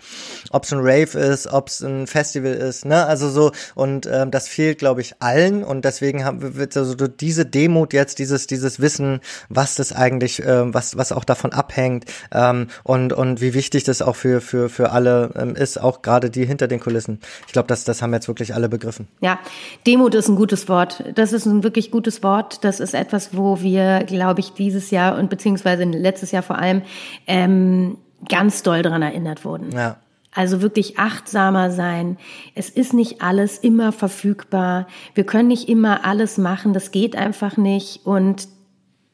ob 0.51 0.65
es 0.65 0.73
ein 0.73 0.79
Rave 0.79 1.17
ist, 1.17 1.47
ob 1.47 1.69
es 1.69 1.81
ein 1.81 2.07
Festival 2.07 2.53
ist, 2.53 2.85
ne? 2.85 3.05
Also 3.05 3.29
so, 3.29 3.51
und 3.75 4.05
ähm, 4.05 4.31
das 4.31 4.47
fehlt, 4.47 4.79
glaube 4.79 5.01
ich, 5.01 5.15
allen 5.19 5.63
und 5.63 5.85
deswegen 5.85 6.25
haben 6.25 6.57
wir 6.57 6.67
also 6.75 6.95
diese 7.07 7.45
Demut 7.45 7.93
jetzt, 7.93 8.19
dieses, 8.19 8.46
dieses 8.47 8.79
Wissen, 8.79 9.19
was 9.49 9.75
das 9.75 9.93
eigentlich, 9.93 10.43
ähm, 10.45 10.73
was, 10.73 10.97
was 10.97 11.11
auch 11.11 11.23
davon 11.23 11.53
abhängt 11.53 12.05
ähm, 12.31 12.67
und, 12.83 13.13
und 13.13 13.41
wie 13.41 13.53
wichtig 13.53 13.83
das 13.83 14.01
auch 14.01 14.15
für, 14.15 14.41
für, 14.41 14.69
für 14.69 14.91
alle 14.91 15.31
ähm, 15.37 15.55
ist, 15.55 15.81
auch 15.81 16.01
gerade 16.01 16.29
die 16.29 16.45
hinter 16.45 16.67
den 16.67 16.79
Kulissen. 16.79 17.19
Ich 17.45 17.53
glaube, 17.53 17.67
das, 17.67 17.83
das 17.83 18.01
haben 18.01 18.13
jetzt 18.13 18.27
wirklich 18.27 18.53
alle 18.53 18.69
begriffen. 18.69 19.07
Ja, 19.21 19.39
Demut 19.85 20.15
ist 20.15 20.27
ein 20.27 20.35
gutes 20.35 20.67
Wort. 20.67 21.03
Das 21.15 21.33
ist 21.33 21.45
ein 21.45 21.63
wirklich 21.63 21.91
gutes 21.91 22.23
Wort. 22.23 22.63
Das 22.63 22.79
ist 22.79 22.93
etwas, 22.93 23.35
wo 23.35 23.61
wir, 23.61 24.03
glaube 24.05 24.39
ich, 24.39 24.53
dieses 24.53 24.91
Jahr 24.91 25.17
und 25.17 25.29
beziehungsweise 25.29 25.83
letztes 25.83 26.31
Jahr 26.31 26.43
vor 26.43 26.57
allem 26.57 26.81
ähm, 27.27 27.97
ganz 28.27 28.63
doll 28.63 28.81
dran 28.81 29.01
erinnert 29.01 29.45
wurden. 29.45 29.71
Ja. 29.71 29.97
Also 30.37 30.61
wirklich 30.61 30.99
achtsamer 30.99 31.71
sein. 31.71 32.17
Es 32.53 32.69
ist 32.69 32.93
nicht 32.93 33.23
alles 33.23 33.57
immer 33.57 33.91
verfügbar. 33.91 34.85
Wir 35.15 35.23
können 35.23 35.47
nicht 35.47 35.67
immer 35.67 36.05
alles 36.05 36.37
machen. 36.37 36.73
Das 36.73 36.91
geht 36.91 37.15
einfach 37.15 37.57
nicht. 37.57 38.05
Und 38.05 38.47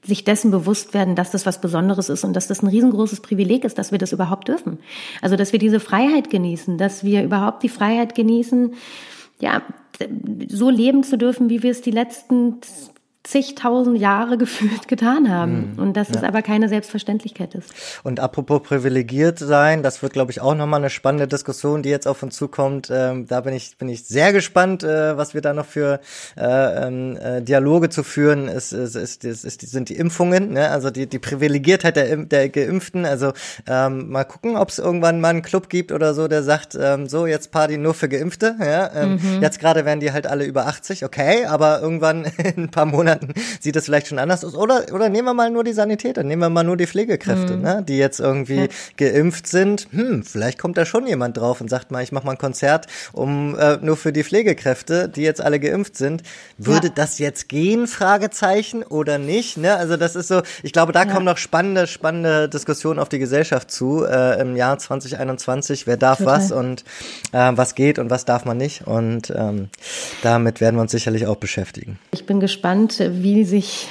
sich 0.03 0.25
dessen 0.25 0.51
bewusst 0.51 0.93
werden, 0.93 1.15
dass 1.15 1.31
das 1.31 1.45
was 1.45 1.61
Besonderes 1.61 2.09
ist 2.09 2.25
und 2.25 2.33
dass 2.33 2.47
das 2.47 2.61
ein 2.61 2.67
riesengroßes 2.67 3.21
Privileg 3.21 3.63
ist, 3.63 3.77
dass 3.77 3.93
wir 3.93 3.99
das 3.99 4.11
überhaupt 4.11 4.49
dürfen. 4.49 4.79
Also, 5.21 5.37
dass 5.37 5.53
wir 5.53 5.59
diese 5.59 5.79
Freiheit 5.79 6.29
genießen, 6.29 6.77
dass 6.77 7.05
wir 7.05 7.23
überhaupt 7.23 7.63
die 7.63 7.69
Freiheit 7.69 8.15
genießen, 8.15 8.73
ja, 9.39 9.61
so 10.49 10.69
leben 10.69 11.03
zu 11.03 11.17
dürfen, 11.17 11.49
wie 11.49 11.63
wir 11.63 11.71
es 11.71 11.81
die 11.81 11.91
letzten 11.91 12.57
zigtausend 13.23 13.97
Jahre 13.97 14.37
gefühlt 14.43 14.87
getan 14.87 15.29
haben. 15.29 15.73
Mhm. 15.73 15.79
Und 15.79 15.97
dass 15.97 16.09
ja. 16.09 16.15
es 16.17 16.23
aber 16.23 16.41
keine 16.41 16.69
Selbstverständlichkeit 16.69 17.55
ist. 17.55 17.73
Und 18.03 18.19
apropos 18.19 18.61
privilegiert 18.63 19.39
sein, 19.39 19.81
das 19.81 20.03
wird, 20.03 20.13
glaube 20.13 20.31
ich, 20.31 20.41
auch 20.41 20.55
nochmal 20.55 20.81
eine 20.81 20.89
spannende 20.89 21.27
Diskussion, 21.27 21.83
die 21.83 21.89
jetzt 21.89 22.07
auf 22.07 22.21
uns 22.21 22.35
zukommt. 22.35 22.89
Ähm, 22.91 23.25
da 23.27 23.41
bin 23.41 23.53
ich, 23.53 23.77
bin 23.77 23.87
ich 23.89 24.05
sehr 24.05 24.33
gespannt, 24.33 24.83
äh, 24.83 25.17
was 25.17 25.33
wir 25.33 25.41
da 25.41 25.53
noch 25.53 25.65
für 25.65 25.99
äh, 26.37 26.87
ähm, 26.87 27.17
äh, 27.17 27.41
Dialoge 27.41 27.89
zu 27.89 28.03
führen. 28.03 28.47
Es, 28.47 28.71
es, 28.71 28.95
es, 28.95 29.17
es, 29.23 29.43
es 29.45 29.55
sind 29.55 29.89
die 29.89 29.95
Impfungen, 29.95 30.51
ne? 30.51 30.69
also 30.69 30.89
die, 30.89 31.07
die 31.07 31.19
Privilegiertheit 31.19 31.95
der, 31.95 32.17
der 32.17 32.49
Geimpften. 32.49 33.05
Also 33.05 33.31
ähm, 33.67 34.09
mal 34.09 34.25
gucken, 34.25 34.57
ob 34.57 34.69
es 34.69 34.79
irgendwann 34.79 35.21
mal 35.21 35.29
einen 35.29 35.41
Club 35.43 35.69
gibt 35.69 35.91
oder 35.91 36.13
so, 36.13 36.27
der 36.27 36.43
sagt, 36.43 36.77
ähm, 36.79 37.07
so, 37.07 37.25
jetzt 37.25 37.51
Party 37.51 37.77
nur 37.77 37.93
für 37.93 38.09
Geimpfte. 38.09 38.55
Ja? 38.59 38.91
Ähm, 38.93 39.19
mhm. 39.21 39.41
Jetzt 39.41 39.59
gerade 39.59 39.85
werden 39.85 40.01
die 40.01 40.11
halt 40.11 40.27
alle 40.27 40.43
über 40.43 40.67
80, 40.67 41.05
okay, 41.05 41.45
aber 41.45 41.79
irgendwann 41.81 42.25
in 42.37 42.65
ein 42.65 42.69
paar 42.69 42.85
Monaten 42.85 43.12
Monaten 43.13 43.33
sieht 43.59 43.75
das 43.75 43.85
vielleicht 43.85 44.07
schon 44.07 44.19
anders 44.19 44.43
aus. 44.43 44.55
Oder, 44.55 44.85
oder 44.93 45.09
nehmen 45.09 45.27
wir 45.27 45.33
mal 45.33 45.49
nur 45.49 45.63
die 45.63 45.73
Sanitäter, 45.73 46.23
nehmen 46.23 46.41
wir 46.41 46.49
mal 46.49 46.63
nur 46.63 46.77
die 46.77 46.87
Pflegekräfte, 46.87 47.55
mhm. 47.55 47.61
ne, 47.61 47.83
die 47.87 47.97
jetzt 47.97 48.19
irgendwie 48.19 48.69
geimpft 48.97 49.47
sind. 49.47 49.87
Hm, 49.91 50.23
vielleicht 50.23 50.59
kommt 50.59 50.77
da 50.77 50.85
schon 50.85 51.07
jemand 51.07 51.37
drauf 51.37 51.61
und 51.61 51.69
sagt 51.69 51.91
mal, 51.91 52.03
ich 52.03 52.11
mache 52.11 52.25
mal 52.25 52.33
ein 52.33 52.37
Konzert 52.37 52.87
um 53.11 53.57
äh, 53.57 53.77
nur 53.77 53.97
für 53.97 54.13
die 54.13 54.23
Pflegekräfte, 54.23 55.09
die 55.09 55.21
jetzt 55.21 55.41
alle 55.41 55.59
geimpft 55.59 55.97
sind. 55.97 56.23
Würde 56.57 56.87
ja. 56.87 56.93
das 56.95 57.19
jetzt 57.19 57.49
gehen? 57.49 57.87
Fragezeichen 57.87 58.83
oder 58.83 59.17
nicht? 59.17 59.57
Ne? 59.57 59.75
Also 59.75 59.97
das 59.97 60.15
ist 60.15 60.27
so, 60.27 60.41
ich 60.61 60.73
glaube, 60.73 60.91
da 60.91 61.03
ja. 61.03 61.11
kommen 61.11 61.25
noch 61.25 61.37
spannende, 61.37 61.87
spannende 61.87 62.49
Diskussionen 62.49 62.99
auf 62.99 63.09
die 63.09 63.19
Gesellschaft 63.19 63.71
zu 63.71 64.05
äh, 64.05 64.39
im 64.41 64.55
Jahr 64.55 64.77
2021. 64.77 65.87
Wer 65.87 65.97
darf 65.97 66.19
Total. 66.19 66.39
was 66.39 66.51
und 66.51 66.83
äh, 67.31 67.51
was 67.55 67.75
geht 67.75 67.99
und 67.99 68.09
was 68.09 68.25
darf 68.25 68.45
man 68.45 68.57
nicht? 68.57 68.87
Und 68.87 69.31
ähm, 69.35 69.69
damit 70.21 70.61
werden 70.61 70.75
wir 70.75 70.81
uns 70.81 70.91
sicherlich 70.91 71.27
auch 71.27 71.37
beschäftigen. 71.37 71.99
Ich 72.11 72.25
bin 72.25 72.39
gespannt, 72.39 73.02
wie 73.11 73.43
sich 73.43 73.87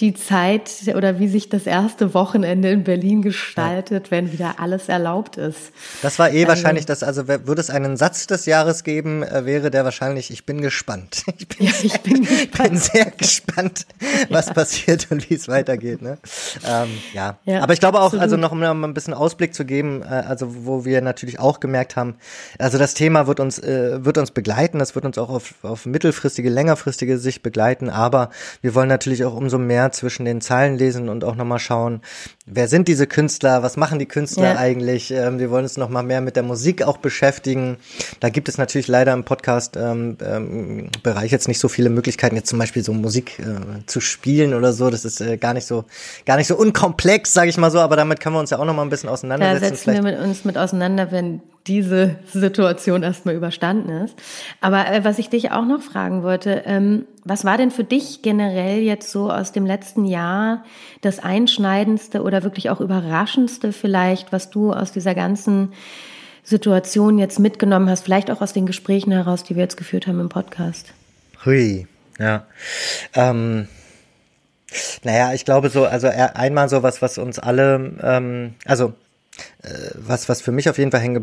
die 0.00 0.14
Zeit 0.14 0.70
oder 0.94 1.18
wie 1.18 1.26
sich 1.26 1.48
das 1.48 1.66
erste 1.66 2.14
Wochenende 2.14 2.70
in 2.70 2.84
Berlin 2.84 3.20
gestaltet, 3.20 4.06
ja. 4.06 4.10
wenn 4.12 4.32
wieder 4.32 4.60
alles 4.60 4.88
erlaubt 4.88 5.36
ist. 5.36 5.72
Das 6.02 6.20
war 6.20 6.30
eh 6.30 6.44
also, 6.44 6.48
wahrscheinlich 6.48 6.86
das, 6.86 7.02
also 7.02 7.26
würde 7.26 7.60
es 7.60 7.68
einen 7.68 7.96
Satz 7.96 8.28
des 8.28 8.46
Jahres 8.46 8.84
geben, 8.84 9.24
äh, 9.24 9.44
wäre 9.44 9.72
der 9.72 9.84
wahrscheinlich, 9.84 10.30
ich 10.30 10.46
bin 10.46 10.60
gespannt. 10.60 11.24
Ich 11.38 11.46
bin, 11.46 11.66
ja, 11.66 11.72
ich 11.82 12.00
bin, 12.00 12.22
gespannt. 12.24 12.70
bin 12.70 12.78
sehr 12.78 13.04
gespannt, 13.12 13.86
was 14.28 14.46
ja. 14.46 14.52
passiert 14.54 15.06
und 15.10 15.30
wie 15.30 15.34
es 15.34 15.46
weitergeht. 15.46 16.02
Ne? 16.02 16.18
Ähm, 16.66 16.88
ja. 17.14 17.38
aber 17.62 17.72
ich 17.72 17.80
glaube 17.80 17.98
auch, 17.98 18.06
absolut. 18.06 18.22
also 18.22 18.36
noch 18.36 18.50
um 18.50 18.62
ein 18.62 18.94
bisschen 18.94 19.14
Ausblick 19.14 19.54
zu 19.54 19.64
geben, 19.64 20.02
äh, 20.02 20.06
also 20.06 20.66
wo 20.66 20.84
wir 20.84 21.00
natürlich 21.00 21.38
auch 21.38 21.60
gemerkt 21.60 21.96
haben, 21.96 22.16
also 22.58 22.76
das 22.76 22.94
Thema 22.94 23.26
wird 23.26 23.40
uns, 23.40 23.58
äh, 23.58 24.04
wird 24.04 24.18
uns 24.18 24.32
begleiten, 24.32 24.78
das 24.78 24.94
wird 24.94 25.04
uns 25.04 25.16
auch 25.16 25.30
auf, 25.30 25.54
auf 25.62 25.86
mittelfristige, 25.86 26.50
längerfristige 26.50 27.18
Sicht 27.18 27.42
begleiten, 27.42 27.88
aber 27.88 28.30
wir 28.60 28.74
wollen 28.74 28.88
natürlich 28.88 29.24
auch 29.24 29.34
umso 29.34 29.58
mehr 29.58 29.87
zwischen 29.92 30.24
den 30.24 30.40
Zeilen 30.40 30.76
lesen 30.76 31.08
und 31.08 31.24
auch 31.24 31.36
nochmal 31.36 31.58
schauen, 31.58 32.00
wer 32.46 32.68
sind 32.68 32.88
diese 32.88 33.06
Künstler, 33.06 33.62
was 33.62 33.76
machen 33.76 33.98
die 33.98 34.06
Künstler 34.06 34.54
ja. 34.54 34.56
eigentlich. 34.56 35.10
Ähm, 35.10 35.38
wir 35.38 35.50
wollen 35.50 35.64
uns 35.64 35.76
nochmal 35.76 36.02
mehr 36.02 36.20
mit 36.20 36.36
der 36.36 36.42
Musik 36.42 36.82
auch 36.82 36.98
beschäftigen. 36.98 37.76
Da 38.20 38.28
gibt 38.28 38.48
es 38.48 38.58
natürlich 38.58 38.88
leider 38.88 39.12
im 39.12 39.24
Podcast-Bereich 39.24 40.16
ähm, 40.36 40.88
ähm, 41.04 41.22
jetzt 41.26 41.48
nicht 41.48 41.58
so 41.58 41.68
viele 41.68 41.90
Möglichkeiten, 41.90 42.36
jetzt 42.36 42.48
zum 42.48 42.58
Beispiel 42.58 42.82
so 42.82 42.92
Musik 42.92 43.38
äh, 43.38 43.84
zu 43.86 44.00
spielen 44.00 44.54
oder 44.54 44.72
so. 44.72 44.90
Das 44.90 45.04
ist 45.04 45.20
äh, 45.20 45.36
gar 45.36 45.54
nicht 45.54 45.66
so, 45.66 45.84
gar 46.26 46.36
nicht 46.36 46.46
so 46.46 46.56
unkomplex, 46.56 47.32
sage 47.32 47.50
ich 47.50 47.56
mal 47.56 47.70
so, 47.70 47.80
aber 47.80 47.96
damit 47.96 48.20
können 48.20 48.34
wir 48.34 48.40
uns 48.40 48.50
ja 48.50 48.58
auch 48.58 48.64
nochmal 48.64 48.86
ein 48.86 48.90
bisschen 48.90 49.08
auseinandersetzen. 49.08 49.62
Da 49.62 49.76
setzen 49.76 49.92
wir 49.92 50.02
mit 50.02 50.18
uns 50.20 50.44
mit 50.44 50.56
auseinander, 50.56 51.12
wenn 51.12 51.40
diese 51.68 52.16
Situation 52.32 53.02
erstmal 53.02 53.34
überstanden 53.34 53.90
ist. 53.90 54.16
Aber 54.60 54.90
äh, 54.90 55.04
was 55.04 55.18
ich 55.18 55.28
dich 55.28 55.52
auch 55.52 55.66
noch 55.66 55.82
fragen 55.82 56.22
wollte, 56.22 56.62
ähm, 56.66 57.06
was 57.24 57.44
war 57.44 57.58
denn 57.58 57.70
für 57.70 57.84
dich 57.84 58.22
generell 58.22 58.80
jetzt 58.80 59.10
so 59.10 59.30
aus 59.30 59.52
dem 59.52 59.66
letzten 59.66 60.06
Jahr 60.06 60.64
das 61.02 61.20
Einschneidendste 61.20 62.22
oder 62.22 62.42
wirklich 62.42 62.70
auch 62.70 62.80
Überraschendste 62.80 63.72
vielleicht, 63.72 64.32
was 64.32 64.50
du 64.50 64.72
aus 64.72 64.92
dieser 64.92 65.14
ganzen 65.14 65.72
Situation 66.42 67.18
jetzt 67.18 67.38
mitgenommen 67.38 67.90
hast, 67.90 68.04
vielleicht 68.04 68.30
auch 68.30 68.40
aus 68.40 68.54
den 68.54 68.64
Gesprächen 68.64 69.12
heraus, 69.12 69.44
die 69.44 69.54
wir 69.54 69.62
jetzt 69.62 69.76
geführt 69.76 70.06
haben 70.06 70.20
im 70.20 70.30
Podcast? 70.30 70.94
Hui, 71.44 71.86
ja. 72.18 72.46
Ähm, 73.14 73.68
naja, 75.02 75.34
ich 75.34 75.44
glaube 75.44 75.68
so, 75.68 75.84
also 75.84 76.08
einmal 76.08 76.68
so 76.68 76.82
was, 76.82 77.02
was 77.02 77.18
uns 77.18 77.38
alle, 77.38 77.92
ähm, 78.02 78.54
also 78.64 78.88
äh, 78.88 79.07
was, 79.94 80.28
was 80.28 80.40
für 80.40 80.52
mich 80.52 80.68
auf 80.68 80.78
jeden 80.78 80.92
Fall 80.92 81.00
hängen 81.00 81.20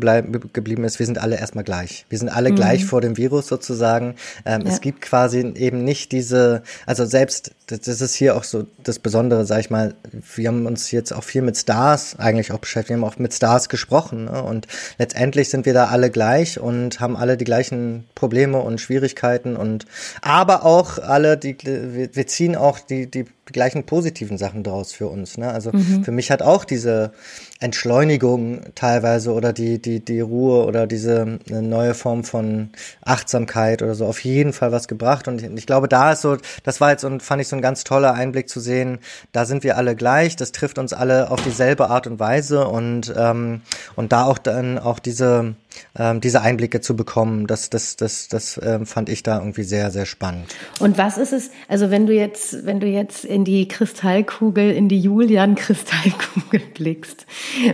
geblieben 0.52 0.84
ist, 0.84 0.98
wir 0.98 1.06
sind 1.06 1.18
alle 1.18 1.38
erstmal 1.38 1.64
gleich. 1.64 2.04
Wir 2.10 2.18
sind 2.18 2.28
alle 2.28 2.50
mhm. 2.50 2.56
gleich 2.56 2.84
vor 2.84 3.00
dem 3.00 3.16
Virus 3.16 3.46
sozusagen. 3.46 4.14
Ähm, 4.44 4.62
ja. 4.62 4.72
Es 4.72 4.82
gibt 4.82 5.00
quasi 5.00 5.40
eben 5.56 5.84
nicht 5.84 6.12
diese, 6.12 6.62
also 6.84 7.06
selbst, 7.06 7.52
das 7.66 7.88
ist 7.88 8.14
hier 8.14 8.36
auch 8.36 8.44
so 8.44 8.66
das 8.82 8.98
Besondere, 8.98 9.46
sag 9.46 9.60
ich 9.60 9.70
mal, 9.70 9.94
wir 10.34 10.48
haben 10.48 10.66
uns 10.66 10.90
jetzt 10.90 11.12
auch 11.12 11.24
viel 11.24 11.40
mit 11.40 11.56
Stars 11.56 12.16
eigentlich 12.18 12.52
auch 12.52 12.58
beschäftigt, 12.58 12.90
wir 12.90 12.96
haben 12.96 13.10
auch 13.10 13.18
mit 13.18 13.32
Stars 13.32 13.70
gesprochen 13.70 14.26
ne? 14.26 14.42
und 14.42 14.66
letztendlich 14.98 15.48
sind 15.48 15.64
wir 15.64 15.72
da 15.72 15.86
alle 15.86 16.10
gleich 16.10 16.60
und 16.60 17.00
haben 17.00 17.16
alle 17.16 17.38
die 17.38 17.44
gleichen 17.44 18.04
Probleme 18.14 18.58
und 18.60 18.82
Schwierigkeiten 18.82 19.56
und 19.56 19.86
aber 20.20 20.66
auch 20.66 20.98
alle, 20.98 21.38
die, 21.38 21.56
wir, 21.64 22.26
ziehen 22.26 22.54
auch 22.54 22.78
die, 22.80 23.10
die 23.10 23.24
gleichen 23.46 23.84
positiven 23.84 24.38
Sachen 24.38 24.62
draus 24.62 24.92
für 24.92 25.06
uns. 25.06 25.38
Ne? 25.38 25.50
Also 25.50 25.70
mhm. 25.72 26.04
für 26.04 26.12
mich 26.12 26.30
hat 26.30 26.42
auch 26.42 26.64
diese 26.64 27.12
Entschleunigung 27.58 28.60
teilweise 28.74 29.32
oder 29.32 29.52
die, 29.52 29.80
die, 29.80 30.04
die 30.04 30.20
Ruhe 30.20 30.64
oder 30.66 30.86
diese 30.86 31.38
neue 31.48 31.94
Form 31.94 32.22
von 32.22 32.70
Achtsamkeit 33.02 33.82
oder 33.82 33.94
so 33.94 34.06
auf 34.06 34.20
jeden 34.20 34.52
Fall 34.52 34.72
was 34.72 34.88
gebracht. 34.88 35.26
Und 35.26 35.42
ich, 35.42 35.50
ich 35.50 35.66
glaube, 35.66 35.88
da 35.88 36.12
ist 36.12 36.20
so, 36.20 36.36
das 36.64 36.80
war 36.80 36.90
jetzt 36.90 37.04
und 37.04 37.22
fand 37.22 37.40
ich 37.40 37.48
so 37.48 37.56
ein 37.56 37.62
ganz 37.62 37.84
toller 37.84 38.12
Einblick 38.12 38.48
zu 38.50 38.60
sehen, 38.60 38.98
da 39.32 39.46
sind 39.46 39.64
wir 39.64 39.78
alle 39.78 39.96
gleich, 39.96 40.36
das 40.36 40.52
trifft 40.52 40.78
uns 40.78 40.92
alle 40.92 41.30
auf 41.30 41.42
dieselbe 41.42 41.88
Art 41.88 42.06
und 42.06 42.20
Weise. 42.20 42.68
Und, 42.68 43.14
ähm, 43.16 43.62
und 43.94 44.12
da 44.12 44.24
auch 44.24 44.38
dann 44.38 44.78
auch 44.78 44.98
diese 44.98 45.54
ähm, 45.98 46.20
diese 46.20 46.42
Einblicke 46.42 46.80
zu 46.80 46.96
bekommen, 46.96 47.46
das, 47.46 47.70
das, 47.70 47.96
das, 47.96 48.28
das 48.28 48.60
ähm, 48.62 48.86
fand 48.86 49.08
ich 49.08 49.22
da 49.22 49.38
irgendwie 49.38 49.62
sehr, 49.62 49.90
sehr 49.90 50.06
spannend. 50.06 50.54
Und 50.80 50.98
was 50.98 51.18
ist 51.18 51.32
es, 51.32 51.50
also 51.68 51.90
wenn 51.90 52.06
du 52.06 52.12
jetzt, 52.12 52.66
wenn 52.66 52.80
du 52.80 52.86
jetzt 52.86 53.24
in 53.24 53.44
die 53.44 53.68
Kristallkugel, 53.68 54.72
in 54.72 54.88
die 54.88 55.00
Julian-Kristallkugel 55.00 56.60
blickst, 56.74 57.26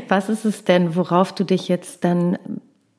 was 0.08 0.28
ist 0.28 0.44
es 0.44 0.64
denn, 0.64 0.96
worauf 0.96 1.34
du 1.34 1.44
dich 1.44 1.68
jetzt 1.68 2.04
dann 2.04 2.38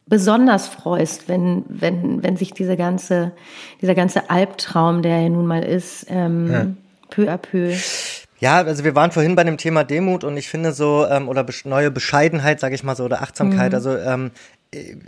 besonders 0.05 0.67
freust, 0.67 1.29
wenn, 1.29 1.63
wenn, 1.67 2.23
wenn 2.23 2.37
sich 2.37 2.53
diese 2.53 2.77
ganze, 2.77 3.31
dieser 3.81 3.95
ganze 3.95 4.29
Albtraum, 4.29 5.01
der 5.01 5.21
ja 5.21 5.29
nun 5.29 5.47
mal 5.47 5.63
ist, 5.63 6.05
ähm, 6.09 6.51
ja. 6.51 6.67
peu 7.09 7.31
à 7.31 7.37
peu 7.37 7.73
ja, 8.43 8.57
also 8.57 8.83
wir 8.83 8.93
waren 8.93 9.11
vorhin 9.11 9.35
bei 9.35 9.45
dem 9.45 9.55
Thema 9.55 9.85
Demut 9.85 10.25
und 10.25 10.35
ich 10.35 10.49
finde 10.49 10.73
so, 10.73 11.07
ähm, 11.09 11.29
oder 11.29 11.45
neue 11.63 11.91
Bescheidenheit, 11.91 12.59
sage 12.59 12.75
ich 12.75 12.83
mal 12.83 12.93
so, 12.93 13.05
oder 13.05 13.21
Achtsamkeit. 13.21 13.71
Mhm. 13.71 13.75
Also 13.75 13.97
ähm, 13.97 14.31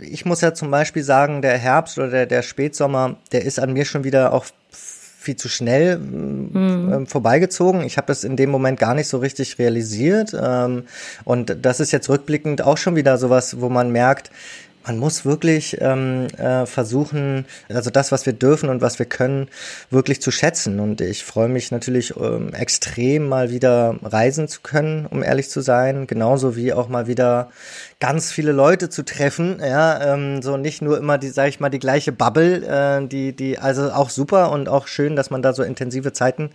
ich 0.00 0.24
muss 0.24 0.40
ja 0.40 0.54
zum 0.54 0.70
Beispiel 0.70 1.02
sagen, 1.02 1.42
der 1.42 1.58
Herbst 1.58 1.98
oder 1.98 2.08
der, 2.08 2.26
der 2.26 2.42
Spätsommer, 2.42 3.16
der 3.32 3.44
ist 3.44 3.58
an 3.58 3.72
mir 3.72 3.84
schon 3.84 4.04
wieder 4.04 4.32
auch 4.32 4.46
viel 5.26 5.36
zu 5.36 5.48
schnell 5.48 5.98
mhm. 5.98 7.06
vorbeigezogen. 7.08 7.82
Ich 7.82 7.96
habe 7.96 8.06
das 8.06 8.22
in 8.22 8.36
dem 8.36 8.48
Moment 8.48 8.78
gar 8.78 8.94
nicht 8.94 9.08
so 9.08 9.18
richtig 9.18 9.58
realisiert. 9.58 10.36
Ähm, 10.40 10.84
und 11.24 11.56
das 11.62 11.80
ist 11.80 11.90
jetzt 11.90 12.08
rückblickend 12.08 12.62
auch 12.62 12.78
schon 12.78 12.94
wieder 12.94 13.18
sowas, 13.18 13.60
wo 13.60 13.68
man 13.68 13.90
merkt, 13.90 14.30
man 14.86 14.98
muss 14.98 15.24
wirklich 15.24 15.78
ähm, 15.80 16.28
äh, 16.38 16.64
versuchen, 16.64 17.44
also 17.68 17.90
das, 17.90 18.12
was 18.12 18.24
wir 18.24 18.32
dürfen 18.32 18.68
und 18.68 18.82
was 18.82 19.00
wir 19.00 19.06
können, 19.06 19.48
wirklich 19.90 20.22
zu 20.22 20.30
schätzen. 20.30 20.78
Und 20.78 21.00
ich 21.00 21.24
freue 21.24 21.48
mich 21.48 21.72
natürlich 21.72 22.14
ähm, 22.16 22.54
extrem, 22.54 23.28
mal 23.28 23.50
wieder 23.50 23.96
reisen 24.02 24.46
zu 24.46 24.60
können, 24.62 25.06
um 25.06 25.24
ehrlich 25.24 25.50
zu 25.50 25.60
sein. 25.60 26.06
Genauso 26.06 26.54
wie 26.54 26.72
auch 26.72 26.88
mal 26.88 27.08
wieder 27.08 27.50
ganz 27.98 28.30
viele 28.30 28.52
Leute 28.52 28.88
zu 28.90 29.04
treffen. 29.04 29.58
Ja, 29.60 30.14
ähm, 30.14 30.42
so 30.42 30.56
nicht 30.56 30.82
nur 30.82 30.98
immer 30.98 31.18
die, 31.18 31.28
sag 31.28 31.48
ich 31.48 31.60
mal, 31.60 31.70
die 31.70 31.78
gleiche 31.78 32.12
Bubble, 32.12 32.64
äh, 32.66 33.06
die, 33.06 33.34
die, 33.34 33.58
also 33.58 33.90
auch 33.90 34.10
super 34.10 34.50
und 34.50 34.68
auch 34.68 34.86
schön, 34.86 35.16
dass 35.16 35.30
man 35.30 35.42
da 35.42 35.52
so 35.52 35.62
intensive 35.62 36.12
Zeiten 36.12 36.50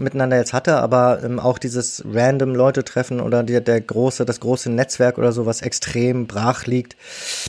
miteinander 0.00 0.36
jetzt 0.36 0.52
hatte, 0.52 0.76
aber 0.76 1.20
ähm, 1.22 1.38
auch 1.38 1.58
dieses 1.58 2.02
random 2.04 2.54
Leute 2.54 2.84
treffen 2.84 3.20
oder 3.20 3.42
die, 3.42 3.62
der 3.62 3.80
große, 3.80 4.24
das 4.24 4.40
große 4.40 4.70
Netzwerk 4.70 5.18
oder 5.18 5.32
so, 5.32 5.46
was 5.46 5.62
extrem 5.62 6.26
brach 6.26 6.66
liegt. 6.66 6.96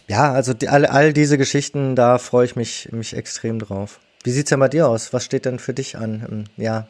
Ja, 0.08 0.32
also 0.32 0.54
die, 0.54 0.70
all, 0.70 0.86
all 0.86 1.14
diese 1.14 1.38
Geschichten, 1.38 1.96
da 1.96 2.20
freue 2.20 2.46
ich 2.46 2.56
mich, 2.56 2.90
mich 2.92 3.16
extrem 3.16 3.58
drauf. 3.60 4.00
Wie 4.24 4.32
sieht's 4.32 4.52
denn 4.52 4.60
bei 4.60 4.70
dir 4.70 4.88
aus? 4.88 5.12
Was 5.12 5.26
steht 5.26 5.46
denn 5.46 5.60
für 5.60 5.74
dich 5.74 5.98
an 5.98 6.48
Jahr 6.56 6.88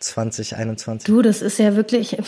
2021? 0.00 1.06
Du, 1.06 1.22
das 1.22 1.42
ist 1.42 1.58
ja 1.58 1.76
wirklich, 1.76 2.18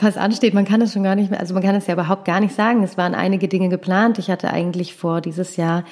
was 0.00 0.16
ansteht, 0.16 0.54
man 0.54 0.64
kann 0.64 0.80
es 0.80 0.92
schon 0.92 1.02
gar 1.02 1.14
nicht 1.14 1.30
mehr, 1.30 1.40
also 1.40 1.54
man 1.54 1.62
kann 1.62 1.74
es 1.74 1.86
ja 1.86 1.94
überhaupt 1.94 2.24
gar 2.24 2.40
nicht 2.40 2.54
sagen. 2.54 2.82
Es 2.82 2.96
waren 2.96 3.14
einige 3.14 3.48
Dinge 3.48 3.68
geplant. 3.68 4.18
Ich 4.18 4.30
hatte 4.30 4.50
eigentlich 4.50 4.94
vor, 4.94 5.20
dieses 5.20 5.56
Jahr 5.56 5.84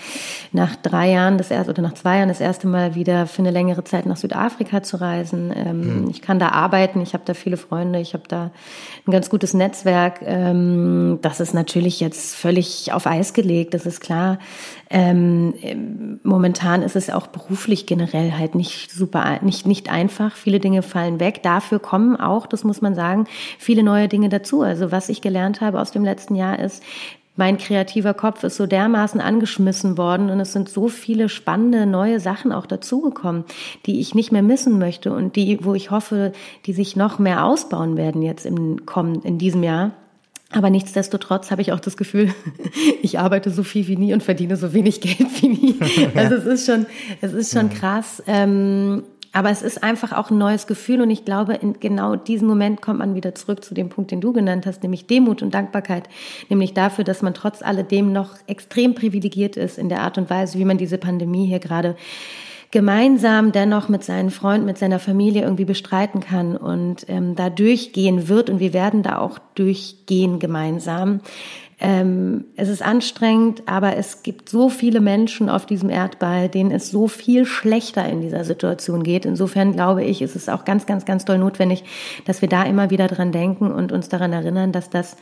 nach 0.52 0.76
drei 0.76 1.10
Jahren 1.10 1.38
das 1.38 1.50
erste 1.50 1.72
oder 1.72 1.82
nach 1.82 1.94
zwei 1.94 2.18
Jahren 2.18 2.28
das 2.28 2.40
erste 2.40 2.66
Mal 2.66 2.94
wieder 2.94 3.26
für 3.26 3.42
eine 3.42 3.50
längere 3.50 3.84
Zeit 3.84 4.06
nach 4.06 4.16
Südafrika 4.16 4.82
zu 4.82 5.00
reisen. 5.00 5.52
Ähm, 5.54 5.82
hm. 5.82 6.10
Ich 6.10 6.22
kann 6.22 6.38
da 6.38 6.48
arbeiten, 6.50 7.00
ich 7.00 7.14
habe 7.14 7.24
da 7.26 7.34
viele 7.34 7.56
Freunde, 7.56 8.00
ich 8.00 8.14
habe 8.14 8.24
da 8.28 8.50
ein 9.06 9.12
ganz 9.12 9.30
gutes 9.30 9.54
Netzwerk. 9.54 10.20
Ähm, 10.24 11.18
das 11.22 11.40
ist 11.40 11.54
natürlich 11.54 12.00
jetzt 12.00 12.34
völlig 12.34 12.92
auf 12.92 13.06
Eis 13.06 13.32
gelegt, 13.32 13.74
das 13.74 13.86
ist 13.86 14.00
klar. 14.00 14.38
Ähm, 14.92 16.20
momentan 16.24 16.82
ist 16.82 16.96
es 16.96 17.10
auch 17.10 17.28
beruflich 17.28 17.86
generell 17.86 18.32
halt 18.32 18.56
nicht 18.56 18.90
super, 18.90 19.38
nicht, 19.42 19.66
nicht 19.66 19.88
einfach. 19.88 20.34
Viele 20.34 20.58
Dinge 20.58 20.79
fallen 20.82 21.20
weg. 21.20 21.42
Dafür 21.42 21.78
kommen 21.78 22.16
auch, 22.16 22.46
das 22.46 22.64
muss 22.64 22.80
man 22.80 22.94
sagen, 22.94 23.26
viele 23.58 23.82
neue 23.82 24.08
Dinge 24.08 24.28
dazu. 24.28 24.62
Also 24.62 24.92
was 24.92 25.08
ich 25.08 25.20
gelernt 25.20 25.60
habe 25.60 25.80
aus 25.80 25.90
dem 25.90 26.04
letzten 26.04 26.34
Jahr 26.34 26.58
ist, 26.58 26.82
mein 27.36 27.56
kreativer 27.56 28.12
Kopf 28.12 28.44
ist 28.44 28.56
so 28.56 28.66
dermaßen 28.66 29.20
angeschmissen 29.20 29.96
worden 29.96 30.28
und 30.28 30.40
es 30.40 30.52
sind 30.52 30.68
so 30.68 30.88
viele 30.88 31.28
spannende 31.28 31.86
neue 31.86 32.20
Sachen 32.20 32.52
auch 32.52 32.66
dazugekommen, 32.66 33.44
die 33.86 34.00
ich 34.00 34.14
nicht 34.14 34.30
mehr 34.30 34.42
missen 34.42 34.78
möchte 34.78 35.12
und 35.12 35.36
die, 35.36 35.64
wo 35.64 35.74
ich 35.74 35.90
hoffe, 35.90 36.32
die 36.66 36.74
sich 36.74 36.96
noch 36.96 37.18
mehr 37.18 37.44
ausbauen 37.44 37.96
werden 37.96 38.20
jetzt 38.20 38.44
im 38.44 38.84
kommen 38.84 39.22
in 39.22 39.38
diesem 39.38 39.62
Jahr. 39.62 39.92
Aber 40.52 40.68
nichtsdestotrotz 40.68 41.50
habe 41.50 41.62
ich 41.62 41.72
auch 41.72 41.80
das 41.80 41.96
Gefühl, 41.96 42.34
ich 43.02 43.18
arbeite 43.18 43.50
so 43.50 43.62
viel 43.62 43.86
wie 43.86 43.96
nie 43.96 44.12
und 44.12 44.22
verdiene 44.22 44.56
so 44.56 44.72
wenig 44.74 45.00
Geld 45.00 45.42
wie 45.42 45.48
nie. 45.48 45.78
Also 46.14 46.34
es 46.34 46.44
ist 46.44 46.66
schon, 46.66 46.86
es 47.20 47.32
ist 47.32 47.52
schon 47.52 47.70
krass. 47.70 48.22
Ähm, 48.26 49.04
aber 49.32 49.50
es 49.50 49.62
ist 49.62 49.82
einfach 49.82 50.12
auch 50.12 50.30
ein 50.30 50.38
neues 50.38 50.66
Gefühl 50.66 51.00
und 51.00 51.10
ich 51.10 51.24
glaube, 51.24 51.54
in 51.54 51.78
genau 51.78 52.16
diesem 52.16 52.48
Moment 52.48 52.82
kommt 52.82 52.98
man 52.98 53.14
wieder 53.14 53.34
zurück 53.34 53.64
zu 53.64 53.74
dem 53.74 53.88
Punkt, 53.88 54.10
den 54.10 54.20
du 54.20 54.32
genannt 54.32 54.66
hast, 54.66 54.82
nämlich 54.82 55.06
Demut 55.06 55.42
und 55.42 55.54
Dankbarkeit, 55.54 56.08
nämlich 56.48 56.74
dafür, 56.74 57.04
dass 57.04 57.22
man 57.22 57.34
trotz 57.34 57.62
alledem 57.62 58.12
noch 58.12 58.34
extrem 58.46 58.94
privilegiert 58.94 59.56
ist 59.56 59.78
in 59.78 59.88
der 59.88 60.00
Art 60.00 60.18
und 60.18 60.30
Weise, 60.30 60.58
wie 60.58 60.64
man 60.64 60.78
diese 60.78 60.98
Pandemie 60.98 61.46
hier 61.46 61.60
gerade 61.60 61.96
gemeinsam 62.70 63.50
dennoch 63.52 63.88
mit 63.88 64.04
seinen 64.04 64.30
Freunden, 64.30 64.66
mit 64.66 64.78
seiner 64.78 65.00
Familie 65.00 65.42
irgendwie 65.42 65.64
bestreiten 65.64 66.20
kann 66.20 66.56
und 66.56 67.04
ähm, 67.08 67.34
da 67.34 67.50
durchgehen 67.50 68.28
wird. 68.28 68.48
Und 68.48 68.60
wir 68.60 68.72
werden 68.72 69.02
da 69.02 69.18
auch 69.18 69.38
durchgehen 69.54 70.38
gemeinsam. 70.38 71.20
Ähm, 71.80 72.44
es 72.56 72.68
ist 72.68 72.82
anstrengend, 72.82 73.62
aber 73.66 73.96
es 73.96 74.22
gibt 74.22 74.50
so 74.50 74.68
viele 74.68 75.00
Menschen 75.00 75.48
auf 75.48 75.64
diesem 75.64 75.88
Erdball, 75.88 76.48
denen 76.48 76.70
es 76.70 76.90
so 76.90 77.08
viel 77.08 77.46
schlechter 77.46 78.06
in 78.06 78.20
dieser 78.20 78.44
Situation 78.44 79.02
geht. 79.02 79.24
Insofern 79.24 79.72
glaube 79.72 80.04
ich, 80.04 80.20
ist 80.20 80.36
es 80.36 80.48
auch 80.48 80.66
ganz, 80.66 80.84
ganz, 80.84 81.06
ganz 81.06 81.24
doll 81.24 81.38
notwendig, 81.38 81.84
dass 82.26 82.42
wir 82.42 82.48
da 82.48 82.64
immer 82.64 82.90
wieder 82.90 83.06
dran 83.08 83.32
denken 83.32 83.70
und 83.70 83.92
uns 83.92 84.10
daran 84.10 84.32
erinnern, 84.32 84.72
dass 84.72 84.90
das 84.90 85.16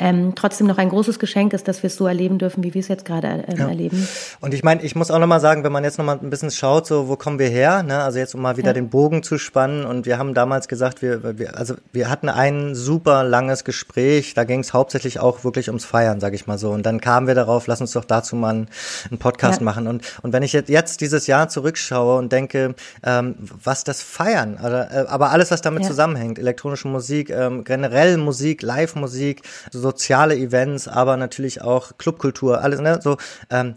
ähm, 0.00 0.34
trotzdem 0.34 0.66
noch 0.66 0.78
ein 0.78 0.88
großes 0.88 1.18
Geschenk 1.18 1.52
ist, 1.52 1.66
dass 1.68 1.82
wir 1.82 1.88
es 1.88 1.96
so 1.96 2.06
erleben 2.06 2.38
dürfen, 2.38 2.62
wie 2.62 2.72
wir 2.72 2.80
es 2.80 2.88
jetzt 2.88 3.04
gerade 3.04 3.44
ähm, 3.48 3.56
ja. 3.58 3.68
erleben. 3.68 4.06
Und 4.40 4.54
ich 4.54 4.62
meine, 4.62 4.82
ich 4.82 4.94
muss 4.94 5.10
auch 5.10 5.18
nochmal 5.18 5.40
sagen, 5.40 5.64
wenn 5.64 5.72
man 5.72 5.84
jetzt 5.84 5.98
nochmal 5.98 6.18
ein 6.22 6.30
bisschen 6.30 6.50
schaut, 6.50 6.86
so 6.86 7.08
wo 7.08 7.16
kommen 7.16 7.38
wir 7.38 7.48
her, 7.48 7.82
ne? 7.82 8.02
also 8.02 8.18
jetzt 8.18 8.34
um 8.34 8.42
mal 8.42 8.56
wieder 8.56 8.68
ja. 8.68 8.74
den 8.74 8.90
Bogen 8.90 9.22
zu 9.22 9.38
spannen 9.38 9.84
und 9.84 10.06
wir 10.06 10.18
haben 10.18 10.34
damals 10.34 10.68
gesagt, 10.68 11.02
wir, 11.02 11.38
wir 11.38 11.56
also 11.58 11.74
wir 11.92 12.08
hatten 12.08 12.28
ein 12.28 12.74
super 12.74 13.24
langes 13.24 13.64
Gespräch, 13.64 14.34
da 14.34 14.44
ging 14.44 14.60
es 14.60 14.72
hauptsächlich 14.72 15.20
auch 15.20 15.44
wirklich 15.44 15.68
ums 15.68 15.84
Feiern, 15.98 16.20
sage 16.20 16.36
ich 16.36 16.46
mal 16.46 16.58
so. 16.58 16.70
Und 16.70 16.86
dann 16.86 17.00
kamen 17.00 17.26
wir 17.26 17.34
darauf, 17.34 17.66
lass 17.66 17.80
uns 17.80 17.92
doch 17.92 18.04
dazu 18.04 18.36
mal 18.36 18.50
einen, 18.50 18.68
einen 19.10 19.18
Podcast 19.18 19.60
ja. 19.60 19.64
machen. 19.64 19.86
Und 19.88 20.02
und 20.22 20.32
wenn 20.32 20.42
ich 20.42 20.52
jetzt, 20.52 20.68
jetzt 20.68 21.00
dieses 21.00 21.26
Jahr 21.26 21.48
zurückschaue 21.48 22.18
und 22.18 22.32
denke, 22.32 22.74
ähm, 23.02 23.34
was 23.38 23.84
das 23.84 24.02
Feiern, 24.02 24.58
also, 24.58 24.76
äh, 24.76 25.06
aber 25.08 25.30
alles, 25.30 25.50
was 25.50 25.60
damit 25.60 25.84
zusammenhängt, 25.84 26.38
elektronische 26.38 26.88
Musik, 26.88 27.30
ähm, 27.30 27.64
generell 27.64 28.16
Musik, 28.16 28.62
Live-Musik, 28.62 29.42
so 29.72 29.80
soziale 29.80 30.36
Events, 30.36 30.86
aber 30.86 31.16
natürlich 31.16 31.62
auch 31.62 31.92
Clubkultur, 31.98 32.62
alles, 32.62 32.80
ne, 32.80 33.00
so, 33.02 33.16
ähm, 33.50 33.74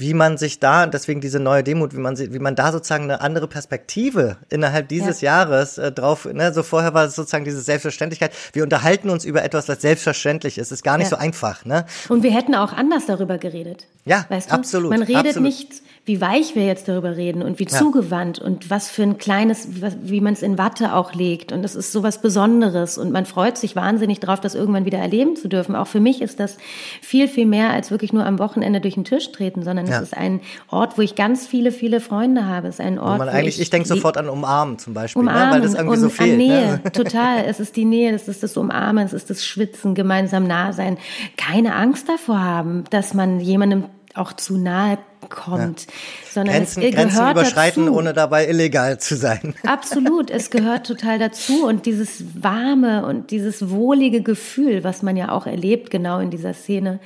wie 0.00 0.14
man 0.14 0.38
sich 0.38 0.58
da, 0.58 0.86
deswegen 0.86 1.20
diese 1.20 1.38
neue 1.38 1.62
Demut, 1.62 1.94
wie 1.94 2.00
man, 2.00 2.18
wie 2.18 2.38
man 2.38 2.56
da 2.56 2.72
sozusagen 2.72 3.04
eine 3.04 3.20
andere 3.20 3.46
Perspektive 3.46 4.38
innerhalb 4.48 4.88
dieses 4.88 5.20
ja. 5.20 5.30
Jahres 5.30 5.78
äh, 5.78 5.92
drauf, 5.92 6.24
ne, 6.24 6.52
so 6.52 6.62
vorher 6.62 6.94
war 6.94 7.04
es 7.04 7.14
sozusagen 7.14 7.44
diese 7.44 7.60
Selbstverständlichkeit. 7.60 8.32
Wir 8.52 8.62
unterhalten 8.62 9.10
uns 9.10 9.24
über 9.24 9.44
etwas, 9.44 9.68
was 9.68 9.82
selbstverständlich 9.82 10.58
ist. 10.58 10.72
Ist 10.72 10.82
gar 10.82 10.98
nicht 10.98 11.10
ja. 11.10 11.16
so 11.16 11.22
einfach, 11.22 11.64
ne? 11.64 11.84
Und 12.08 12.22
wir 12.22 12.32
hätten 12.32 12.54
auch 12.54 12.72
anders 12.72 13.06
darüber 13.06 13.38
geredet. 13.38 13.86
Ja, 14.04 14.24
weißt 14.28 14.50
du? 14.50 14.54
absolut. 14.54 14.90
Man 14.90 15.02
redet 15.02 15.26
absolut. 15.26 15.42
nicht 15.42 15.82
wie 16.06 16.20
weich 16.20 16.56
wir 16.56 16.66
jetzt 16.66 16.88
darüber 16.88 17.16
reden 17.16 17.42
und 17.42 17.58
wie 17.58 17.64
ja. 17.64 17.70
zugewandt 17.70 18.38
und 18.38 18.70
was 18.70 18.90
für 18.90 19.02
ein 19.02 19.18
kleines, 19.18 19.68
wie 20.02 20.20
man 20.20 20.32
es 20.32 20.42
in 20.42 20.56
Watte 20.56 20.94
auch 20.94 21.12
legt. 21.12 21.52
Und 21.52 21.62
es 21.62 21.74
ist 21.74 21.92
so 21.92 22.02
was 22.02 22.22
Besonderes 22.22 22.96
und 22.96 23.12
man 23.12 23.26
freut 23.26 23.58
sich 23.58 23.76
wahnsinnig 23.76 24.18
drauf, 24.18 24.40
das 24.40 24.54
irgendwann 24.54 24.86
wieder 24.86 24.98
erleben 24.98 25.36
zu 25.36 25.48
dürfen. 25.48 25.76
Auch 25.76 25.86
für 25.86 26.00
mich 26.00 26.22
ist 26.22 26.40
das 26.40 26.56
viel, 27.02 27.28
viel 27.28 27.46
mehr 27.46 27.70
als 27.70 27.90
wirklich 27.90 28.12
nur 28.12 28.24
am 28.24 28.38
Wochenende 28.38 28.80
durch 28.80 28.94
den 28.94 29.04
Tisch 29.04 29.30
treten, 29.30 29.62
sondern 29.62 29.86
ja. 29.90 29.98
es 29.98 30.04
ist 30.04 30.16
ein 30.16 30.40
Ort, 30.68 30.98
wo 30.98 31.02
ich 31.02 31.14
ganz 31.14 31.46
viele, 31.46 31.72
viele 31.72 32.00
Freunde 32.00 32.46
habe. 32.46 32.68
Es 32.68 32.76
ist 32.76 32.80
ein 32.80 32.98
Ort, 32.98 33.14
wo 33.14 33.24
man 33.24 33.28
eigentlich, 33.28 33.56
ich, 33.56 33.62
ich 33.62 33.70
denke 33.70 33.88
sofort 33.88 34.16
an 34.16 34.28
Umarmen 34.28 34.78
zum 34.78 34.94
Beispiel, 34.94 35.20
umarmen, 35.20 35.48
ne? 35.48 35.54
weil 35.54 35.60
das 35.60 35.74
irgendwie 35.74 35.96
so 35.96 36.08
fehlt. 36.08 36.32
An 36.32 36.36
Nähe, 36.36 36.80
ne? 36.82 36.92
total. 36.92 37.44
Es 37.44 37.60
ist 37.60 37.76
die 37.76 37.84
Nähe, 37.84 38.14
es 38.14 38.28
ist 38.28 38.42
das 38.42 38.56
Umarmen, 38.56 39.04
es 39.04 39.12
ist 39.12 39.30
das 39.30 39.44
Schwitzen, 39.44 39.94
gemeinsam 39.94 40.46
nah 40.46 40.72
sein. 40.72 40.98
Keine 41.36 41.74
Angst 41.74 42.08
davor 42.08 42.40
haben, 42.40 42.84
dass 42.90 43.14
man 43.14 43.40
jemandem 43.40 43.84
auch 44.14 44.32
zu 44.32 44.56
nahe 44.56 44.98
kommt, 45.30 45.86
ja. 45.86 45.92
sondern 46.30 46.56
Grenzen, 46.56 46.82
es 46.82 46.94
Grenzen 46.94 47.16
gehört 47.16 47.32
überschreiten, 47.32 47.86
dazu. 47.86 47.96
ohne 47.96 48.12
dabei 48.12 48.48
illegal 48.48 48.98
zu 48.98 49.16
sein. 49.16 49.54
Absolut, 49.66 50.30
es 50.30 50.50
gehört 50.50 50.86
total 50.86 51.18
dazu 51.18 51.66
und 51.66 51.86
dieses 51.86 52.24
warme 52.42 53.06
und 53.06 53.30
dieses 53.30 53.70
wohlige 53.70 54.22
Gefühl, 54.22 54.84
was 54.84 55.02
man 55.02 55.16
ja 55.16 55.30
auch 55.30 55.46
erlebt, 55.46 55.90
genau 55.90 56.18
in 56.18 56.30
dieser 56.30 56.52
Szene, 56.52 57.00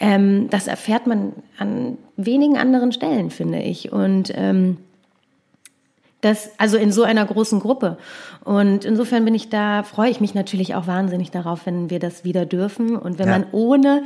ähm, 0.00 0.48
das 0.50 0.66
erfährt 0.66 1.06
man 1.06 1.32
an 1.58 1.98
wenigen 2.16 2.56
anderen 2.56 2.92
Stellen, 2.92 3.30
finde 3.30 3.60
ich 3.60 3.92
und 3.92 4.32
ähm, 4.34 4.78
das, 6.24 6.50
also 6.56 6.78
in 6.78 6.90
so 6.90 7.02
einer 7.02 7.24
großen 7.26 7.60
Gruppe. 7.60 7.98
Und 8.44 8.84
insofern 8.84 9.24
bin 9.24 9.34
ich 9.34 9.50
da, 9.50 9.82
freue 9.82 10.10
ich 10.10 10.20
mich 10.20 10.34
natürlich 10.34 10.74
auch 10.74 10.86
wahnsinnig 10.86 11.30
darauf, 11.30 11.66
wenn 11.66 11.90
wir 11.90 11.98
das 11.98 12.24
wieder 12.24 12.46
dürfen 12.46 12.96
und 12.96 13.18
wenn 13.18 13.28
ja. 13.28 13.38
man 13.38 13.46
ohne 13.52 14.04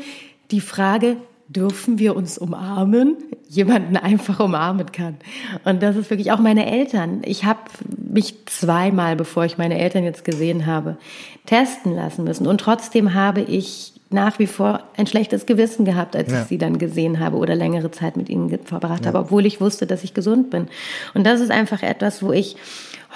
die 0.50 0.60
Frage, 0.60 1.16
dürfen 1.48 1.98
wir 1.98 2.14
uns 2.14 2.36
umarmen, 2.36 3.16
jemanden 3.48 3.96
einfach 3.96 4.38
umarmen 4.40 4.92
kann. 4.92 5.16
Und 5.64 5.82
das 5.82 5.96
ist 5.96 6.10
wirklich 6.10 6.30
auch 6.30 6.38
meine 6.38 6.70
Eltern. 6.70 7.22
Ich 7.24 7.44
habe 7.44 7.60
mich 7.96 8.34
zweimal, 8.46 9.16
bevor 9.16 9.44
ich 9.44 9.56
meine 9.56 9.78
Eltern 9.78 10.04
jetzt 10.04 10.24
gesehen 10.24 10.66
habe, 10.66 10.98
testen 11.46 11.94
lassen 11.94 12.24
müssen. 12.24 12.46
Und 12.46 12.60
trotzdem 12.60 13.14
habe 13.14 13.40
ich 13.40 13.94
nach 14.10 14.38
wie 14.38 14.46
vor 14.46 14.82
ein 14.96 15.06
schlechtes 15.06 15.46
Gewissen 15.46 15.84
gehabt, 15.84 16.16
als 16.16 16.32
ja. 16.32 16.40
ich 16.40 16.48
sie 16.48 16.58
dann 16.58 16.78
gesehen 16.78 17.20
habe 17.20 17.36
oder 17.36 17.54
längere 17.54 17.90
Zeit 17.90 18.16
mit 18.16 18.28
ihnen 18.28 18.58
verbracht 18.64 19.02
ja. 19.02 19.08
habe, 19.08 19.18
obwohl 19.18 19.44
ich 19.44 19.60
wusste, 19.60 19.86
dass 19.86 20.04
ich 20.04 20.14
gesund 20.14 20.50
bin. 20.50 20.68
Und 21.14 21.26
das 21.26 21.40
ist 21.40 21.50
einfach 21.50 21.82
etwas, 21.82 22.22
wo 22.22 22.32
ich 22.32 22.56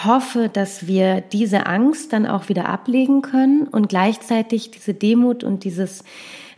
hoffe, 0.04 0.50
dass 0.52 0.86
wir 0.86 1.20
diese 1.20 1.66
Angst 1.66 2.12
dann 2.12 2.26
auch 2.26 2.48
wieder 2.48 2.68
ablegen 2.68 3.22
können 3.22 3.66
und 3.68 3.88
gleichzeitig 3.88 4.70
diese 4.70 4.94
Demut 4.94 5.44
und 5.44 5.64
dieses 5.64 6.04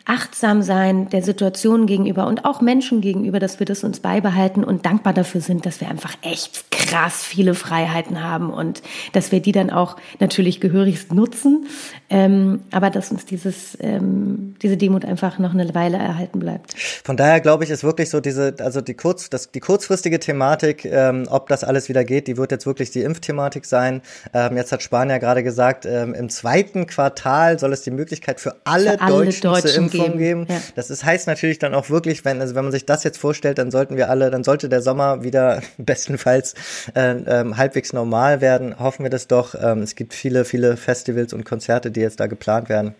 achtsam 0.06 0.62
sein 0.62 1.08
der 1.08 1.22
Situation 1.22 1.86
gegenüber 1.86 2.26
und 2.26 2.44
auch 2.44 2.60
Menschen 2.60 3.00
gegenüber, 3.00 3.40
dass 3.40 3.58
wir 3.58 3.66
das 3.66 3.84
uns 3.84 4.00
beibehalten 4.00 4.62
und 4.62 4.84
dankbar 4.84 5.14
dafür 5.14 5.40
sind, 5.40 5.64
dass 5.64 5.80
wir 5.80 5.88
einfach 5.88 6.14
echt 6.20 6.70
krass 6.70 7.22
viele 7.22 7.54
Freiheiten 7.54 8.22
haben 8.22 8.52
und 8.52 8.82
dass 9.12 9.32
wir 9.32 9.40
die 9.40 9.52
dann 9.52 9.70
auch 9.70 9.96
natürlich 10.20 10.60
gehörigst 10.60 11.14
nutzen, 11.14 11.66
ähm, 12.10 12.60
aber 12.70 12.90
dass 12.90 13.10
uns 13.10 13.24
dieses, 13.24 13.78
ähm, 13.80 14.56
diese 14.60 14.76
Demut 14.76 15.06
einfach 15.06 15.38
noch 15.38 15.54
eine 15.54 15.74
Weile 15.74 15.96
erhalten 15.96 16.38
bleibt. 16.38 16.74
Von 17.02 17.16
daher 17.16 17.40
glaube 17.40 17.64
ich, 17.64 17.70
ist 17.70 17.82
wirklich 17.82 18.10
so 18.10 18.20
diese, 18.20 18.56
also 18.58 18.82
die 18.82 18.94
kurz, 18.94 19.30
das, 19.30 19.52
die 19.52 19.60
kurzfristige 19.60 20.20
Thematik, 20.20 20.84
ähm, 20.84 21.26
ob 21.30 21.48
das 21.48 21.64
alles 21.64 21.88
wieder 21.88 22.04
geht, 22.04 22.26
die 22.26 22.36
wird 22.36 22.50
jetzt 22.50 22.66
wirklich 22.66 22.90
die 22.90 23.00
Impfthematik 23.00 23.64
sein. 23.64 24.02
Ähm, 24.34 24.58
jetzt 24.58 24.70
hat 24.70 24.82
Spanien 24.82 25.10
ja 25.10 25.18
gerade 25.18 25.42
gesagt, 25.42 25.86
ähm, 25.86 26.12
im 26.12 26.28
zweiten 26.28 26.86
Quartal 26.86 27.58
soll 27.58 27.72
es 27.72 27.82
die 27.82 27.90
Möglichkeit 27.90 28.38
für 28.38 28.56
alle, 28.64 28.92
für 28.92 29.00
alle 29.00 29.24
Deutschen, 29.24 29.40
Deutschen 29.40 29.90
zur 29.90 29.93
Impfung 29.94 30.18
geben. 30.18 30.46
geben. 30.46 30.46
Ja. 30.48 30.60
Das 30.74 30.90
ist, 30.90 31.04
heißt 31.04 31.26
natürlich 31.26 31.58
dann 31.58 31.74
auch 31.74 31.90
wirklich, 31.90 32.24
wenn, 32.24 32.40
also 32.40 32.54
wenn 32.54 32.64
man 32.64 32.72
sich 32.72 32.86
das 32.86 33.04
jetzt 33.04 33.18
vorstellt, 33.18 33.58
dann 33.58 33.70
sollten 33.70 33.96
wir 33.96 34.10
alle, 34.10 34.30
dann 34.30 34.44
sollte 34.44 34.68
der 34.68 34.82
Sommer 34.82 35.22
wieder 35.22 35.62
bestenfalls 35.78 36.54
äh, 36.94 37.14
ähm, 37.26 37.56
halbwegs 37.56 37.92
normal 37.92 38.40
werden. 38.40 38.78
Hoffen 38.78 39.04
wir 39.04 39.10
das 39.10 39.28
doch. 39.28 39.54
Ähm, 39.60 39.82
es 39.82 39.94
gibt 39.94 40.14
viele, 40.14 40.44
viele 40.44 40.76
Festivals 40.76 41.32
und 41.32 41.44
Konzerte, 41.44 41.90
die 41.90 42.00
jetzt 42.00 42.20
da 42.20 42.26
geplant 42.26 42.68
werden. 42.68 42.94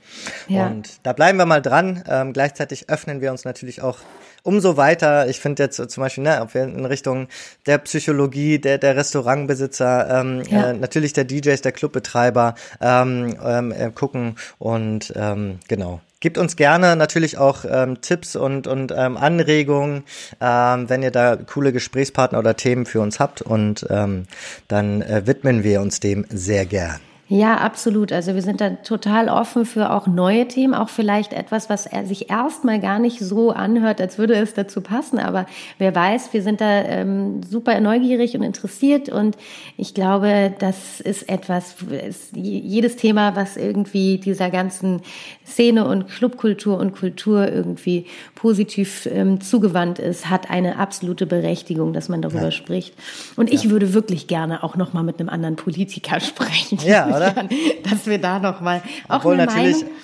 Ja. 0.49 0.67
Und 0.67 1.01
da 1.03 1.13
bleiben 1.13 1.39
wir 1.39 1.47
mal 1.47 1.63
dran. 1.63 2.03
Ähm, 2.09 2.33
gleichzeitig 2.33 2.89
öffnen 2.89 3.21
wir 3.21 3.31
uns 3.31 3.45
natürlich 3.45 3.83
auch 3.83 3.99
umso 4.45 4.77
weiter. 4.77 5.29
Ich 5.29 5.41
finde 5.41 5.65
jetzt 5.65 5.77
zum 5.91 6.01
Beispiel, 6.03 6.23
ne, 6.23 6.41
ob 6.41 6.55
wir 6.55 6.63
in 6.63 6.85
Richtung 6.85 7.27
der 7.67 7.79
Psychologie, 7.79 8.61
der, 8.61 8.79
der 8.79 8.95
Restaurantbesitzer, 8.95 10.21
ähm, 10.21 10.43
ja. 10.49 10.71
äh, 10.71 10.75
natürlich 10.75 11.13
der 11.13 11.25
DJs, 11.25 11.61
der 11.63 11.73
Clubbetreiber 11.73 12.55
ähm, 12.81 13.37
ähm, 13.43 13.73
äh, 13.73 13.91
gucken 13.91 14.37
und 14.59 15.13
ähm, 15.17 15.59
genau. 15.67 16.01
Gebt 16.25 16.39
uns 16.39 16.57
gerne 16.57 16.97
natürlich 16.97 17.37
auch 17.37 17.67
ähm, 17.69 18.01
Tipps 18.01 18.35
und, 18.35 18.67
und 18.67 18.95
ähm, 18.97 19.19
Anregungen, 19.19 20.05
ähm, 20.41 20.89
wenn 20.89 21.03
ihr 21.03 21.11
da 21.11 21.37
coole 21.37 21.71
Gesprächspartner 21.71 22.39
oder 22.39 22.57
Themen 22.57 22.87
für 22.87 23.03
uns 23.03 23.21
habt 23.21 23.43
und 23.43 23.87
ähm, 23.91 24.25
dann 24.67 25.03
äh, 25.03 25.27
widmen 25.27 25.65
wir 25.65 25.83
uns 25.83 26.01
dem 26.01 26.25
sehr 26.31 26.65
gern. 26.65 26.99
Ja, 27.29 27.57
absolut. 27.57 28.13
Also 28.13 28.35
wir 28.35 28.43
sind 28.43 28.61
da 28.61 28.71
total 28.71 29.31
offen 29.31 29.65
für 29.65 29.93
auch 29.93 30.07
neue 30.07 30.47
Themen, 30.47 30.75
auch 30.75 30.91
vielleicht 30.91 31.33
etwas, 31.33 31.71
was 31.71 31.87
er 31.87 32.05
sich 32.05 32.31
erstmal 32.31 32.81
gar 32.81 32.99
nicht 32.99 33.19
so 33.19 33.51
anhört, 33.51 33.99
als 34.01 34.19
würde 34.19 34.35
es 34.35 34.53
dazu 34.53 34.83
passen. 34.83 35.19
Aber 35.19 35.47
wer 35.79 35.95
weiß, 35.95 36.35
wir 36.35 36.43
sind 36.43 36.61
da 36.61 36.83
ähm, 36.83 37.43
super 37.43 37.81
neugierig 37.81 38.37
und 38.37 38.43
interessiert. 38.43 39.09
Und 39.09 39.39
ich 39.79 39.95
glaube, 39.95 40.53
das 40.59 41.01
ist 41.01 41.31
etwas, 41.31 41.77
ist 42.07 42.37
jedes 42.37 42.97
Thema, 42.97 43.35
was 43.35 43.57
irgendwie 43.57 44.19
dieser 44.19 44.51
ganzen 44.51 45.01
Szene 45.47 45.89
und 45.89 46.09
Clubkultur 46.09 46.79
und 46.79 46.95
Kultur 46.95 47.51
irgendwie 47.51 48.05
positiv 48.35 49.09
ähm, 49.11 49.41
zugewandt 49.41 49.99
ist, 49.99 50.29
hat 50.29 50.51
eine 50.51 50.79
absolute 50.79 51.25
Berechtigung, 51.25 51.95
dass 51.95 52.11
man 52.11 52.21
darüber 52.21 52.45
ja. 52.45 52.51
spricht. 52.51 52.95
Und 53.37 53.51
ich 53.51 53.65
ja. 53.65 53.71
würde 53.71 53.95
wirklich 53.95 54.27
gerne 54.27 54.63
auch 54.63 54.77
noch 54.77 54.93
mal 54.93 55.03
mit 55.03 55.21
einem 55.21 55.31
anderen 55.31 55.57
Politiker 55.57 56.21
sprechen. 56.21 56.79
Ja, 56.85 57.15
oder? 57.15 57.24
Dass 57.83 58.07
wir 58.07 58.19
da 58.19 58.39
noch 58.39 58.61
mal 58.61 58.83
auch 59.09 59.17
Obwohl 59.17 59.35
eine 59.35 59.47
natürlich 59.47 59.83
Meinung 59.83 59.95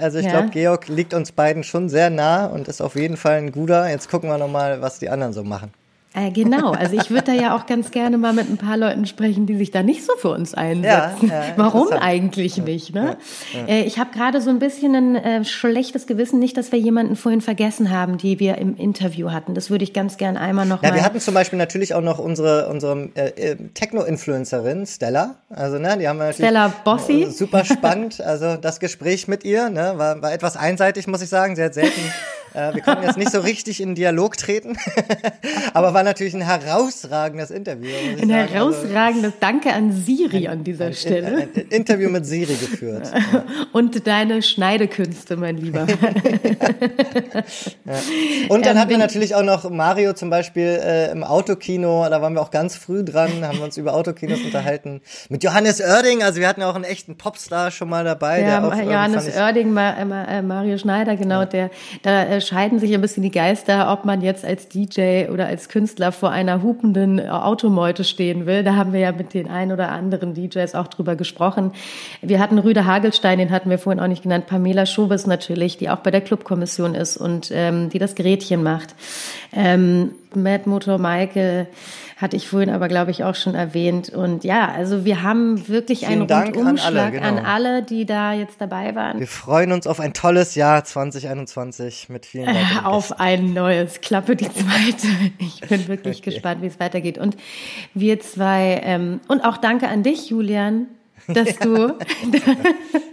also 0.00 0.18
ich 0.18 0.24
ja. 0.24 0.32
glaube, 0.32 0.48
Georg 0.48 0.88
liegt 0.88 1.14
uns 1.14 1.30
beiden 1.30 1.62
schon 1.62 1.88
sehr 1.88 2.10
nah 2.10 2.46
und 2.46 2.66
ist 2.66 2.80
auf 2.80 2.96
jeden 2.96 3.16
Fall 3.16 3.38
ein 3.38 3.52
guter. 3.52 3.88
Jetzt 3.88 4.10
gucken 4.10 4.28
wir 4.28 4.36
noch 4.36 4.48
mal, 4.48 4.82
was 4.82 4.98
die 4.98 5.08
anderen 5.08 5.32
so 5.32 5.44
machen. 5.44 5.70
Äh, 6.14 6.30
genau, 6.30 6.72
also 6.72 6.96
ich 6.96 7.10
würde 7.10 7.24
da 7.24 7.32
ja 7.32 7.54
auch 7.54 7.66
ganz 7.66 7.90
gerne 7.90 8.16
mal 8.16 8.32
mit 8.32 8.48
ein 8.48 8.56
paar 8.56 8.78
Leuten 8.78 9.04
sprechen, 9.04 9.44
die 9.44 9.56
sich 9.56 9.70
da 9.70 9.82
nicht 9.82 10.04
so 10.04 10.14
für 10.16 10.30
uns 10.30 10.54
einsetzen. 10.54 11.28
Ja, 11.28 11.44
ja, 11.44 11.44
Warum 11.56 11.88
eigentlich 11.92 12.56
nicht? 12.56 12.94
Ne? 12.94 13.18
Ja, 13.52 13.74
äh, 13.74 13.82
ich 13.82 13.98
habe 13.98 14.10
gerade 14.12 14.40
so 14.40 14.48
ein 14.48 14.58
bisschen 14.58 14.94
ein 14.94 15.16
äh, 15.16 15.44
schlechtes 15.44 16.06
Gewissen, 16.06 16.38
nicht, 16.38 16.56
dass 16.56 16.72
wir 16.72 16.78
jemanden 16.78 17.14
vorhin 17.14 17.42
vergessen 17.42 17.90
haben, 17.90 18.16
die 18.16 18.40
wir 18.40 18.56
im 18.56 18.74
Interview 18.76 19.32
hatten. 19.32 19.54
Das 19.54 19.68
würde 19.70 19.84
ich 19.84 19.92
ganz 19.92 20.16
gern 20.16 20.38
einmal 20.38 20.64
noch 20.64 20.82
ja, 20.82 20.88
mal. 20.88 20.94
Wir 20.94 21.04
hatten 21.04 21.20
zum 21.20 21.34
Beispiel 21.34 21.58
natürlich 21.58 21.94
auch 21.94 22.00
noch 22.00 22.18
unsere, 22.18 22.68
unsere 22.68 23.10
äh, 23.14 23.28
äh 23.28 23.56
Techno-Influencerin 23.74 24.86
Stella. 24.86 25.36
Also 25.50 25.78
ne, 25.78 25.98
die 25.98 26.08
haben 26.08 26.16
wir 26.16 26.24
natürlich 26.24 26.36
Stella 26.36 26.72
Bossi. 26.84 27.30
Super 27.30 27.66
spannend. 27.66 28.22
Also 28.22 28.56
das 28.56 28.80
Gespräch 28.80 29.28
mit 29.28 29.44
ihr 29.44 29.68
ne, 29.68 29.92
war, 29.96 30.22
war 30.22 30.32
etwas 30.32 30.56
einseitig, 30.56 31.06
muss 31.06 31.20
ich 31.20 31.28
sagen. 31.28 31.54
Sie 31.54 31.62
hat 31.62 31.74
selten 31.74 32.00
äh, 32.54 32.74
wir 32.74 32.82
konnten 32.82 33.04
jetzt 33.04 33.18
nicht 33.18 33.30
so 33.30 33.40
richtig 33.40 33.80
in 33.80 33.94
Dialog 33.94 34.36
treten, 34.36 34.76
aber 35.74 35.94
war 35.94 36.02
natürlich 36.02 36.34
ein 36.34 36.40
herausragendes 36.40 37.50
Interview. 37.50 37.90
Ein 37.90 38.28
sagen. 38.28 38.30
herausragendes 38.30 39.24
also, 39.24 39.36
Danke 39.40 39.72
an 39.72 39.92
Siri 39.92 40.48
an 40.48 40.64
dieser 40.64 40.86
ein, 40.86 40.94
Stelle. 40.94 41.26
Ein, 41.26 41.48
ein, 41.54 41.66
Interview 41.70 42.08
mit 42.10 42.26
Siri 42.26 42.54
geführt. 42.54 43.10
Und 43.72 44.06
deine 44.06 44.42
Schneidekünste, 44.42 45.36
mein 45.36 45.56
Lieber. 45.58 45.86
ja. 47.84 47.94
Und 48.48 48.66
dann 48.66 48.76
ähm, 48.76 48.80
hatten 48.80 48.90
wir 48.90 48.98
natürlich 48.98 49.34
auch 49.34 49.42
noch 49.42 49.68
Mario 49.70 50.12
zum 50.14 50.30
Beispiel 50.30 50.80
äh, 50.82 51.10
im 51.10 51.24
Autokino, 51.24 52.06
da 52.08 52.22
waren 52.22 52.34
wir 52.34 52.42
auch 52.42 52.50
ganz 52.50 52.76
früh 52.76 53.04
dran, 53.04 53.44
haben 53.46 53.58
wir 53.58 53.64
uns 53.64 53.76
über 53.76 53.94
Autokinos 53.94 54.40
unterhalten. 54.40 55.00
Mit 55.28 55.44
Johannes 55.44 55.80
Oerding, 55.80 56.22
also 56.22 56.40
wir 56.40 56.48
hatten 56.48 56.62
ja 56.62 56.70
auch 56.70 56.74
einen 56.74 56.84
echten 56.84 57.16
Popstar 57.16 57.70
schon 57.70 57.88
mal 57.88 58.04
dabei. 58.04 58.42
Ja, 58.42 58.66
auch, 58.66 58.74
Johannes 58.74 59.36
Oerding, 59.36 59.76
äh, 59.76 60.42
Mario 60.42 60.78
Schneider, 60.78 61.16
genau, 61.16 61.40
ja. 61.40 61.46
der 61.46 61.70
da 62.02 62.24
äh, 62.24 62.37
scheiden 62.40 62.78
sich 62.78 62.94
ein 62.94 63.00
bisschen 63.00 63.22
die 63.22 63.30
Geister, 63.30 63.92
ob 63.92 64.04
man 64.04 64.20
jetzt 64.20 64.44
als 64.44 64.68
DJ 64.68 65.28
oder 65.30 65.46
als 65.46 65.68
Künstler 65.68 66.12
vor 66.12 66.30
einer 66.30 66.62
hupenden 66.62 67.26
Automeute 67.28 68.04
stehen 68.04 68.46
will. 68.46 68.64
Da 68.64 68.76
haben 68.76 68.92
wir 68.92 69.00
ja 69.00 69.12
mit 69.12 69.34
den 69.34 69.48
ein 69.48 69.72
oder 69.72 69.90
anderen 69.90 70.34
DJs 70.34 70.74
auch 70.74 70.88
drüber 70.88 71.16
gesprochen. 71.16 71.72
Wir 72.22 72.40
hatten 72.40 72.58
Rüde 72.58 72.86
Hagelstein, 72.86 73.38
den 73.38 73.50
hatten 73.50 73.70
wir 73.70 73.78
vorhin 73.78 74.00
auch 74.00 74.08
nicht 74.08 74.22
genannt, 74.22 74.46
Pamela 74.46 74.86
Schobes 74.86 75.26
natürlich, 75.26 75.76
die 75.76 75.90
auch 75.90 75.98
bei 75.98 76.10
der 76.10 76.20
Clubkommission 76.20 76.94
ist 76.94 77.16
und 77.16 77.50
ähm, 77.52 77.90
die 77.90 77.98
das 77.98 78.14
Gerätchen 78.14 78.62
macht. 78.62 78.94
Ähm, 79.52 80.12
Mad 80.34 80.68
Motor 80.68 80.98
Michael, 80.98 81.66
hatte 82.18 82.36
ich 82.36 82.48
vorhin 82.48 82.70
aber, 82.70 82.88
glaube 82.88 83.12
ich, 83.12 83.22
auch 83.22 83.36
schon 83.36 83.54
erwähnt. 83.54 84.10
Und 84.10 84.42
ja, 84.42 84.72
also 84.72 85.04
wir 85.04 85.22
haben 85.22 85.68
wirklich 85.68 86.00
Vielen 86.00 86.12
einen 86.12 86.26
Dank 86.26 86.56
Rundumschlag 86.56 86.90
an 86.90 86.98
alle, 86.98 87.10
genau. 87.12 87.26
an 87.26 87.38
alle, 87.38 87.82
die 87.84 88.06
da 88.06 88.32
jetzt 88.32 88.60
dabei 88.60 88.96
waren. 88.96 89.20
Wir 89.20 89.28
freuen 89.28 89.70
uns 89.70 89.86
auf 89.86 90.00
ein 90.00 90.14
tolles 90.14 90.56
Jahr 90.56 90.82
2021 90.84 92.08
mit 92.08 92.27
vielen 92.28 92.48
äh, 92.48 92.64
Auf 92.84 93.20
ein 93.20 93.54
neues 93.54 94.00
Klappe 94.00 94.36
die 94.36 94.50
zweite. 94.50 95.06
Ich 95.38 95.60
bin 95.62 95.88
wirklich 95.88 96.18
okay. 96.20 96.30
gespannt, 96.30 96.62
wie 96.62 96.66
es 96.66 96.78
weitergeht. 96.78 97.18
Und 97.18 97.36
wir 97.94 98.20
zwei, 98.20 98.80
ähm, 98.84 99.20
und 99.28 99.40
auch 99.40 99.56
danke 99.56 99.88
an 99.88 100.02
dich, 100.02 100.30
Julian, 100.30 100.86
dass 101.26 101.48
ja. 101.48 101.64
du 101.64 101.98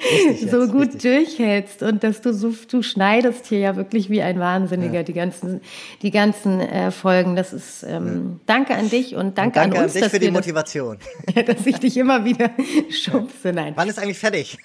so 0.50 0.68
gut 0.68 0.94
richtig. 0.94 1.02
durchhältst 1.02 1.84
und 1.84 2.04
dass 2.04 2.22
du 2.22 2.34
so, 2.34 2.54
du 2.70 2.82
schneidest 2.82 3.48
hier 3.48 3.60
ja 3.60 3.76
wirklich 3.76 4.10
wie 4.10 4.22
ein 4.22 4.40
Wahnsinniger 4.40 4.96
ja. 4.96 5.04
die 5.04 5.14
ganzen, 5.14 5.62
die 6.02 6.12
ganzen 6.12 6.60
äh, 6.60 6.92
Folgen. 6.92 7.36
Das 7.36 7.54
ist, 7.54 7.84
ähm, 7.84 8.40
danke 8.46 8.76
an 8.76 8.90
dich 8.90 9.16
und 9.16 9.38
danke, 9.38 9.60
und 9.60 9.66
danke 9.66 9.78
an 9.78 9.84
uns. 9.86 9.94
Danke 9.94 10.06
an 10.06 10.12
dich 10.12 10.20
für 10.20 10.26
die 10.26 10.32
Motivation. 10.32 10.98
Das, 11.36 11.58
dass 11.58 11.66
ich 11.66 11.80
dich 11.80 11.98
immer 11.98 12.24
wieder 12.24 12.52
schubse. 12.90 13.52
Nein. 13.52 13.74
Wann 13.76 13.90
ist 13.90 14.00
eigentlich 14.00 14.18
fertig? 14.18 14.58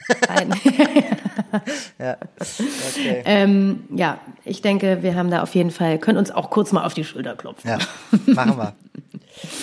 ja. 1.98 2.16
Okay. 2.38 3.22
Ähm, 3.24 3.84
ja, 3.94 4.20
ich 4.44 4.62
denke, 4.62 5.02
wir 5.02 5.14
haben 5.14 5.30
da 5.30 5.42
auf 5.42 5.54
jeden 5.54 5.70
Fall, 5.70 5.98
können 5.98 6.18
uns 6.18 6.30
auch 6.30 6.50
kurz 6.50 6.72
mal 6.72 6.84
auf 6.84 6.94
die 6.94 7.04
Schulter 7.04 7.34
klopfen. 7.34 7.70
Ja, 7.70 7.78
machen 8.34 8.56
wir. 8.56 8.74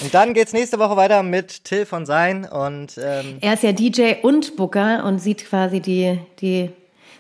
Und 0.02 0.14
dann 0.14 0.34
geht's 0.34 0.54
nächste 0.54 0.80
Woche 0.80 0.96
weiter 0.96 1.24
mit 1.24 1.64
Till 1.64 1.86
von 1.86 2.06
Sein 2.06 2.46
und 2.46 2.98
ähm 2.98 3.38
er 3.42 3.54
ist 3.54 3.64
ja 3.64 3.72
DJ 3.72 4.16
und 4.24 4.56
Booker 4.56 5.04
und 5.06 5.20
sieht 5.20 5.46
quasi 5.46 5.80
die 5.80 6.20
die 6.40 6.72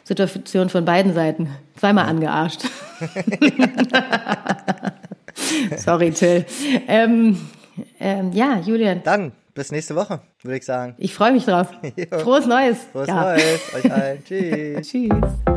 Situation 0.03 0.69
von 0.69 0.85
beiden 0.85 1.13
Seiten 1.13 1.49
zweimal 1.75 2.05
angearscht. 2.05 2.61
Sorry, 5.77 6.11
Till. 6.11 6.45
Ähm, 6.87 7.37
ähm, 7.99 8.31
ja, 8.31 8.59
Julian. 8.59 9.01
Dann 9.03 9.33
bis 9.53 9.71
nächste 9.71 9.95
Woche, 9.95 10.21
würde 10.43 10.57
ich 10.57 10.65
sagen. 10.65 10.95
Ich 10.97 11.13
freue 11.13 11.33
mich 11.33 11.45
drauf. 11.45 11.67
Frohes 12.11 12.45
Neues. 12.45 12.77
Frohes 12.91 13.07
ja. 13.07 13.33
Neues 13.33 13.73
euch 13.73 13.91
allen. 13.91 14.23
Tschüss. 14.25 14.87
Tschüss. 14.87 15.56